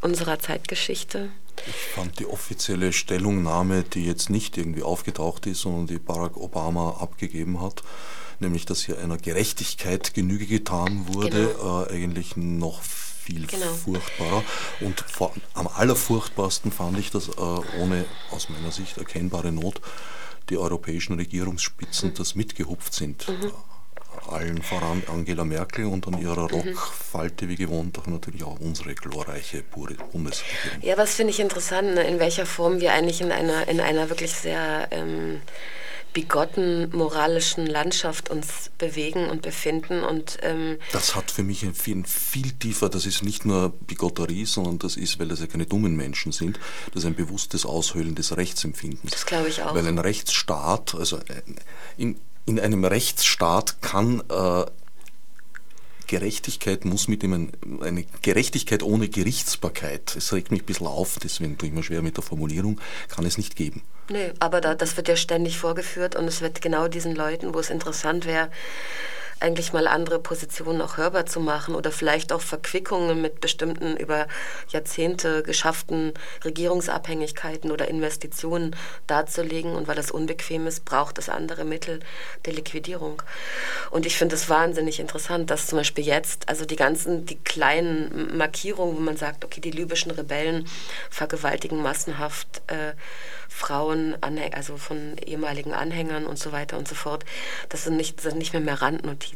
unserer 0.00 0.40
Zeitgeschichte. 0.40 1.28
Ich 1.64 1.94
fand 1.94 2.18
die 2.18 2.26
offizielle 2.26 2.92
Stellungnahme, 2.92 3.84
die 3.84 4.04
jetzt 4.04 4.28
nicht 4.28 4.58
irgendwie 4.58 4.82
aufgetaucht 4.82 5.46
ist, 5.46 5.60
sondern 5.60 5.86
die 5.86 6.00
Barack 6.00 6.36
Obama 6.36 6.96
abgegeben 6.98 7.62
hat, 7.62 7.84
nämlich 8.40 8.66
dass 8.66 8.82
hier 8.82 8.98
einer 8.98 9.16
Gerechtigkeit 9.16 10.12
Genüge 10.12 10.46
getan 10.46 11.06
wurde, 11.06 11.54
genau. 11.54 11.84
äh, 11.84 11.92
eigentlich 11.92 12.36
noch 12.36 12.82
viel 12.82 13.09
genau. 13.34 13.66
furchtbarer. 13.66 14.44
Und 14.80 15.00
vor, 15.00 15.32
am 15.54 15.66
allerfurchtbarsten 15.66 16.72
fand 16.72 16.98
ich, 16.98 17.10
dass 17.10 17.28
äh, 17.28 17.32
ohne 17.80 18.04
aus 18.30 18.48
meiner 18.48 18.72
Sicht 18.72 18.98
erkennbare 18.98 19.52
Not 19.52 19.80
die 20.48 20.58
europäischen 20.58 21.14
Regierungsspitzen 21.14 22.10
mhm. 22.10 22.14
das 22.14 22.34
mitgehupft 22.34 22.94
sind. 22.94 23.28
Mhm 23.28 23.52
allen 24.28 24.62
voran 24.62 25.02
Angela 25.06 25.44
Merkel 25.44 25.86
und 25.86 26.06
an 26.06 26.20
ihrer 26.20 26.42
mhm. 26.42 26.54
Rockfalte 26.54 27.48
wie 27.48 27.56
gewohnt 27.56 27.98
auch 27.98 28.06
natürlich 28.06 28.44
auch 28.44 28.58
unsere 28.60 28.94
glorreiche 28.94 29.62
Bundesregierung. 29.62 30.82
Ja, 30.82 30.96
was 30.96 31.14
finde 31.14 31.32
ich 31.32 31.40
interessant, 31.40 31.94
ne? 31.94 32.02
in 32.04 32.18
welcher 32.18 32.46
Form 32.46 32.80
wir 32.80 32.92
eigentlich 32.92 33.20
in 33.20 33.32
einer, 33.32 33.68
in 33.68 33.80
einer 33.80 34.08
wirklich 34.08 34.32
sehr 34.32 34.88
ähm, 34.90 35.40
bigotten 36.12 36.90
moralischen 36.96 37.66
Landschaft 37.66 38.30
uns 38.30 38.70
bewegen 38.78 39.28
und 39.28 39.42
befinden. 39.42 40.02
Und, 40.02 40.38
ähm 40.42 40.78
das 40.92 41.14
hat 41.14 41.30
für 41.30 41.42
mich 41.42 41.62
ein 41.62 41.74
viel, 41.74 42.04
viel 42.04 42.52
tiefer, 42.52 42.88
das 42.88 43.06
ist 43.06 43.22
nicht 43.22 43.44
nur 43.44 43.70
Bigotterie, 43.86 44.44
sondern 44.44 44.78
das 44.78 44.96
ist, 44.96 45.18
weil 45.18 45.28
das 45.28 45.40
ja 45.40 45.46
keine 45.46 45.66
dummen 45.66 45.96
Menschen 45.96 46.32
sind, 46.32 46.58
das 46.92 47.04
ist 47.04 47.06
ein 47.06 47.14
bewusstes 47.14 47.64
Aushöhlen 47.66 48.14
des 48.14 48.36
Rechtsempfindens. 48.36 49.12
Das 49.12 49.26
glaube 49.26 49.48
ich 49.48 49.62
auch. 49.62 49.74
Weil 49.74 49.86
ein 49.86 49.98
Rechtsstaat, 49.98 50.94
also 50.94 51.18
äh, 51.18 51.42
in, 51.96 52.18
in 52.46 52.58
einem 52.58 52.84
Rechtsstaat 52.84 53.80
kann 53.82 54.22
äh, 54.28 54.64
Gerechtigkeit 56.10 56.84
muss 56.84 57.06
mit 57.06 57.22
dem 57.22 57.52
eine 57.82 58.04
Gerechtigkeit 58.22 58.82
ohne 58.82 59.08
Gerichtsbarkeit, 59.08 60.16
es 60.16 60.32
regt 60.32 60.50
mich 60.50 60.62
ein 60.62 60.66
bisschen 60.66 60.88
auf, 60.88 61.20
deswegen 61.22 61.56
tue 61.56 61.68
ich 61.68 61.74
mir 61.74 61.84
schwer 61.84 62.02
mit 62.02 62.16
der 62.16 62.24
Formulierung, 62.24 62.80
kann 63.08 63.24
es 63.26 63.38
nicht 63.38 63.54
geben. 63.54 63.82
Nee, 64.08 64.32
aber 64.40 64.60
da, 64.60 64.74
das 64.74 64.96
wird 64.96 65.06
ja 65.06 65.14
ständig 65.14 65.56
vorgeführt 65.56 66.16
und 66.16 66.24
es 66.24 66.40
wird 66.40 66.60
genau 66.62 66.88
diesen 66.88 67.14
Leuten, 67.14 67.54
wo 67.54 67.60
es 67.60 67.70
interessant 67.70 68.26
wäre, 68.26 68.50
eigentlich 69.40 69.72
mal 69.72 69.86
andere 69.86 70.18
Positionen 70.18 70.82
auch 70.82 70.98
hörbar 70.98 71.26
zu 71.26 71.40
machen 71.40 71.74
oder 71.74 71.90
vielleicht 71.90 72.32
auch 72.32 72.42
Verquickungen 72.42 73.20
mit 73.20 73.40
bestimmten 73.40 73.96
über 73.96 74.28
Jahrzehnte 74.68 75.42
geschafften 75.42 76.12
Regierungsabhängigkeiten 76.44 77.70
oder 77.70 77.88
Investitionen 77.88 78.76
darzulegen. 79.06 79.74
Und 79.74 79.88
weil 79.88 79.96
das 79.96 80.10
unbequem 80.10 80.66
ist, 80.66 80.84
braucht 80.84 81.18
es 81.18 81.30
andere 81.30 81.64
Mittel 81.64 82.00
der 82.44 82.52
Liquidierung. 82.52 83.22
Und 83.90 84.04
ich 84.04 84.16
finde 84.16 84.34
es 84.34 84.48
wahnsinnig 84.50 85.00
interessant, 85.00 85.50
dass 85.50 85.66
zum 85.66 85.78
Beispiel 85.78 86.04
jetzt, 86.04 86.48
also 86.48 86.66
die 86.66 86.76
ganzen, 86.76 87.24
die 87.24 87.38
kleinen 87.38 88.36
Markierungen, 88.36 88.96
wo 88.96 89.00
man 89.00 89.16
sagt, 89.16 89.44
okay, 89.44 89.60
die 89.60 89.70
libyschen 89.70 90.10
Rebellen 90.10 90.68
vergewaltigen 91.08 91.82
massenhaft 91.82 92.62
äh, 92.66 92.92
Frauen, 93.48 94.16
also 94.52 94.76
von 94.76 95.18
ehemaligen 95.18 95.74
Anhängern 95.74 96.26
und 96.26 96.38
so 96.38 96.52
weiter 96.52 96.78
und 96.78 96.86
so 96.86 96.94
fort. 96.94 97.24
Das 97.68 97.84
sind 97.84 97.96
nicht, 97.96 98.20
sind 98.20 98.38
nicht 98.38 98.52
mehr, 98.52 98.62
mehr 98.62 98.80
Randnotizen. 98.80 99.29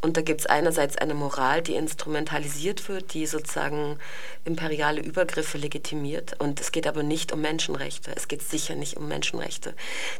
Und 0.00 0.16
da 0.16 0.22
gibt 0.22 0.40
es 0.40 0.46
einerseits 0.46 0.96
eine 0.96 1.14
Moral, 1.14 1.62
die 1.62 1.74
instrumentalisiert 1.74 2.88
wird, 2.88 3.14
die 3.14 3.26
sozusagen 3.26 3.98
imperiale 4.44 5.00
Übergriffe 5.00 5.58
legitimiert. 5.58 6.36
Und 6.38 6.60
es 6.60 6.72
geht 6.72 6.86
aber 6.86 7.02
nicht 7.02 7.32
um 7.32 7.40
Menschenrechte. 7.40 8.12
Es 8.14 8.28
geht 8.28 8.42
sicher 8.42 8.74
nicht 8.74 8.96
um 8.96 9.08
Menschenrechte. 9.08 9.74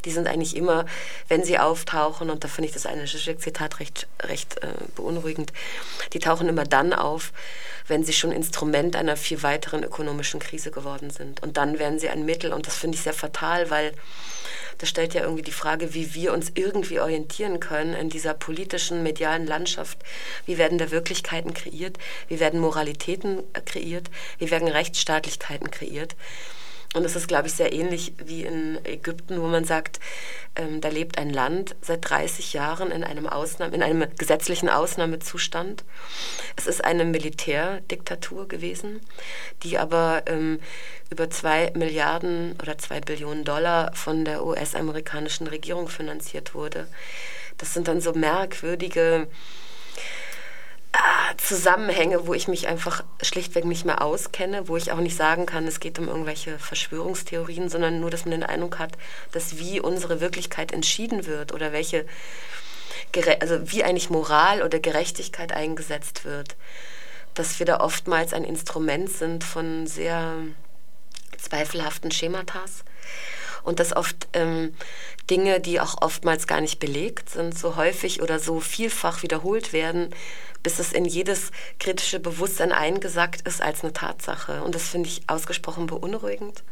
Die 0.05 0.11
sind 0.11 0.26
eigentlich 0.26 0.57
immer, 0.57 0.86
wenn 1.28 1.45
sie 1.45 1.59
auftauchen, 1.59 2.30
und 2.30 2.45
da 2.45 2.49
finde 2.49 2.68
ich 2.68 2.74
das 2.74 2.86
eine 2.86 3.05
Zizek-Zitat 3.05 3.80
recht, 3.80 4.07
recht 4.22 4.62
äh, 4.62 4.68
beunruhigend, 4.97 5.53
die 6.12 6.18
tauchen 6.18 6.49
immer 6.49 6.64
dann 6.64 6.93
auf, 6.93 7.32
wenn 7.86 8.05
sie 8.05 8.12
schon 8.12 8.32
Instrument 8.32 8.97
einer 8.97 9.16
viel 9.16 9.43
weiteren 9.43 9.82
ökonomischen 9.82 10.41
Krise 10.41 10.70
geworden 10.70 11.11
sind. 11.11 11.43
Und 11.43 11.57
dann 11.57 11.78
werden 11.78 11.99
sie 11.99 12.09
ein 12.09 12.24
Mittel, 12.24 12.53
und 12.53 12.66
das 12.66 12.76
finde 12.76 12.97
ich 12.97 13.03
sehr 13.03 13.14
fatal, 13.14 13.70
weil 13.70 13.93
das 14.79 14.89
stellt 14.89 15.14
ja 15.14 15.22
irgendwie 15.22 15.43
die 15.43 15.53
Frage, 15.53 15.95
wie 15.95 16.14
wir 16.14 16.33
uns 16.33 16.53
irgendwie 16.55 17.01
orientieren 17.01 17.61
können 17.61 17.95
in 17.95 18.09
dieser 18.09 18.35
politischen, 18.35 19.03
medialen 19.03 19.47
Landschaft. 19.47 19.99
Wie 20.47 20.57
werden 20.57 20.79
da 20.79 20.91
Wirklichkeiten 20.91 21.53
kreiert? 21.53 21.99
Wie 22.29 22.41
werden 22.41 22.61
Moralitäten 22.61 23.41
äh, 23.53 23.61
kreiert? 23.61 24.11
Wie 24.39 24.51
werden 24.51 24.68
Rechtsstaatlichkeiten 24.68 25.70
kreiert? 25.70 26.14
Und 26.95 27.05
es 27.05 27.16
ist, 27.16 27.28
glaube 27.28 27.49
ich, 27.49 27.55
sehr 27.55 27.72
ähnlich 27.72 28.14
wie 28.24 28.45
in 28.45 28.78
Ägypten, 28.84 29.43
wo 29.43 29.47
man 29.47 29.64
sagt, 29.64 30.01
ähm, 30.57 30.80
da 30.80 30.89
lebt 30.89 31.18
ein 31.18 31.28
Land 31.28 31.76
seit 31.82 32.09
30 32.09 32.55
Jahren 32.55 32.91
in 32.91 33.05
einem, 33.05 33.26
Ausnahme, 33.26 33.74
in 33.74 33.82
einem 33.82 34.07
gesetzlichen 34.16 34.70
Ausnahmezustand. 34.70 35.84
Es 36.57 36.66
ist 36.66 36.82
eine 36.82 37.05
Militärdiktatur 37.05 38.49
gewesen, 38.49 39.01
die 39.62 39.76
aber 39.76 40.22
ähm, 40.26 40.61
über 41.11 41.28
zwei 41.28 41.72
Milliarden 41.74 42.57
oder 42.61 42.78
zwei 42.78 43.01
Billionen 43.01 43.45
Dollar 43.45 43.95
von 43.95 44.24
der 44.24 44.45
US-amerikanischen 44.45 45.47
Regierung 45.47 45.89
finanziert 45.89 46.55
wurde. 46.55 46.89
Das 47.59 47.74
sind 47.74 47.86
dann 47.86 48.01
so 48.01 48.12
merkwürdige 48.12 49.28
Zusammenhänge, 51.37 52.26
wo 52.26 52.35
ich 52.35 52.49
mich 52.49 52.68
einfach 52.68 53.05
schlichtweg 53.22 53.64
nicht 53.64 53.85
mehr 53.85 54.03
auskenne, 54.03 54.68
wo 54.68 54.76
ich 54.76 54.93
auch 54.93 54.99
nicht 54.99 55.16
sagen 55.16 55.47
kann, 55.47 55.66
es 55.66 55.81
geht 55.81 55.99
um 55.99 56.09
irgendwelche 56.09 56.59
Verschwörungstheorien, 56.59 57.68
sondern 57.68 58.01
nur, 58.01 58.11
dass 58.11 58.24
man 58.24 58.33
den 58.33 58.43
Eindruck 58.43 58.79
hat, 58.79 58.93
dass 59.33 59.59
wie 59.59 59.81
unsere 59.81 60.20
Wirklichkeit 60.20 60.72
entschieden 60.72 61.26
wird 61.26 61.53
oder 61.53 61.72
welche, 61.72 62.07
also 63.41 63.70
wie 63.70 63.85
eigentlich 63.85 64.11
Moral 64.11 64.62
oder 64.62 64.79
Gerechtigkeit 64.79 65.53
eingesetzt 65.53 66.24
wird, 66.24 66.57
dass 67.35 67.59
wir 67.59 67.66
da 67.66 67.81
oftmals 67.81 68.33
ein 68.33 68.45
Instrument 68.45 69.11
sind 69.11 69.45
von 69.45 69.87
sehr 69.87 70.35
zweifelhaften 71.37 72.11
Schematas 72.11 72.85
und 73.68 73.80
dass 73.80 73.94
oft 73.94 74.28
ähm, 74.32 74.74
Dinge, 75.28 75.60
die 75.60 75.78
auch 75.78 76.00
oftmals 76.00 76.46
gar 76.46 76.62
nicht 76.62 76.78
belegt 76.78 77.28
sind, 77.28 77.56
so 77.56 77.76
häufig 77.76 78.22
oder 78.22 78.38
so 78.38 78.60
vielfach 78.60 79.22
wiederholt 79.22 79.74
werden, 79.74 80.14
bis 80.62 80.78
es 80.78 80.92
in 80.92 81.04
jedes 81.04 81.50
kritische 81.78 82.18
Bewusstsein 82.18 82.72
eingesackt 82.72 83.46
ist 83.46 83.60
als 83.60 83.84
eine 83.84 83.92
Tatsache. 83.92 84.62
Und 84.62 84.74
das 84.74 84.88
finde 84.88 85.10
ich 85.10 85.20
ausgesprochen 85.26 85.86
beunruhigend. 85.86 86.64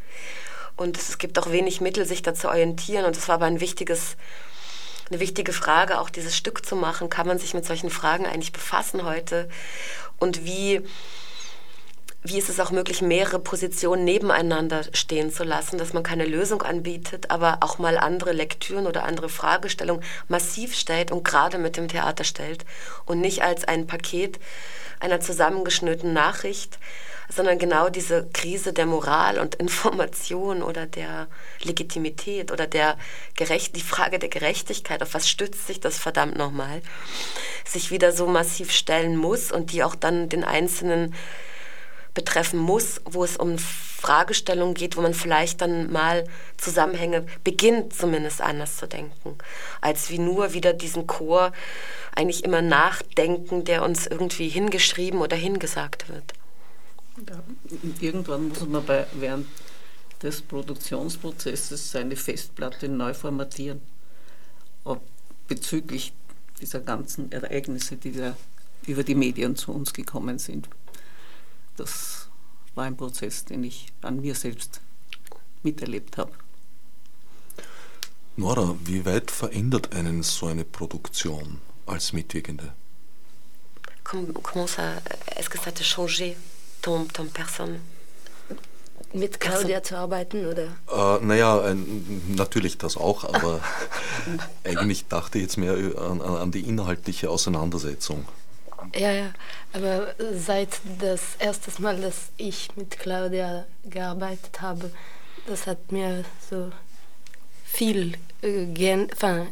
Und 0.76 0.96
es 0.96 1.18
gibt 1.18 1.38
auch 1.38 1.52
wenig 1.52 1.82
Mittel, 1.82 2.06
sich 2.06 2.22
da 2.22 2.34
zu 2.34 2.48
orientieren. 2.48 3.04
Und 3.04 3.14
es 3.14 3.28
war 3.28 3.36
aber 3.36 3.46
ein 3.46 3.60
wichtiges, 3.60 4.16
eine 5.10 5.20
wichtige 5.20 5.52
Frage, 5.52 6.00
auch 6.00 6.08
dieses 6.08 6.34
Stück 6.34 6.64
zu 6.64 6.76
machen. 6.76 7.10
Kann 7.10 7.26
man 7.26 7.38
sich 7.38 7.52
mit 7.52 7.66
solchen 7.66 7.90
Fragen 7.90 8.24
eigentlich 8.24 8.52
befassen 8.52 9.04
heute? 9.04 9.50
Und 10.18 10.46
wie 10.46 10.80
wie 12.28 12.38
ist 12.38 12.48
es 12.48 12.60
auch 12.60 12.70
möglich, 12.70 13.02
mehrere 13.02 13.38
Positionen 13.38 14.04
nebeneinander 14.04 14.82
stehen 14.92 15.32
zu 15.32 15.44
lassen, 15.44 15.78
dass 15.78 15.92
man 15.92 16.02
keine 16.02 16.24
Lösung 16.24 16.62
anbietet, 16.62 17.30
aber 17.30 17.58
auch 17.60 17.78
mal 17.78 17.98
andere 17.98 18.32
Lektüren 18.32 18.86
oder 18.86 19.04
andere 19.04 19.28
Fragestellungen 19.28 20.04
massiv 20.28 20.74
stellt 20.74 21.12
und 21.12 21.24
gerade 21.24 21.58
mit 21.58 21.76
dem 21.76 21.88
Theater 21.88 22.24
stellt 22.24 22.64
und 23.04 23.20
nicht 23.20 23.42
als 23.42 23.64
ein 23.64 23.86
Paket 23.86 24.38
einer 24.98 25.20
zusammengeschnürten 25.20 26.12
Nachricht, 26.12 26.78
sondern 27.28 27.58
genau 27.58 27.88
diese 27.88 28.28
Krise 28.32 28.72
der 28.72 28.86
Moral 28.86 29.38
und 29.38 29.54
Information 29.56 30.62
oder 30.62 30.86
der 30.86 31.28
Legitimität 31.62 32.52
oder 32.52 32.66
der 32.66 32.96
Gerecht, 33.34 33.76
die 33.76 33.80
Frage 33.80 34.18
der 34.18 34.28
Gerechtigkeit, 34.28 35.02
auf 35.02 35.14
was 35.14 35.28
stützt 35.28 35.66
sich 35.66 35.80
das 35.80 35.98
verdammt 35.98 36.36
nochmal, 36.36 36.82
sich 37.64 37.90
wieder 37.90 38.12
so 38.12 38.26
massiv 38.26 38.72
stellen 38.72 39.16
muss 39.16 39.52
und 39.52 39.72
die 39.72 39.82
auch 39.82 39.94
dann 39.94 40.28
den 40.28 40.44
einzelnen 40.44 41.14
betreffen 42.16 42.58
muss, 42.58 43.00
wo 43.04 43.22
es 43.22 43.36
um 43.36 43.58
Fragestellungen 43.58 44.74
geht, 44.74 44.96
wo 44.96 45.02
man 45.02 45.14
vielleicht 45.14 45.60
dann 45.60 45.92
mal 45.92 46.24
Zusammenhänge 46.56 47.26
beginnt, 47.44 47.92
zumindest 47.92 48.40
anders 48.40 48.78
zu 48.78 48.88
denken, 48.88 49.36
als 49.82 50.10
wie 50.10 50.18
nur 50.18 50.52
wieder 50.54 50.72
diesen 50.72 51.06
Chor 51.06 51.52
eigentlich 52.14 52.42
immer 52.42 52.62
nachdenken, 52.62 53.64
der 53.64 53.84
uns 53.84 54.06
irgendwie 54.06 54.48
hingeschrieben 54.48 55.20
oder 55.20 55.36
hingesagt 55.36 56.08
wird. 56.08 56.32
Ja, 57.28 57.42
irgendwann 58.00 58.48
muss 58.48 58.66
man 58.66 58.84
bei, 58.84 59.06
während 59.12 59.46
des 60.22 60.40
Produktionsprozesses 60.40 61.90
seine 61.90 62.16
Festplatte 62.16 62.88
neu 62.88 63.12
formatieren, 63.12 63.82
ob 64.84 65.02
bezüglich 65.48 66.14
dieser 66.62 66.80
ganzen 66.80 67.30
Ereignisse, 67.30 67.96
die 67.96 68.12
da 68.12 68.36
über 68.86 69.04
die 69.04 69.14
Medien 69.14 69.54
zu 69.54 69.72
uns 69.72 69.92
gekommen 69.92 70.38
sind 70.38 70.68
das 71.76 72.28
war 72.74 72.84
ein 72.84 72.96
Prozess, 72.96 73.44
den 73.44 73.64
ich 73.64 73.92
an 74.02 74.20
mir 74.20 74.34
selbst 74.34 74.80
miterlebt 75.62 76.18
habe. 76.18 76.32
Nora, 78.36 78.76
wie 78.84 79.04
weit 79.06 79.30
verändert 79.30 79.94
einen 79.94 80.22
so 80.22 80.46
eine 80.46 80.64
Produktion 80.64 81.58
als 81.86 82.12
Mitwirkende? 82.12 82.74
Comment 84.04 84.68
ça, 84.68 85.00
est-ce 85.34 85.48
que 85.48 85.58
ça 85.58 85.72
te 85.72 85.82
changé, 85.82 86.36
ton, 86.82 87.06
ton 87.12 87.26
personne? 87.26 87.80
Mit 89.12 89.40
Claudia 89.40 89.82
zu 89.82 89.96
arbeiten, 89.96 90.46
oder? 90.46 90.76
Äh, 90.92 91.24
naja, 91.24 91.70
äh, 91.70 91.74
natürlich 92.28 92.76
das 92.76 92.96
auch, 92.96 93.24
aber 93.24 93.60
eigentlich 94.64 95.08
dachte 95.08 95.38
ich 95.38 95.44
jetzt 95.44 95.56
mehr 95.56 95.74
an, 95.98 96.20
an 96.20 96.50
die 96.50 96.60
inhaltliche 96.60 97.30
Auseinandersetzung. 97.30 98.26
Ja, 98.94 99.12
ja, 99.12 99.32
aber 99.72 100.14
seit 100.34 100.80
das 101.00 101.36
erste 101.38 101.70
Mal, 101.82 102.00
dass 102.00 102.30
ich 102.36 102.68
mit 102.76 102.98
Claudia 102.98 103.66
gearbeitet 103.84 104.60
habe, 104.60 104.90
das 105.46 105.66
hat 105.66 105.92
mir 105.92 106.24
so 106.50 106.70
viel 107.64 108.16
äh, 108.42 109.06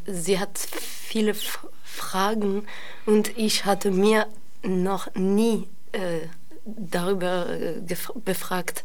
sie 0.07 0.39
hat 0.39 0.59
viele 0.59 1.31
F 1.31 1.67
Fragen 1.85 2.67
und 3.07 3.39
ich 3.39 3.65
hatte 3.67 3.93
mir 3.93 4.27
noch 4.63 5.15
nie 5.15 5.69
äh, 5.93 6.27
darüber 6.65 7.49
äh, 7.49 7.81
befragt, 8.25 8.85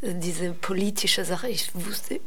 äh, 0.00 0.14
diese 0.14 0.52
politische 0.52 1.24
Sache. 1.24 1.48
Ich 1.48 1.74
wusste 1.74 2.20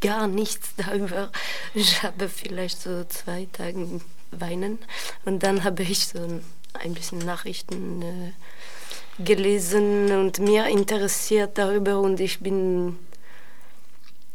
gar 0.00 0.26
nichts 0.26 0.70
darüber. 0.76 1.30
Ich 1.72 2.02
habe 2.02 2.28
vielleicht 2.28 2.82
so 2.82 3.04
zwei 3.04 3.46
Tage 3.52 4.00
weinen 4.32 4.78
und 5.24 5.42
dann 5.42 5.62
habe 5.62 5.82
ich 5.84 6.08
so 6.08 6.18
ein 6.18 6.44
ein 6.74 6.94
bisschen 6.94 7.18
Nachrichten 7.18 8.02
äh, 8.02 9.24
gelesen 9.24 10.10
und 10.12 10.38
mir 10.38 10.66
interessiert 10.66 11.58
darüber 11.58 12.00
und 12.00 12.20
ich 12.20 12.40
bin 12.40 12.98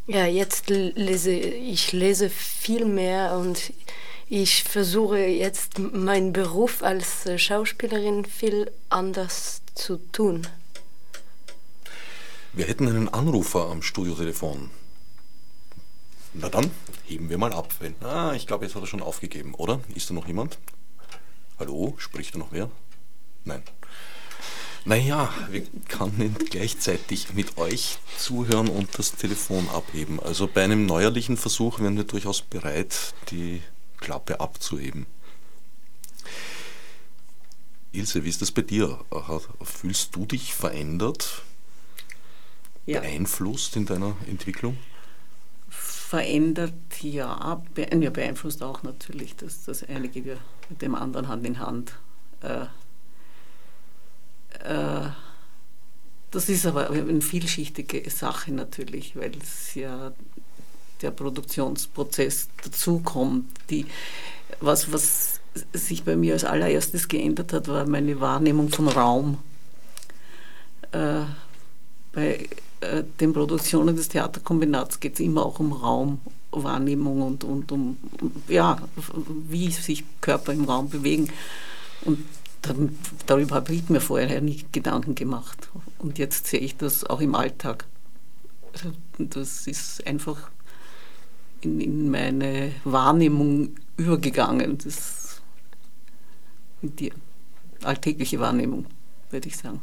ja 0.07 0.25
jetzt 0.25 0.69
lese 0.69 1.31
ich 1.31 1.91
lese 1.91 2.29
viel 2.29 2.85
mehr 2.85 3.37
und 3.37 3.73
ich 4.27 4.63
versuche 4.63 5.19
jetzt 5.19 5.79
meinen 5.79 6.33
Beruf 6.33 6.81
als 6.83 7.27
Schauspielerin 7.37 8.25
viel 8.25 8.71
anders 8.89 9.61
zu 9.75 9.97
tun. 10.11 10.47
Wir 12.53 12.65
hätten 12.65 12.87
einen 12.87 13.09
Anrufer 13.09 13.69
am 13.69 13.81
Studiotelefon. 13.81 14.69
Na 16.33 16.49
dann, 16.49 16.71
heben 17.05 17.29
wir 17.29 17.37
mal 17.37 17.53
ab. 17.53 17.73
Wenn, 17.79 17.95
ah, 18.01 18.33
ich 18.33 18.47
glaube, 18.47 18.65
jetzt 18.65 18.75
hat 18.75 18.83
er 18.83 18.87
schon 18.87 19.01
aufgegeben, 19.01 19.53
oder? 19.53 19.79
Ist 19.93 20.09
da 20.09 20.13
noch 20.13 20.27
jemand? 20.27 20.57
Hallo, 21.57 21.95
spricht 21.99 22.35
da 22.35 22.39
noch 22.39 22.51
wer? 22.51 22.69
Nein. 23.45 23.63
Naja, 24.83 25.33
wir 25.49 25.65
können 25.87 26.35
gleichzeitig 26.49 27.33
mit 27.33 27.57
euch 27.57 27.97
zuhören 28.17 28.67
und 28.67 28.99
das 28.99 29.13
Telefon 29.13 29.69
abheben. 29.69 30.19
Also 30.19 30.47
bei 30.47 30.63
einem 30.63 30.85
neuerlichen 30.85 31.37
Versuch 31.37 31.79
wären 31.79 31.95
wir 31.95 32.03
durchaus 32.03 32.41
bereit, 32.41 33.13
die 33.31 33.61
Klappe 33.99 34.41
abzuheben. 34.41 35.05
Ilse, 37.93 38.25
wie 38.25 38.29
ist 38.29 38.41
das 38.41 38.51
bei 38.51 38.61
dir? 38.61 38.99
Fühlst 39.63 40.13
du 40.13 40.25
dich 40.25 40.53
verändert, 40.53 41.41
ja. 42.85 42.99
beeinflusst 42.99 43.77
in 43.77 43.85
deiner 43.85 44.17
Entwicklung? 44.27 44.77
Verändert, 46.07 46.73
ja, 47.01 47.63
beeinflusst 47.73 48.61
auch 48.61 48.83
natürlich, 48.83 49.35
dass 49.37 49.65
das 49.65 49.83
einige 49.83 50.23
wir 50.23 50.37
mit 50.69 50.83
dem 50.83 50.93
anderen 50.93 51.27
Hand 51.27 51.47
in 51.47 51.59
Hand. 51.59 51.93
Äh, 52.41 52.65
äh, 54.63 55.09
das 56.29 56.47
ist 56.47 56.67
aber 56.67 56.91
eine 56.91 57.21
vielschichtige 57.21 58.07
Sache 58.11 58.53
natürlich, 58.53 59.15
weil 59.15 59.31
es 59.41 59.73
ja 59.73 60.13
der 61.01 61.09
Produktionsprozess 61.09 62.49
dazukommt. 62.63 63.49
Was, 64.59 64.93
was 64.93 65.39
sich 65.73 66.03
bei 66.03 66.15
mir 66.15 66.33
als 66.33 66.43
allererstes 66.43 67.07
geändert 67.07 67.51
hat, 67.51 67.67
war 67.67 67.87
meine 67.87 68.19
Wahrnehmung 68.19 68.69
von 68.69 68.89
Raum. 68.89 69.39
Äh, 70.91 71.21
bei 72.13 72.47
äh, 72.85 73.03
den 73.19 73.33
Produktionen 73.33 73.95
des 73.95 74.09
Theaterkombinats 74.09 74.99
geht 74.99 75.15
es 75.15 75.19
immer 75.19 75.45
auch 75.45 75.59
um 75.59 75.73
Raum, 75.73 76.19
Wahrnehmung 76.51 77.21
und, 77.21 77.43
und 77.43 77.71
um, 77.71 77.97
ja, 78.47 78.77
wie 79.49 79.71
sich 79.71 80.03
Körper 80.21 80.53
im 80.53 80.65
Raum 80.65 80.89
bewegen. 80.89 81.29
Und 82.03 82.19
dann, 82.61 82.97
darüber 83.25 83.55
habe 83.55 83.73
ich 83.73 83.89
mir 83.89 84.01
vorher 84.01 84.41
nie 84.41 84.63
Gedanken 84.71 85.15
gemacht. 85.15 85.69
Und 85.99 86.17
jetzt 86.17 86.47
sehe 86.47 86.59
ich 86.59 86.77
das 86.77 87.03
auch 87.03 87.21
im 87.21 87.35
Alltag. 87.35 87.85
Also, 88.73 88.91
das 89.17 89.67
ist 89.67 90.05
einfach 90.07 90.49
in, 91.61 91.79
in 91.81 92.09
meine 92.09 92.71
Wahrnehmung 92.83 93.75
übergegangen. 93.97 94.77
Das 94.77 95.25
die 96.81 97.11
alltägliche 97.83 98.39
Wahrnehmung, 98.39 98.85
würde 99.29 99.47
ich 99.47 99.57
sagen. 99.57 99.81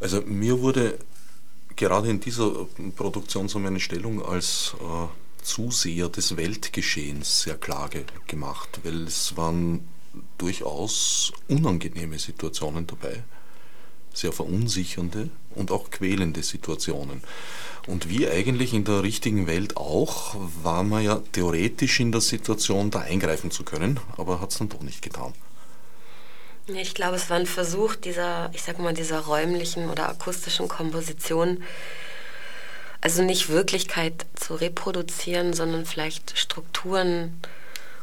Also 0.00 0.22
mir 0.22 0.60
wurde 0.60 0.98
gerade 1.74 2.08
in 2.08 2.20
dieser 2.20 2.66
Produktion 2.96 3.48
so 3.48 3.58
meine 3.58 3.80
Stellung 3.80 4.24
als 4.24 4.74
äh, 4.80 5.44
Zuseher 5.44 6.08
des 6.08 6.36
Weltgeschehens 6.36 7.42
sehr 7.42 7.56
klar 7.56 7.88
ge 7.88 8.04
gemacht, 8.26 8.80
weil 8.82 9.04
es 9.04 9.36
waren 9.36 9.86
durchaus 10.38 11.32
unangenehme 11.48 12.18
Situationen 12.18 12.86
dabei, 12.86 13.22
sehr 14.12 14.32
verunsichernde 14.32 15.30
und 15.54 15.70
auch 15.70 15.90
quälende 15.90 16.42
Situationen. 16.42 17.22
Und 17.86 18.08
wie 18.08 18.28
eigentlich 18.28 18.74
in 18.74 18.84
der 18.84 19.02
richtigen 19.02 19.46
Welt 19.46 19.76
auch, 19.76 20.34
war 20.62 20.82
man 20.82 21.04
ja 21.04 21.22
theoretisch 21.32 22.00
in 22.00 22.10
der 22.10 22.20
Situation, 22.20 22.90
da 22.90 23.00
eingreifen 23.00 23.50
zu 23.50 23.62
können, 23.62 24.00
aber 24.16 24.40
hat 24.40 24.50
es 24.50 24.58
dann 24.58 24.68
doch 24.68 24.82
nicht 24.82 25.02
getan. 25.02 25.34
Ich 26.68 26.94
glaube, 26.94 27.14
es 27.14 27.30
war 27.30 27.36
ein 27.36 27.46
Versuch 27.46 27.94
dieser, 27.94 28.50
ich 28.52 28.62
sag 28.62 28.80
mal, 28.80 28.92
dieser 28.92 29.20
räumlichen 29.20 29.88
oder 29.88 30.08
akustischen 30.08 30.66
Komposition, 30.66 31.62
also 33.00 33.22
nicht 33.22 33.50
Wirklichkeit 33.50 34.26
zu 34.34 34.54
reproduzieren, 34.54 35.52
sondern 35.52 35.86
vielleicht 35.86 36.36
Strukturen 36.36 37.40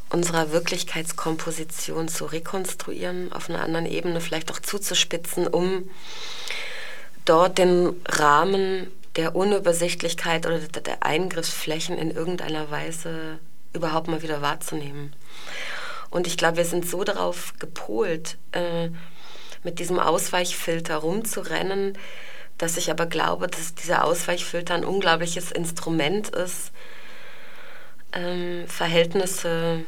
unserer 0.09 0.51
Wirklichkeitskomposition 0.51 2.07
zu 2.07 2.23
rekonstruieren, 2.25 3.33
auf 3.33 3.49
einer 3.49 3.61
anderen 3.63 3.85
Ebene 3.85 4.21
vielleicht 4.21 4.49
auch 4.49 4.59
zuzuspitzen, 4.59 5.45
um 5.47 5.89
dort 7.25 7.57
den 7.57 7.93
Rahmen 8.05 8.89
der 9.17 9.35
Unübersichtlichkeit 9.35 10.45
oder 10.45 10.59
der 10.59 11.03
Eingriffsflächen 11.03 11.97
in 11.97 12.11
irgendeiner 12.11 12.71
Weise 12.71 13.39
überhaupt 13.73 14.07
mal 14.07 14.21
wieder 14.21 14.41
wahrzunehmen. 14.41 15.13
Und 16.13 16.27
ich 16.27 16.37
glaube, 16.37 16.57
wir 16.57 16.65
sind 16.65 16.87
so 16.87 17.03
darauf 17.03 17.55
gepolt, 17.57 18.37
äh, 18.51 18.89
mit 19.63 19.79
diesem 19.79 19.97
Ausweichfilter 19.97 20.97
rumzurennen, 20.97 21.97
dass 22.59 22.77
ich 22.77 22.91
aber 22.91 23.07
glaube, 23.07 23.47
dass 23.47 23.73
dieser 23.73 24.05
Ausweichfilter 24.05 24.75
ein 24.75 24.85
unglaubliches 24.85 25.51
Instrument 25.51 26.29
ist, 26.29 26.71
ähm, 28.11 28.67
Verhältnisse, 28.67 29.85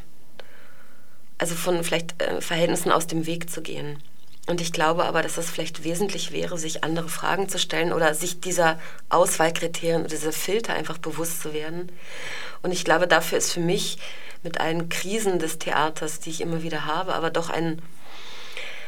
also 1.37 1.53
von 1.53 1.83
vielleicht 1.83 2.19
äh, 2.19 2.41
Verhältnissen 2.41 2.91
aus 2.91 3.05
dem 3.05 3.27
Weg 3.27 3.51
zu 3.51 3.61
gehen. 3.61 4.01
Und 4.47 4.61
ich 4.61 4.71
glaube 4.71 5.05
aber, 5.05 5.23
dass 5.23 5.37
es 5.37 5.49
vielleicht 5.49 5.83
wesentlich 5.83 6.31
wäre, 6.31 6.57
sich 6.57 6.83
andere 6.83 7.09
Fragen 7.09 7.49
zu 7.49 7.57
stellen 7.57 7.91
oder 7.91 8.13
sich 8.13 8.41
dieser 8.41 8.79
Auswahlkriterien 9.09 10.01
oder 10.01 10.09
dieser 10.09 10.31
Filter 10.31 10.73
einfach 10.73 10.99
bewusst 10.99 11.41
zu 11.41 11.53
werden. 11.53 11.91
Und 12.61 12.71
ich 12.71 12.85
glaube, 12.85 13.07
dafür 13.07 13.39
ist 13.39 13.53
für 13.53 13.59
mich 13.59 13.97
mit 14.43 14.59
allen 14.59 14.89
Krisen 14.89 15.39
des 15.39 15.57
Theaters, 15.57 16.19
die 16.19 16.29
ich 16.29 16.41
immer 16.41 16.61
wieder 16.61 16.85
habe, 16.85 17.15
aber 17.15 17.31
doch 17.31 17.49
ein 17.49 17.81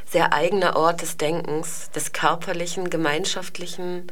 sehr 0.05 0.31
eigener 0.31 0.75
Ort 0.75 1.01
des 1.01 1.17
Denkens, 1.17 1.89
des 1.91 2.13
körperlichen, 2.13 2.89
gemeinschaftlichen, 2.89 4.07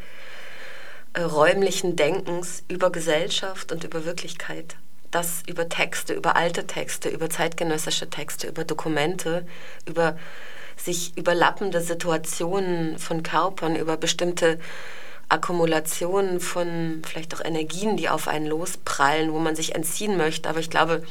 äh, 1.13 1.21
räumlichen 1.21 1.95
Denkens 1.95 2.63
über 2.67 2.91
Gesellschaft 2.91 3.71
und 3.71 3.83
über 3.83 4.03
Wirklichkeit. 4.03 4.75
Das 5.11 5.43
über 5.47 5.69
Texte, 5.69 6.13
über 6.13 6.35
alte 6.35 6.67
Texte, 6.67 7.07
über 7.07 7.29
zeitgenössische 7.29 8.09
Texte, 8.09 8.47
über 8.47 8.65
Dokumente, 8.65 9.45
über 9.85 10.17
sich 10.77 11.17
überlappende 11.17 11.81
Situationen 11.81 12.97
von 12.99 13.23
Körpern, 13.23 13.75
über 13.75 13.97
bestimmte 13.97 14.59
Akkumulationen 15.29 16.39
von 16.39 17.01
vielleicht 17.05 17.33
auch 17.35 17.43
Energien, 17.43 17.97
die 17.97 18.09
auf 18.09 18.27
einen 18.27 18.45
losprallen, 18.45 19.31
wo 19.31 19.39
man 19.39 19.55
sich 19.55 19.73
entziehen 19.73 20.17
möchte. 20.17 20.49
Aber 20.49 20.59
ich 20.59 20.69
glaube, 20.69 21.03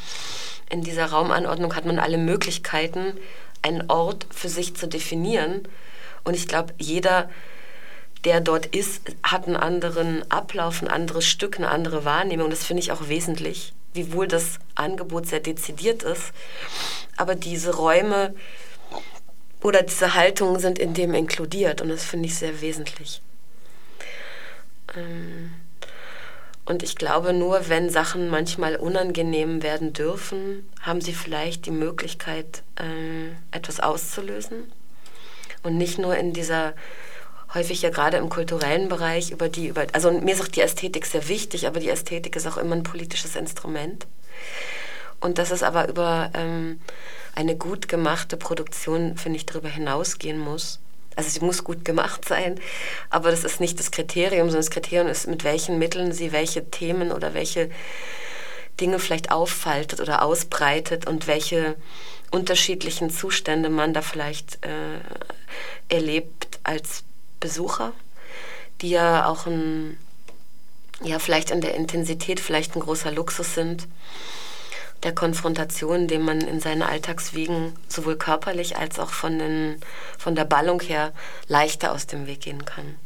in 0.71 0.83
dieser 0.83 1.07
Raumanordnung 1.07 1.75
hat 1.75 1.85
man 1.85 1.99
alle 1.99 2.19
Möglichkeiten, 2.19 3.15
einen 3.63 3.91
Ort 3.91 4.27
für 4.31 4.49
sich 4.49 4.77
zu 4.77 4.87
definieren. 4.87 5.67
Und 6.23 6.35
ich 6.35 6.47
glaube, 6.47 6.73
jeder, 6.79 7.29
der 8.25 8.41
dort 8.41 8.67
ist, 8.67 9.03
hat 9.23 9.47
einen 9.47 9.57
anderen 9.57 10.31
Ablauf, 10.31 10.81
ein 10.81 10.89
anderes 10.89 11.27
Stück, 11.27 11.57
eine 11.57 11.71
andere 11.71 12.05
Wahrnehmung. 12.05 12.51
Das 12.51 12.65
finde 12.65 12.83
ich 12.83 12.93
auch 12.93 13.09
wesentlich, 13.09 13.73
wiewohl 13.95 14.29
das 14.29 14.59
Angebot 14.75 15.27
sehr 15.27 15.41
dezidiert 15.41 16.03
ist. 16.03 16.33
Aber 17.17 17.35
diese 17.35 17.75
Räume 17.75 18.35
oder 19.65 19.83
diese 19.83 20.15
Haltungen 20.15 20.61
sind 20.61 20.79
in 20.79 20.93
dem 20.93 21.15
inkludiert 21.15 21.81
und 21.81 21.89
das 21.89 22.05
finde 22.05 22.27
ich 22.27 22.37
sehr 22.37 22.61
wesentlich. 22.61 23.23
Ähm, 24.95 25.55
und 26.67 26.83
ich 26.83 26.97
glaube, 26.97 27.33
nur 27.33 27.69
wenn 27.69 27.89
Sachen 27.89 28.29
manchmal 28.29 28.77
unangenehm 28.77 29.63
werden 29.63 29.95
dürfen, 29.95 30.71
haben 30.83 31.01
sie 31.01 31.15
vielleicht 31.15 31.65
die 31.65 31.71
Möglichkeit, 31.71 32.63
äh, 32.77 33.57
etwas 33.57 33.81
auszulösen. 33.81 34.71
Und 35.63 35.79
nicht 35.79 35.99
nur 35.99 36.15
in 36.15 36.35
dieser, 36.35 36.75
häufig 37.55 37.81
ja 37.81 37.89
gerade 37.89 38.19
im 38.19 38.29
kulturellen 38.29 38.91
Bereich, 38.91 39.31
über 39.31 39.49
die, 39.49 39.69
über, 39.69 39.87
also 39.95 40.13
mir 40.13 40.35
ist 40.35 40.43
auch 40.43 40.49
die 40.49 40.61
Ästhetik 40.61 41.07
sehr 41.07 41.27
wichtig, 41.29 41.67
aber 41.67 41.81
die 41.81 41.89
Ästhetik 41.89 42.37
ist 42.37 42.47
auch 42.47 42.59
immer 42.59 42.77
ein 42.77 42.83
politisches 42.83 43.35
Instrument. 43.35 44.07
Und 45.21 45.39
dass 45.39 45.51
es 45.51 45.63
aber 45.63 45.89
über 45.89 46.31
ähm, 46.35 46.81
eine 47.35 47.57
gut 47.57 47.89
gemachte 47.89 48.37
Produktion, 48.37 49.17
finde 49.17 49.39
ich, 49.39 49.47
darüber 49.47 49.69
hinausgehen 49.69 50.39
muss. 50.39 50.81
Also 51.17 51.31
sie 51.31 51.45
muss 51.45 51.65
gut 51.65 51.85
gemacht 51.85 52.27
sein, 52.27 52.61
aber 53.09 53.31
das 53.31 53.45
ist 53.45 53.61
nicht 53.61 53.79
das 53.79 53.91
Kriterium, 53.91 54.49
sondern 54.49 54.63
das 54.63 54.71
Kriterium 54.71 55.07
ist, 55.07 55.29
mit 55.29 55.45
welchen 55.45 55.79
Mitteln 55.79 56.13
sie 56.13 56.33
welche 56.33 56.69
Themen 56.71 57.13
oder 57.13 57.35
welche 57.35 57.71
Dinge 58.81 58.99
vielleicht 58.99 59.31
auffaltet 59.31 60.01
oder 60.01 60.23
ausbreitet 60.23 61.07
und 61.07 61.29
welche 61.29 61.77
unterschiedlichen 62.33 63.11
Zustände 63.11 63.69
man 63.69 63.95
da 63.95 64.03
vielleicht 64.03 64.59
äh, 64.65 65.95
erlebt 65.95 66.59
als 66.65 67.05
Besucher, 67.39 67.93
die 68.81 68.91
ja 68.91 69.27
auch 69.27 69.47
ein, 69.47 69.97
ja 71.03 71.21
vielleicht 71.21 71.53
in 71.53 71.61
der 71.61 71.75
Intensität 71.75 72.41
vielleicht 72.41 72.75
ein 72.75 72.81
großer 72.81 73.13
Luxus 73.13 73.55
sind 73.55 73.87
der 75.05 75.15
Konfrontation, 75.15 76.09
dem 76.09 76.23
man 76.23 76.41
in 76.41 76.61
seinen 76.61 76.83
Alltagswegen 76.83 77.75
sowohl 77.89 78.17
körperlich 78.17 78.77
als 78.77 78.99
auch 78.99 79.11
von, 79.11 79.39
den, 79.39 79.81
von 80.19 80.35
der 80.35 80.45
Ballung 80.45 80.81
her 80.81 81.13
leichter 81.47 81.93
aus 81.93 82.07
dem 82.07 82.27
Weg 82.27 82.41
gehen 82.41 82.65
kann. 82.65 82.97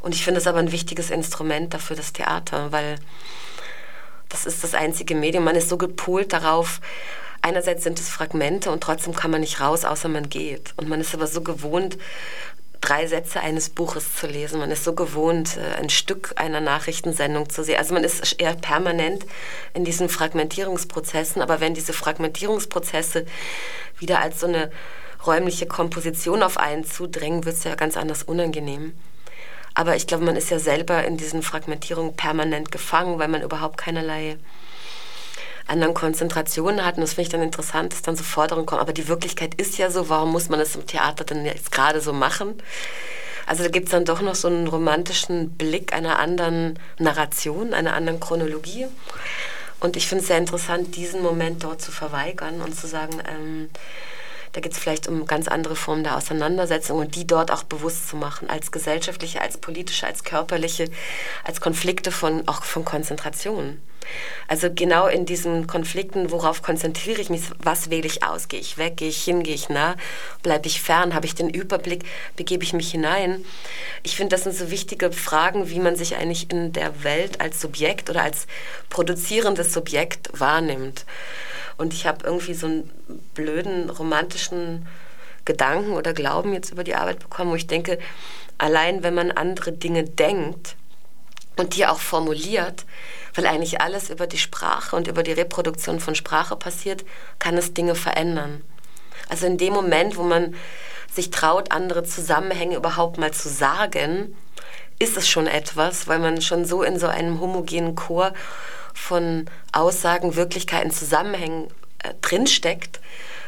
Und 0.00 0.14
ich 0.14 0.24
finde 0.24 0.40
es 0.40 0.46
aber 0.46 0.58
ein 0.58 0.72
wichtiges 0.72 1.10
Instrument 1.10 1.74
dafür, 1.74 1.96
das 1.96 2.12
Theater, 2.12 2.72
weil 2.72 2.96
das 4.28 4.46
ist 4.46 4.62
das 4.64 4.74
einzige 4.74 5.14
Medium. 5.14 5.44
Man 5.44 5.56
ist 5.56 5.68
so 5.68 5.76
gepolt 5.76 6.32
darauf, 6.32 6.80
einerseits 7.42 7.84
sind 7.84 7.98
es 7.98 8.08
Fragmente 8.08 8.70
und 8.70 8.82
trotzdem 8.82 9.14
kann 9.14 9.30
man 9.30 9.40
nicht 9.40 9.60
raus, 9.60 9.84
außer 9.84 10.08
man 10.08 10.28
geht. 10.28 10.72
Und 10.76 10.88
man 10.88 11.00
ist 11.00 11.14
aber 11.14 11.26
so 11.26 11.42
gewohnt, 11.42 11.98
drei 12.82 13.06
Sätze 13.06 13.40
eines 13.40 13.70
Buches 13.70 14.16
zu 14.16 14.26
lesen. 14.26 14.58
Man 14.58 14.70
ist 14.70 14.84
so 14.84 14.92
gewohnt, 14.92 15.56
äh, 15.56 15.80
ein 15.80 15.88
Stück 15.88 16.34
einer 16.36 16.60
Nachrichtensendung 16.60 17.48
zu 17.48 17.64
sehen. 17.64 17.78
Also 17.78 17.94
man 17.94 18.04
ist 18.04 18.40
eher 18.40 18.54
permanent 18.54 19.24
in 19.72 19.84
diesen 19.84 20.10
Fragmentierungsprozessen. 20.10 21.40
Aber 21.40 21.60
wenn 21.60 21.72
diese 21.72 21.94
Fragmentierungsprozesse 21.94 23.24
wieder 23.98 24.20
als 24.20 24.40
so 24.40 24.46
eine 24.46 24.70
räumliche 25.26 25.66
Komposition 25.66 26.42
auf 26.42 26.58
einen 26.58 26.84
zudrängen, 26.84 27.44
wird 27.44 27.56
es 27.56 27.64
ja 27.64 27.76
ganz 27.76 27.96
anders 27.96 28.24
unangenehm. 28.24 28.92
Aber 29.74 29.96
ich 29.96 30.06
glaube, 30.06 30.24
man 30.24 30.36
ist 30.36 30.50
ja 30.50 30.58
selber 30.58 31.04
in 31.04 31.16
diesen 31.16 31.42
Fragmentierungen 31.42 32.14
permanent 32.14 32.70
gefangen, 32.70 33.18
weil 33.18 33.28
man 33.28 33.42
überhaupt 33.42 33.78
keinerlei 33.78 34.36
anderen 35.72 35.94
Konzentrationen 35.94 36.84
hatten. 36.84 37.00
Das 37.00 37.14
finde 37.14 37.22
ich 37.22 37.28
dann 37.30 37.42
interessant, 37.42 37.92
dass 37.92 38.02
dann 38.02 38.14
so 38.14 38.22
Forderungen 38.22 38.66
kommen. 38.66 38.80
Aber 38.80 38.92
die 38.92 39.08
Wirklichkeit 39.08 39.54
ist 39.54 39.78
ja 39.78 39.90
so, 39.90 40.08
warum 40.08 40.30
muss 40.30 40.48
man 40.48 40.60
das 40.60 40.76
im 40.76 40.86
Theater 40.86 41.24
denn 41.24 41.44
jetzt 41.44 41.72
gerade 41.72 42.00
so 42.00 42.12
machen? 42.12 42.62
Also 43.46 43.64
da 43.64 43.68
gibt 43.68 43.86
es 43.86 43.92
dann 43.92 44.04
doch 44.04 44.20
noch 44.20 44.36
so 44.36 44.48
einen 44.48 44.68
romantischen 44.68 45.50
Blick 45.50 45.92
einer 45.92 46.18
anderen 46.18 46.78
Narration, 46.98 47.74
einer 47.74 47.94
anderen 47.94 48.20
Chronologie. 48.20 48.86
Und 49.80 49.96
ich 49.96 50.06
finde 50.06 50.22
es 50.22 50.28
sehr 50.28 50.38
interessant, 50.38 50.94
diesen 50.94 51.22
Moment 51.22 51.64
dort 51.64 51.82
zu 51.82 51.90
verweigern 51.90 52.60
und 52.60 52.78
zu 52.78 52.86
sagen, 52.86 53.20
ähm, 53.28 53.68
da 54.52 54.60
geht 54.60 54.72
es 54.72 54.78
vielleicht 54.78 55.08
um 55.08 55.26
ganz 55.26 55.48
andere 55.48 55.74
Formen 55.74 56.04
der 56.04 56.16
Auseinandersetzung 56.16 56.98
und 56.98 57.16
die 57.16 57.26
dort 57.26 57.50
auch 57.50 57.62
bewusst 57.62 58.08
zu 58.08 58.16
machen, 58.16 58.50
als 58.50 58.70
gesellschaftliche, 58.70 59.40
als 59.40 59.56
politische, 59.56 60.06
als 60.06 60.24
körperliche, 60.24 60.88
als 61.42 61.60
Konflikte 61.60 62.12
von, 62.12 62.46
auch 62.46 62.62
von 62.62 62.84
Konzentration. 62.84 63.80
Also 64.48 64.68
genau 64.72 65.06
in 65.06 65.26
diesen 65.26 65.66
Konflikten, 65.66 66.30
worauf 66.30 66.62
konzentriere 66.62 67.20
ich 67.20 67.30
mich, 67.30 67.42
was 67.58 67.90
wähle 67.90 68.06
ich 68.06 68.22
aus? 68.22 68.48
Gehe 68.48 68.60
ich 68.60 68.78
weg, 68.78 68.96
gehe 68.96 69.08
ich 69.08 69.22
hin, 69.22 69.42
gehe 69.42 69.54
ich 69.54 69.68
nah, 69.68 69.96
bleibe 70.42 70.66
ich 70.66 70.80
fern, 70.82 71.14
habe 71.14 71.26
ich 71.26 71.34
den 71.34 71.48
Überblick, 71.48 72.04
begebe 72.36 72.64
ich 72.64 72.72
mich 72.72 72.90
hinein? 72.90 73.44
Ich 74.02 74.16
finde, 74.16 74.36
das 74.36 74.44
sind 74.44 74.54
so 74.54 74.70
wichtige 74.70 75.12
Fragen, 75.12 75.70
wie 75.70 75.80
man 75.80 75.96
sich 75.96 76.16
eigentlich 76.16 76.50
in 76.50 76.72
der 76.72 77.04
Welt 77.04 77.40
als 77.40 77.60
Subjekt 77.60 78.10
oder 78.10 78.22
als 78.22 78.46
produzierendes 78.90 79.72
Subjekt 79.72 80.28
wahrnimmt. 80.38 81.06
Und 81.78 81.94
ich 81.94 82.06
habe 82.06 82.24
irgendwie 82.24 82.54
so 82.54 82.66
einen 82.66 82.90
blöden 83.34 83.90
romantischen 83.90 84.86
Gedanken 85.44 85.92
oder 85.92 86.12
Glauben 86.12 86.52
jetzt 86.52 86.70
über 86.70 86.84
die 86.84 86.94
Arbeit 86.94 87.18
bekommen, 87.18 87.50
wo 87.50 87.56
ich 87.56 87.66
denke, 87.66 87.98
allein 88.58 89.02
wenn 89.02 89.14
man 89.14 89.32
andere 89.32 89.72
Dinge 89.72 90.04
denkt 90.04 90.76
und 91.56 91.76
die 91.76 91.86
auch 91.86 92.00
formuliert, 92.00 92.84
weil 93.34 93.46
eigentlich 93.46 93.80
alles 93.80 94.10
über 94.10 94.26
die 94.26 94.38
Sprache 94.38 94.96
und 94.96 95.08
über 95.08 95.22
die 95.22 95.32
Reproduktion 95.32 96.00
von 96.00 96.14
Sprache 96.14 96.56
passiert, 96.56 97.04
kann 97.38 97.56
es 97.56 97.74
Dinge 97.74 97.94
verändern. 97.94 98.62
Also 99.28 99.46
in 99.46 99.58
dem 99.58 99.72
Moment, 99.72 100.16
wo 100.16 100.22
man 100.22 100.54
sich 101.12 101.30
traut, 101.30 101.72
andere 101.72 102.04
Zusammenhänge 102.04 102.76
überhaupt 102.76 103.18
mal 103.18 103.32
zu 103.32 103.48
sagen, 103.48 104.34
ist 104.98 105.16
es 105.16 105.28
schon 105.28 105.46
etwas, 105.46 106.06
weil 106.08 106.18
man 106.18 106.40
schon 106.40 106.64
so 106.64 106.82
in 106.82 106.98
so 106.98 107.06
einem 107.06 107.40
homogenen 107.40 107.94
Chor 107.94 108.32
von 108.94 109.46
Aussagen, 109.72 110.36
Wirklichkeiten, 110.36 110.90
Zusammenhängen 110.90 111.68
äh, 112.02 112.14
drinsteckt, 112.20 113.00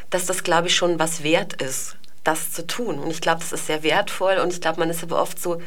dass 0.09 0.25
das, 0.25 0.43
glaube 0.43 0.67
ich, 0.67 0.75
schon 0.75 0.99
was 0.99 1.23
wert 1.23 1.61
ist, 1.61 1.95
das 2.23 2.51
zu 2.51 2.65
tun. 2.67 2.99
Und 2.99 3.09
ich 3.09 3.21
glaube, 3.21 3.39
das 3.39 3.53
ist 3.53 3.67
sehr 3.67 3.83
wertvoll 3.83 4.37
und 4.37 4.53
ich 4.53 4.61
glaube, 4.61 4.79
man 4.79 4.89
ist 4.89 5.03
aber 5.03 5.21
oft 5.21 5.41
so 5.41 5.61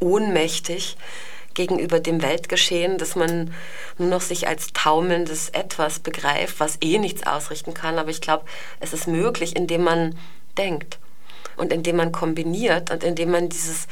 ohnmächtig, 0.00 0.96
gegenüber 1.54 2.00
dem 2.00 2.22
Weltgeschehen, 2.22 2.98
dass 2.98 3.16
man 3.16 3.54
nur 3.98 4.08
noch 4.08 4.20
sich 4.20 4.46
als 4.46 4.72
taumelndes 4.72 5.48
Etwas 5.50 6.00
begreift, 6.00 6.60
was 6.60 6.78
eh 6.80 6.98
nichts 6.98 7.26
ausrichten 7.26 7.74
kann. 7.74 7.98
Aber 7.98 8.10
ich 8.10 8.20
glaube, 8.20 8.44
es 8.80 8.92
ist 8.92 9.06
möglich, 9.06 9.56
indem 9.56 9.84
man 9.84 10.18
denkt 10.58 10.98
und 11.56 11.72
indem 11.72 11.96
man 11.96 12.12
kombiniert 12.12 12.90
und 12.90 13.04
indem 13.04 13.30
man 13.30 13.48
dieses, 13.48 13.86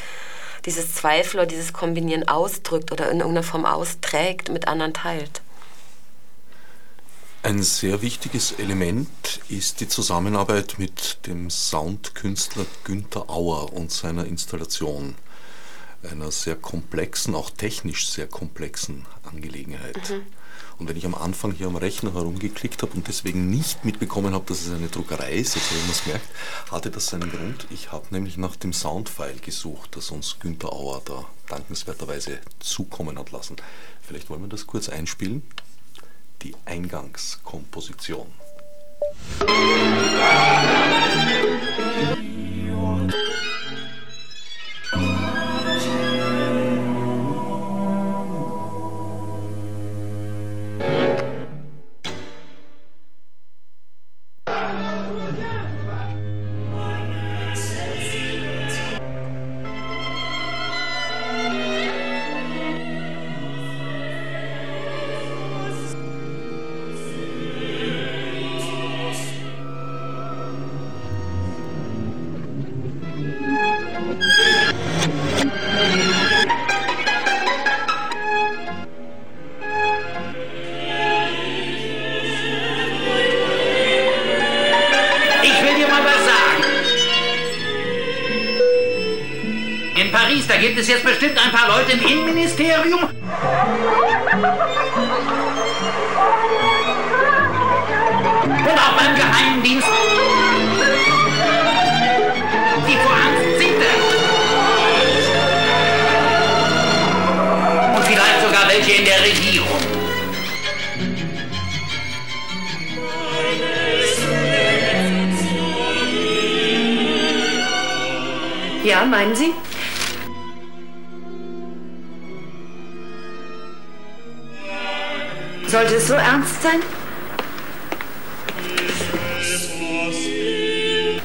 dieses 0.64 0.94
Zweifel 0.94 1.38
oder 1.38 1.46
dieses 1.46 1.72
Kombinieren 1.72 2.28
ausdrückt 2.28 2.92
oder 2.92 3.10
in 3.10 3.20
irgendeiner 3.20 3.46
Form 3.46 3.64
austrägt, 3.64 4.50
mit 4.50 4.68
anderen 4.68 4.94
teilt. 4.94 5.40
Ein 7.44 7.64
sehr 7.64 8.02
wichtiges 8.02 8.52
Element 8.52 9.40
ist 9.48 9.80
die 9.80 9.88
Zusammenarbeit 9.88 10.76
mit 10.78 11.26
dem 11.26 11.50
Soundkünstler 11.50 12.66
Günther 12.84 13.28
Auer 13.28 13.72
und 13.72 13.90
seiner 13.90 14.26
Installation 14.26 15.16
einer 16.10 16.30
sehr 16.30 16.56
komplexen, 16.56 17.34
auch 17.34 17.50
technisch 17.50 18.08
sehr 18.08 18.26
komplexen 18.26 19.06
Angelegenheit. 19.22 20.10
Mhm. 20.10 20.22
Und 20.78 20.88
wenn 20.88 20.96
ich 20.96 21.06
am 21.06 21.14
Anfang 21.14 21.52
hier 21.52 21.68
am 21.68 21.76
Rechner 21.76 22.14
herumgeklickt 22.14 22.82
habe 22.82 22.92
und 22.94 23.06
deswegen 23.06 23.48
nicht 23.48 23.84
mitbekommen 23.84 24.34
habe, 24.34 24.44
dass 24.46 24.62
es 24.62 24.72
eine 24.72 24.88
Druckerei 24.88 25.34
ist, 25.34 25.54
jetzt 25.54 25.70
habe 25.70 25.80
ich 25.80 25.90
es 25.90 26.04
gemerkt, 26.04 26.28
hatte 26.70 26.90
das 26.90 27.06
seinen 27.06 27.30
Grund. 27.30 27.66
Ich 27.70 27.92
habe 27.92 28.06
nämlich 28.10 28.36
nach 28.36 28.56
dem 28.56 28.72
Soundfile 28.72 29.38
gesucht, 29.40 29.96
das 29.96 30.10
uns 30.10 30.38
Günter 30.40 30.72
Auer 30.72 31.02
da 31.04 31.24
dankenswerterweise 31.48 32.38
zukommen 32.58 33.18
hat 33.18 33.30
lassen. 33.30 33.56
Vielleicht 34.00 34.30
wollen 34.30 34.42
wir 34.42 34.48
das 34.48 34.66
kurz 34.66 34.88
einspielen. 34.88 35.42
Die 36.42 36.56
Eingangskomposition. 36.64 38.26
Musik 39.40 39.48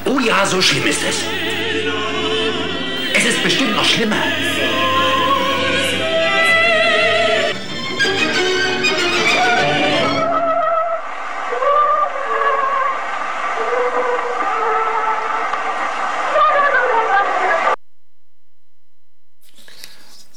Oh 0.04 0.18
ja, 0.20 0.46
so 0.46 0.60
schlimm 0.60 0.86
ist 0.86 1.02
es. 1.02 1.24
Es 3.14 3.24
ist 3.24 3.42
bestimmt 3.42 3.74
noch 3.74 3.84
schlimmer. 3.84 4.22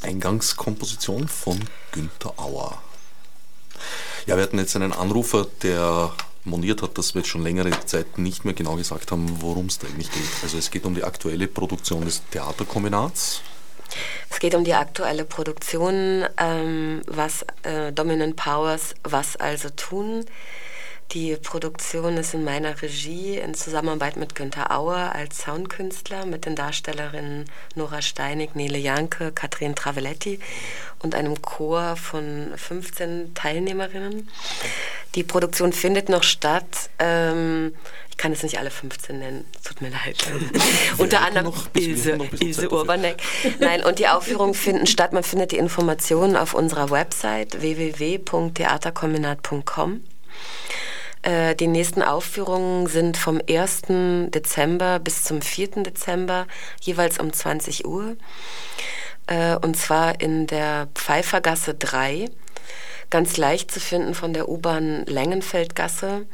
Eingangskomposition 0.04 1.28
von 1.28 1.60
Günther 1.92 2.34
Auer. 2.38 2.82
Ja, 4.26 4.36
wir 4.36 4.44
hatten 4.44 4.60
jetzt 4.60 4.76
einen 4.76 4.94
Anrufer, 4.94 5.48
der 5.64 6.12
moniert 6.44 6.82
hat, 6.82 6.98
dass 6.98 7.14
wir 7.14 7.22
jetzt 7.22 7.30
schon 7.30 7.44
längere 7.44 7.72
Zeit 7.86 8.18
nicht 8.18 8.46
mehr 8.46 8.54
genau 8.54 8.76
gesagt 8.76 9.12
haben, 9.12 9.42
worum 9.42 9.68
es 9.68 9.80
da 9.80 9.88
eigentlich 9.88 10.12
geht. 10.12 10.44
Also 10.44 10.58
es 10.58 10.72
geht 10.72 10.86
um 10.86 10.96
die 10.96 11.04
aktuelle 11.04 11.48
Produktion 11.48 12.06
des 12.06 12.22
Theaterkombinats. 12.32 13.42
Es 14.30 14.40
geht 14.40 14.56
um 14.56 14.64
die 14.64 14.74
aktuelle 14.74 15.26
Produktion, 15.26 16.26
ähm, 16.38 17.02
was 17.08 17.46
äh, 17.64 17.92
Dominant 17.92 18.36
Powers, 18.36 18.96
was 19.04 19.36
also 19.36 19.70
tun. 19.70 20.26
Die 21.14 21.36
Produktion 21.36 22.16
ist 22.16 22.34
in 22.34 22.46
meiner 22.46 22.82
Regie 22.82 23.38
in 23.38 23.54
Zusammenarbeit 23.54 24.16
mit 24.16 24.34
Günter 24.34 24.72
Auer 24.72 25.12
als 25.14 25.40
Soundkünstler, 25.40 26.26
mit 26.26 26.46
den 26.46 26.56
Darstellerinnen 26.56 27.50
Nora 27.76 28.02
Steinig, 28.02 28.56
Nele 28.56 28.78
Janke, 28.78 29.34
Katrin 29.34 29.76
Travelletti 29.76 30.40
und 31.00 31.14
einem 31.14 31.42
Chor 31.42 31.98
von 31.98 32.54
15 32.56 33.34
Teilnehmerinnen. 33.34 34.30
Die 35.16 35.24
Produktion 35.24 35.74
findet 35.74 36.08
noch 36.08 36.24
statt. 36.24 36.90
Ähm, 36.98 37.76
ich 38.10 38.16
kann 38.16 38.32
es 38.32 38.42
nicht 38.42 38.58
alle 38.58 38.72
15 38.72 39.20
nennen, 39.20 39.44
tut 39.66 39.82
mir 39.82 39.90
leid. 39.90 40.16
Unter 40.98 41.24
anderem 41.24 41.52
Ilse, 41.74 42.18
Ilse 42.40 42.70
Urbanek. 42.70 43.22
Nein, 43.60 43.84
und 43.84 44.00
die 44.00 44.08
Aufführungen 44.08 44.54
finden 44.54 44.88
statt. 44.88 45.12
Man 45.12 45.24
findet 45.24 45.52
die 45.52 45.58
Informationen 45.58 46.38
auf 46.38 46.54
unserer 46.54 46.90
Website 46.90 47.62
www.theaterkombinat.com. 47.62 50.04
Äh, 51.22 51.56
die 51.56 51.68
nächsten 51.68 52.02
Aufführungen 52.02 52.88
sind 52.88 53.18
vom 53.18 53.40
1. 53.48 53.84
Dezember 54.32 55.00
bis 55.00 55.24
zum 55.24 55.42
4. 55.42 55.84
Dezember, 55.84 56.48
jeweils 56.82 57.20
um 57.20 57.32
20 57.32 57.86
Uhr. 57.86 58.16
Äh, 59.28 59.56
und 59.56 59.78
zwar 59.78 60.20
in 60.20 60.48
der 60.48 60.88
Pfeiffergasse 60.96 61.76
3, 61.76 62.30
ganz 63.10 63.38
leicht 63.38 63.72
zu 63.72 63.80
finden 63.80 64.16
von 64.16 64.34
der 64.34 64.50
U-Bahn 64.50 65.06
Längenfeldgasse 65.06 66.26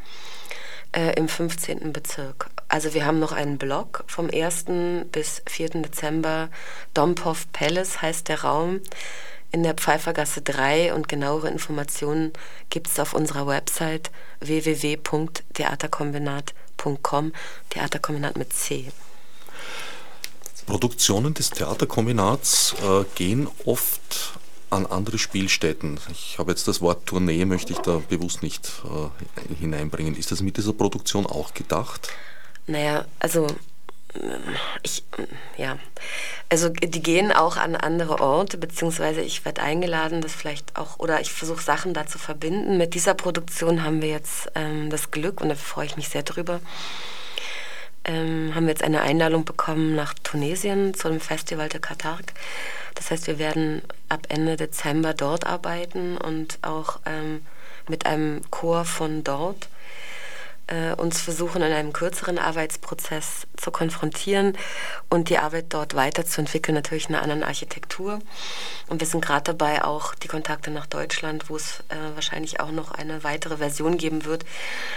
äh, 0.96 1.14
im 1.16 1.28
15. 1.28 1.92
Bezirk. 1.92 2.50
Also 2.70 2.94
wir 2.94 3.06
haben 3.06 3.20
noch 3.20 3.32
einen 3.32 3.58
Blog 3.58 4.04
vom 4.08 4.30
1. 4.30 4.66
bis 5.12 5.42
4. 5.48 5.70
Dezember. 5.82 6.50
Dompov 6.94 7.52
Palace 7.52 8.02
heißt 8.02 8.28
der 8.30 8.44
Raum 8.44 8.82
in 9.52 9.64
der 9.64 9.74
Pfeiffergasse 9.74 10.42
3 10.42 10.94
und 10.94 11.08
genauere 11.08 11.48
Informationen 11.50 12.34
gibt 12.70 12.88
es 12.88 13.00
auf 13.00 13.14
unserer 13.14 13.48
Website 13.48 14.12
www.theaterkombinat.com, 14.42 17.32
Theaterkombinat 17.70 18.38
mit 18.38 18.54
C. 18.54 18.92
Produktionen 20.66 21.34
des 21.34 21.52
Theaterkombinats 21.52 22.76
äh, 22.84 23.06
gehen 23.16 23.48
oft 23.66 24.38
an 24.70 24.86
andere 24.86 25.18
Spielstätten. 25.18 25.98
Ich 26.12 26.38
habe 26.40 26.52
jetzt 26.52 26.68
das 26.68 26.82
Wort 26.82 27.06
Tournee, 27.06 27.46
möchte 27.46 27.72
ich 27.72 27.80
da 27.80 28.02
bewusst 28.10 28.44
nicht 28.44 28.70
äh, 28.84 29.56
hineinbringen. 29.56 30.16
Ist 30.16 30.32
das 30.32 30.42
mit 30.42 30.58
dieser 30.58 30.74
Produktion 30.74 31.26
auch 31.26 31.54
gedacht? 31.54 32.10
Naja, 32.68 33.06
also 33.20 33.48
ich, 34.84 35.04
ja, 35.58 35.78
also 36.50 36.70
die 36.70 37.04
gehen 37.04 37.32
auch 37.32 37.58
an 37.58 37.76
andere 37.76 38.20
Orte, 38.20 38.58
beziehungsweise 38.58 39.22
ich 39.22 39.46
werde 39.46 39.62
eingeladen, 39.62 40.22
das 40.22 40.34
vielleicht 40.34 40.76
auch, 40.78 41.00
oder 41.00 41.20
ich 41.22 41.32
versuche 41.32 41.62
Sachen 41.62 41.94
da 41.94 42.08
zu 42.08 42.18
verbinden. 42.18 42.78
Mit 42.78 42.94
dieser 42.94 43.14
Produktion 43.14 43.84
haben 43.84 44.02
wir 44.02 44.10
jetzt 44.10 44.50
ähm, 44.56 44.90
das 44.90 45.12
Glück, 45.12 45.42
und 45.42 45.50
da 45.50 45.56
freue 45.56 45.86
ich 45.86 45.98
mich 45.98 46.10
sehr 46.10 46.24
drüber, 46.24 46.62
ähm, 48.06 48.54
haben 48.56 48.64
wir 48.66 48.72
jetzt 48.72 48.84
eine 48.84 49.02
Einladung 49.02 49.46
bekommen 49.46 49.96
nach 49.96 50.14
Tunesien 50.24 50.94
zu 50.94 51.10
dem 51.10 51.20
Festival 51.20 51.70
de 51.70 51.82
Katark. 51.82 52.34
Das 52.96 53.12
heißt, 53.12 53.28
wir 53.28 53.38
werden 53.38 53.82
ab 54.10 54.26
Ende 54.30 54.56
Dezember 54.56 55.14
dort 55.14 55.46
arbeiten 55.46 56.18
und 56.18 56.58
auch 56.62 57.00
ähm, 57.06 57.46
mit 57.88 58.06
einem 58.06 58.42
Chor 58.50 58.86
von 58.86 59.24
dort 59.24 59.70
äh, 60.68 60.94
uns 60.94 61.22
versuchen, 61.22 61.62
in 61.62 61.72
einem 61.72 61.94
kürzeren 61.94 62.38
Arbeitsprozess 62.38 63.48
zu 63.56 63.72
konfrontieren 63.72 64.58
und 65.10 65.30
die 65.30 65.38
Arbeit 65.38 65.68
dort 65.70 65.96
weiterzuentwickeln, 65.96 66.76
natürlich 66.76 67.10
in 67.10 67.16
einer 67.16 67.24
anderen 67.24 67.44
Architektur. 67.44 68.20
Und 68.88 69.00
wir 69.00 69.08
sind 69.08 69.26
gerade 69.26 69.54
dabei, 69.54 69.84
auch 69.84 70.14
die 70.16 70.28
Kontakte 70.28 70.72
nach 70.72 70.86
Deutschland, 70.86 71.50
wo 71.50 71.56
es 71.56 71.84
äh, 71.90 71.96
wahrscheinlich 72.16 72.60
auch 72.60 72.72
noch 72.72 72.92
eine 72.92 73.24
weitere 73.24 73.58
Version 73.58 73.98
geben 73.98 74.26
wird. 74.26 74.46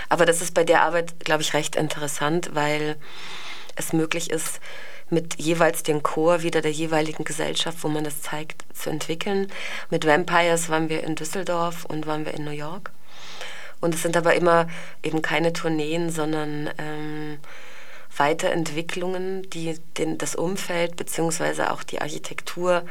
Aber 0.09 0.27
das 0.27 0.43
ist 0.43 0.55
bei 0.55 0.65
der 0.65 0.83
Arbeit, 0.83 1.21
glaube 1.21 1.43
ich, 1.43 1.55
recht 1.55 1.77
interessant, 1.77 2.51
weil 2.53 2.97
es 3.77 3.93
möglich 3.93 4.31
ist, 4.31 4.61
mit 5.11 5.41
jeweils 5.41 5.83
dem 5.83 6.03
Chor 6.03 6.43
wieder 6.43 6.61
der 6.61 6.71
jeweiligen 6.71 7.25
Gesellschaft, 7.25 7.79
wo 7.83 7.89
man 7.89 8.05
das 8.05 8.23
zeigt, 8.23 8.65
zu 8.73 8.91
entwickeln. 8.91 9.49
Mit 9.91 10.07
Vampires 10.07 10.69
waren 10.69 10.89
wir 10.89 11.03
in 11.03 11.17
Düsseldorf 11.17 11.85
und 11.85 12.07
waren 12.07 12.25
wir 12.25 12.35
in 12.35 12.45
New 12.45 12.53
York. 12.53 12.93
Und 13.81 13.95
es 13.95 14.03
sind 14.03 14.17
aber 14.17 14.35
immer 14.35 14.69
eben 15.03 15.23
keine 15.23 15.53
Tourneen, 15.53 16.11
sondern 16.11 16.71
ähm, 16.79 17.39
Weiterentwicklungen, 18.17 19.49
die 19.51 19.79
den, 19.97 20.19
das 20.19 20.35
Umfeld 20.35 20.97
bzw. 20.97 21.65
auch 21.65 21.83
die 21.83 22.01
Architektur 22.01 22.85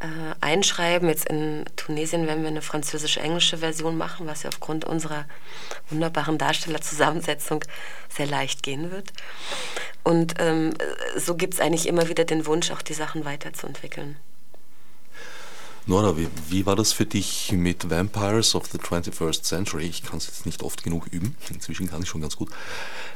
äh, 0.00 0.06
einschreiben. 0.40 1.08
Jetzt 1.08 1.28
in 1.28 1.64
Tunesien 1.76 2.26
werden 2.26 2.42
wir 2.42 2.48
eine 2.48 2.62
französisch-englische 2.62 3.58
Version 3.58 3.98
machen, 3.98 4.26
was 4.26 4.44
ja 4.44 4.48
aufgrund 4.48 4.84
unserer 4.84 5.26
wunderbaren 5.90 6.38
Darstellerzusammensetzung 6.38 7.64
sehr 8.08 8.26
leicht 8.26 8.62
gehen 8.62 8.90
wird. 8.90 9.12
Und 10.04 10.34
ähm, 10.38 10.74
so 11.16 11.34
gibt 11.34 11.54
es 11.54 11.60
eigentlich 11.60 11.86
immer 11.86 12.08
wieder 12.08 12.24
den 12.24 12.46
Wunsch, 12.46 12.70
auch 12.70 12.82
die 12.82 12.94
Sachen 12.94 13.24
weiterzuentwickeln. 13.24 14.16
Nora, 15.88 16.18
wie, 16.18 16.28
wie, 16.50 16.66
war 16.66 16.76
das 16.76 16.92
für 16.92 17.06
dich 17.06 17.50
mit 17.52 17.88
Vampires 17.88 18.54
of 18.54 18.66
the 18.66 18.76
21st 18.76 19.42
Century? 19.42 19.86
Ich 19.86 20.02
kann 20.02 20.18
es 20.18 20.26
jetzt 20.26 20.44
nicht 20.44 20.62
oft 20.62 20.84
genug 20.84 21.06
üben, 21.06 21.34
inzwischen 21.50 21.88
kann 21.88 22.02
ich 22.02 22.10
schon 22.10 22.20
ganz 22.20 22.36
gut. 22.36 22.50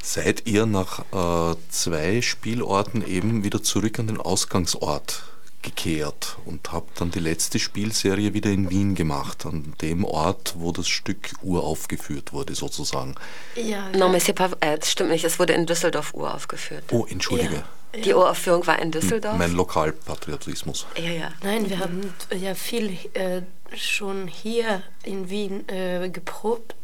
Seid 0.02 0.46
ihr 0.46 0.64
nach 0.64 1.00
äh, 1.12 1.56
zwei 1.68 2.22
Spielorten 2.22 3.06
eben 3.06 3.44
wieder 3.44 3.62
zurück 3.62 3.98
an 3.98 4.06
den 4.06 4.18
Ausgangsort 4.18 5.22
gekehrt 5.60 6.38
und 6.46 6.72
habt 6.72 6.98
dann 6.98 7.10
die 7.10 7.20
letzte 7.20 7.58
Spielserie 7.58 8.32
wieder 8.32 8.50
in 8.50 8.70
Wien 8.70 8.94
gemacht, 8.94 9.44
an 9.44 9.74
dem 9.82 10.06
Ort, 10.06 10.54
wo 10.56 10.72
das 10.72 10.88
Stück 10.88 11.30
uraufgeführt 11.42 12.32
wurde, 12.32 12.54
sozusagen? 12.54 13.16
Ja. 13.54 13.90
Mais 14.08 14.24
c'est 14.24 14.32
pas, 14.32 14.52
äh, 14.60 14.78
das 14.78 14.90
stimmt 14.90 15.10
nicht, 15.10 15.24
es 15.24 15.38
wurde 15.38 15.52
in 15.52 15.66
Düsseldorf 15.66 16.14
uraufgeführt. 16.14 16.84
Oh, 16.90 17.04
entschuldige. 17.04 17.56
Ja. 17.56 17.64
Die 17.94 18.14
Uraufführung 18.14 18.66
war 18.66 18.78
in 18.80 18.90
Düsseldorf? 18.90 19.36
Mein 19.36 19.52
Lokalpatriotismus. 19.52 20.86
Ja, 20.96 21.10
ja. 21.10 21.32
Nein, 21.42 21.68
wir 21.68 21.78
haben 21.78 22.14
ja 22.34 22.54
viel 22.54 22.96
äh, 23.14 23.42
schon 23.76 24.26
hier 24.26 24.82
in 25.04 25.28
Wien 25.28 25.68
äh, 25.68 26.08
geprobt. 26.08 26.74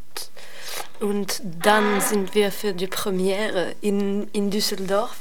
Und 1.00 1.40
dann 1.44 2.00
sind 2.00 2.34
wir 2.34 2.50
für 2.52 2.72
die 2.72 2.88
Premiere 2.88 3.74
in, 3.80 4.28
in 4.32 4.50
Düsseldorf 4.50 5.16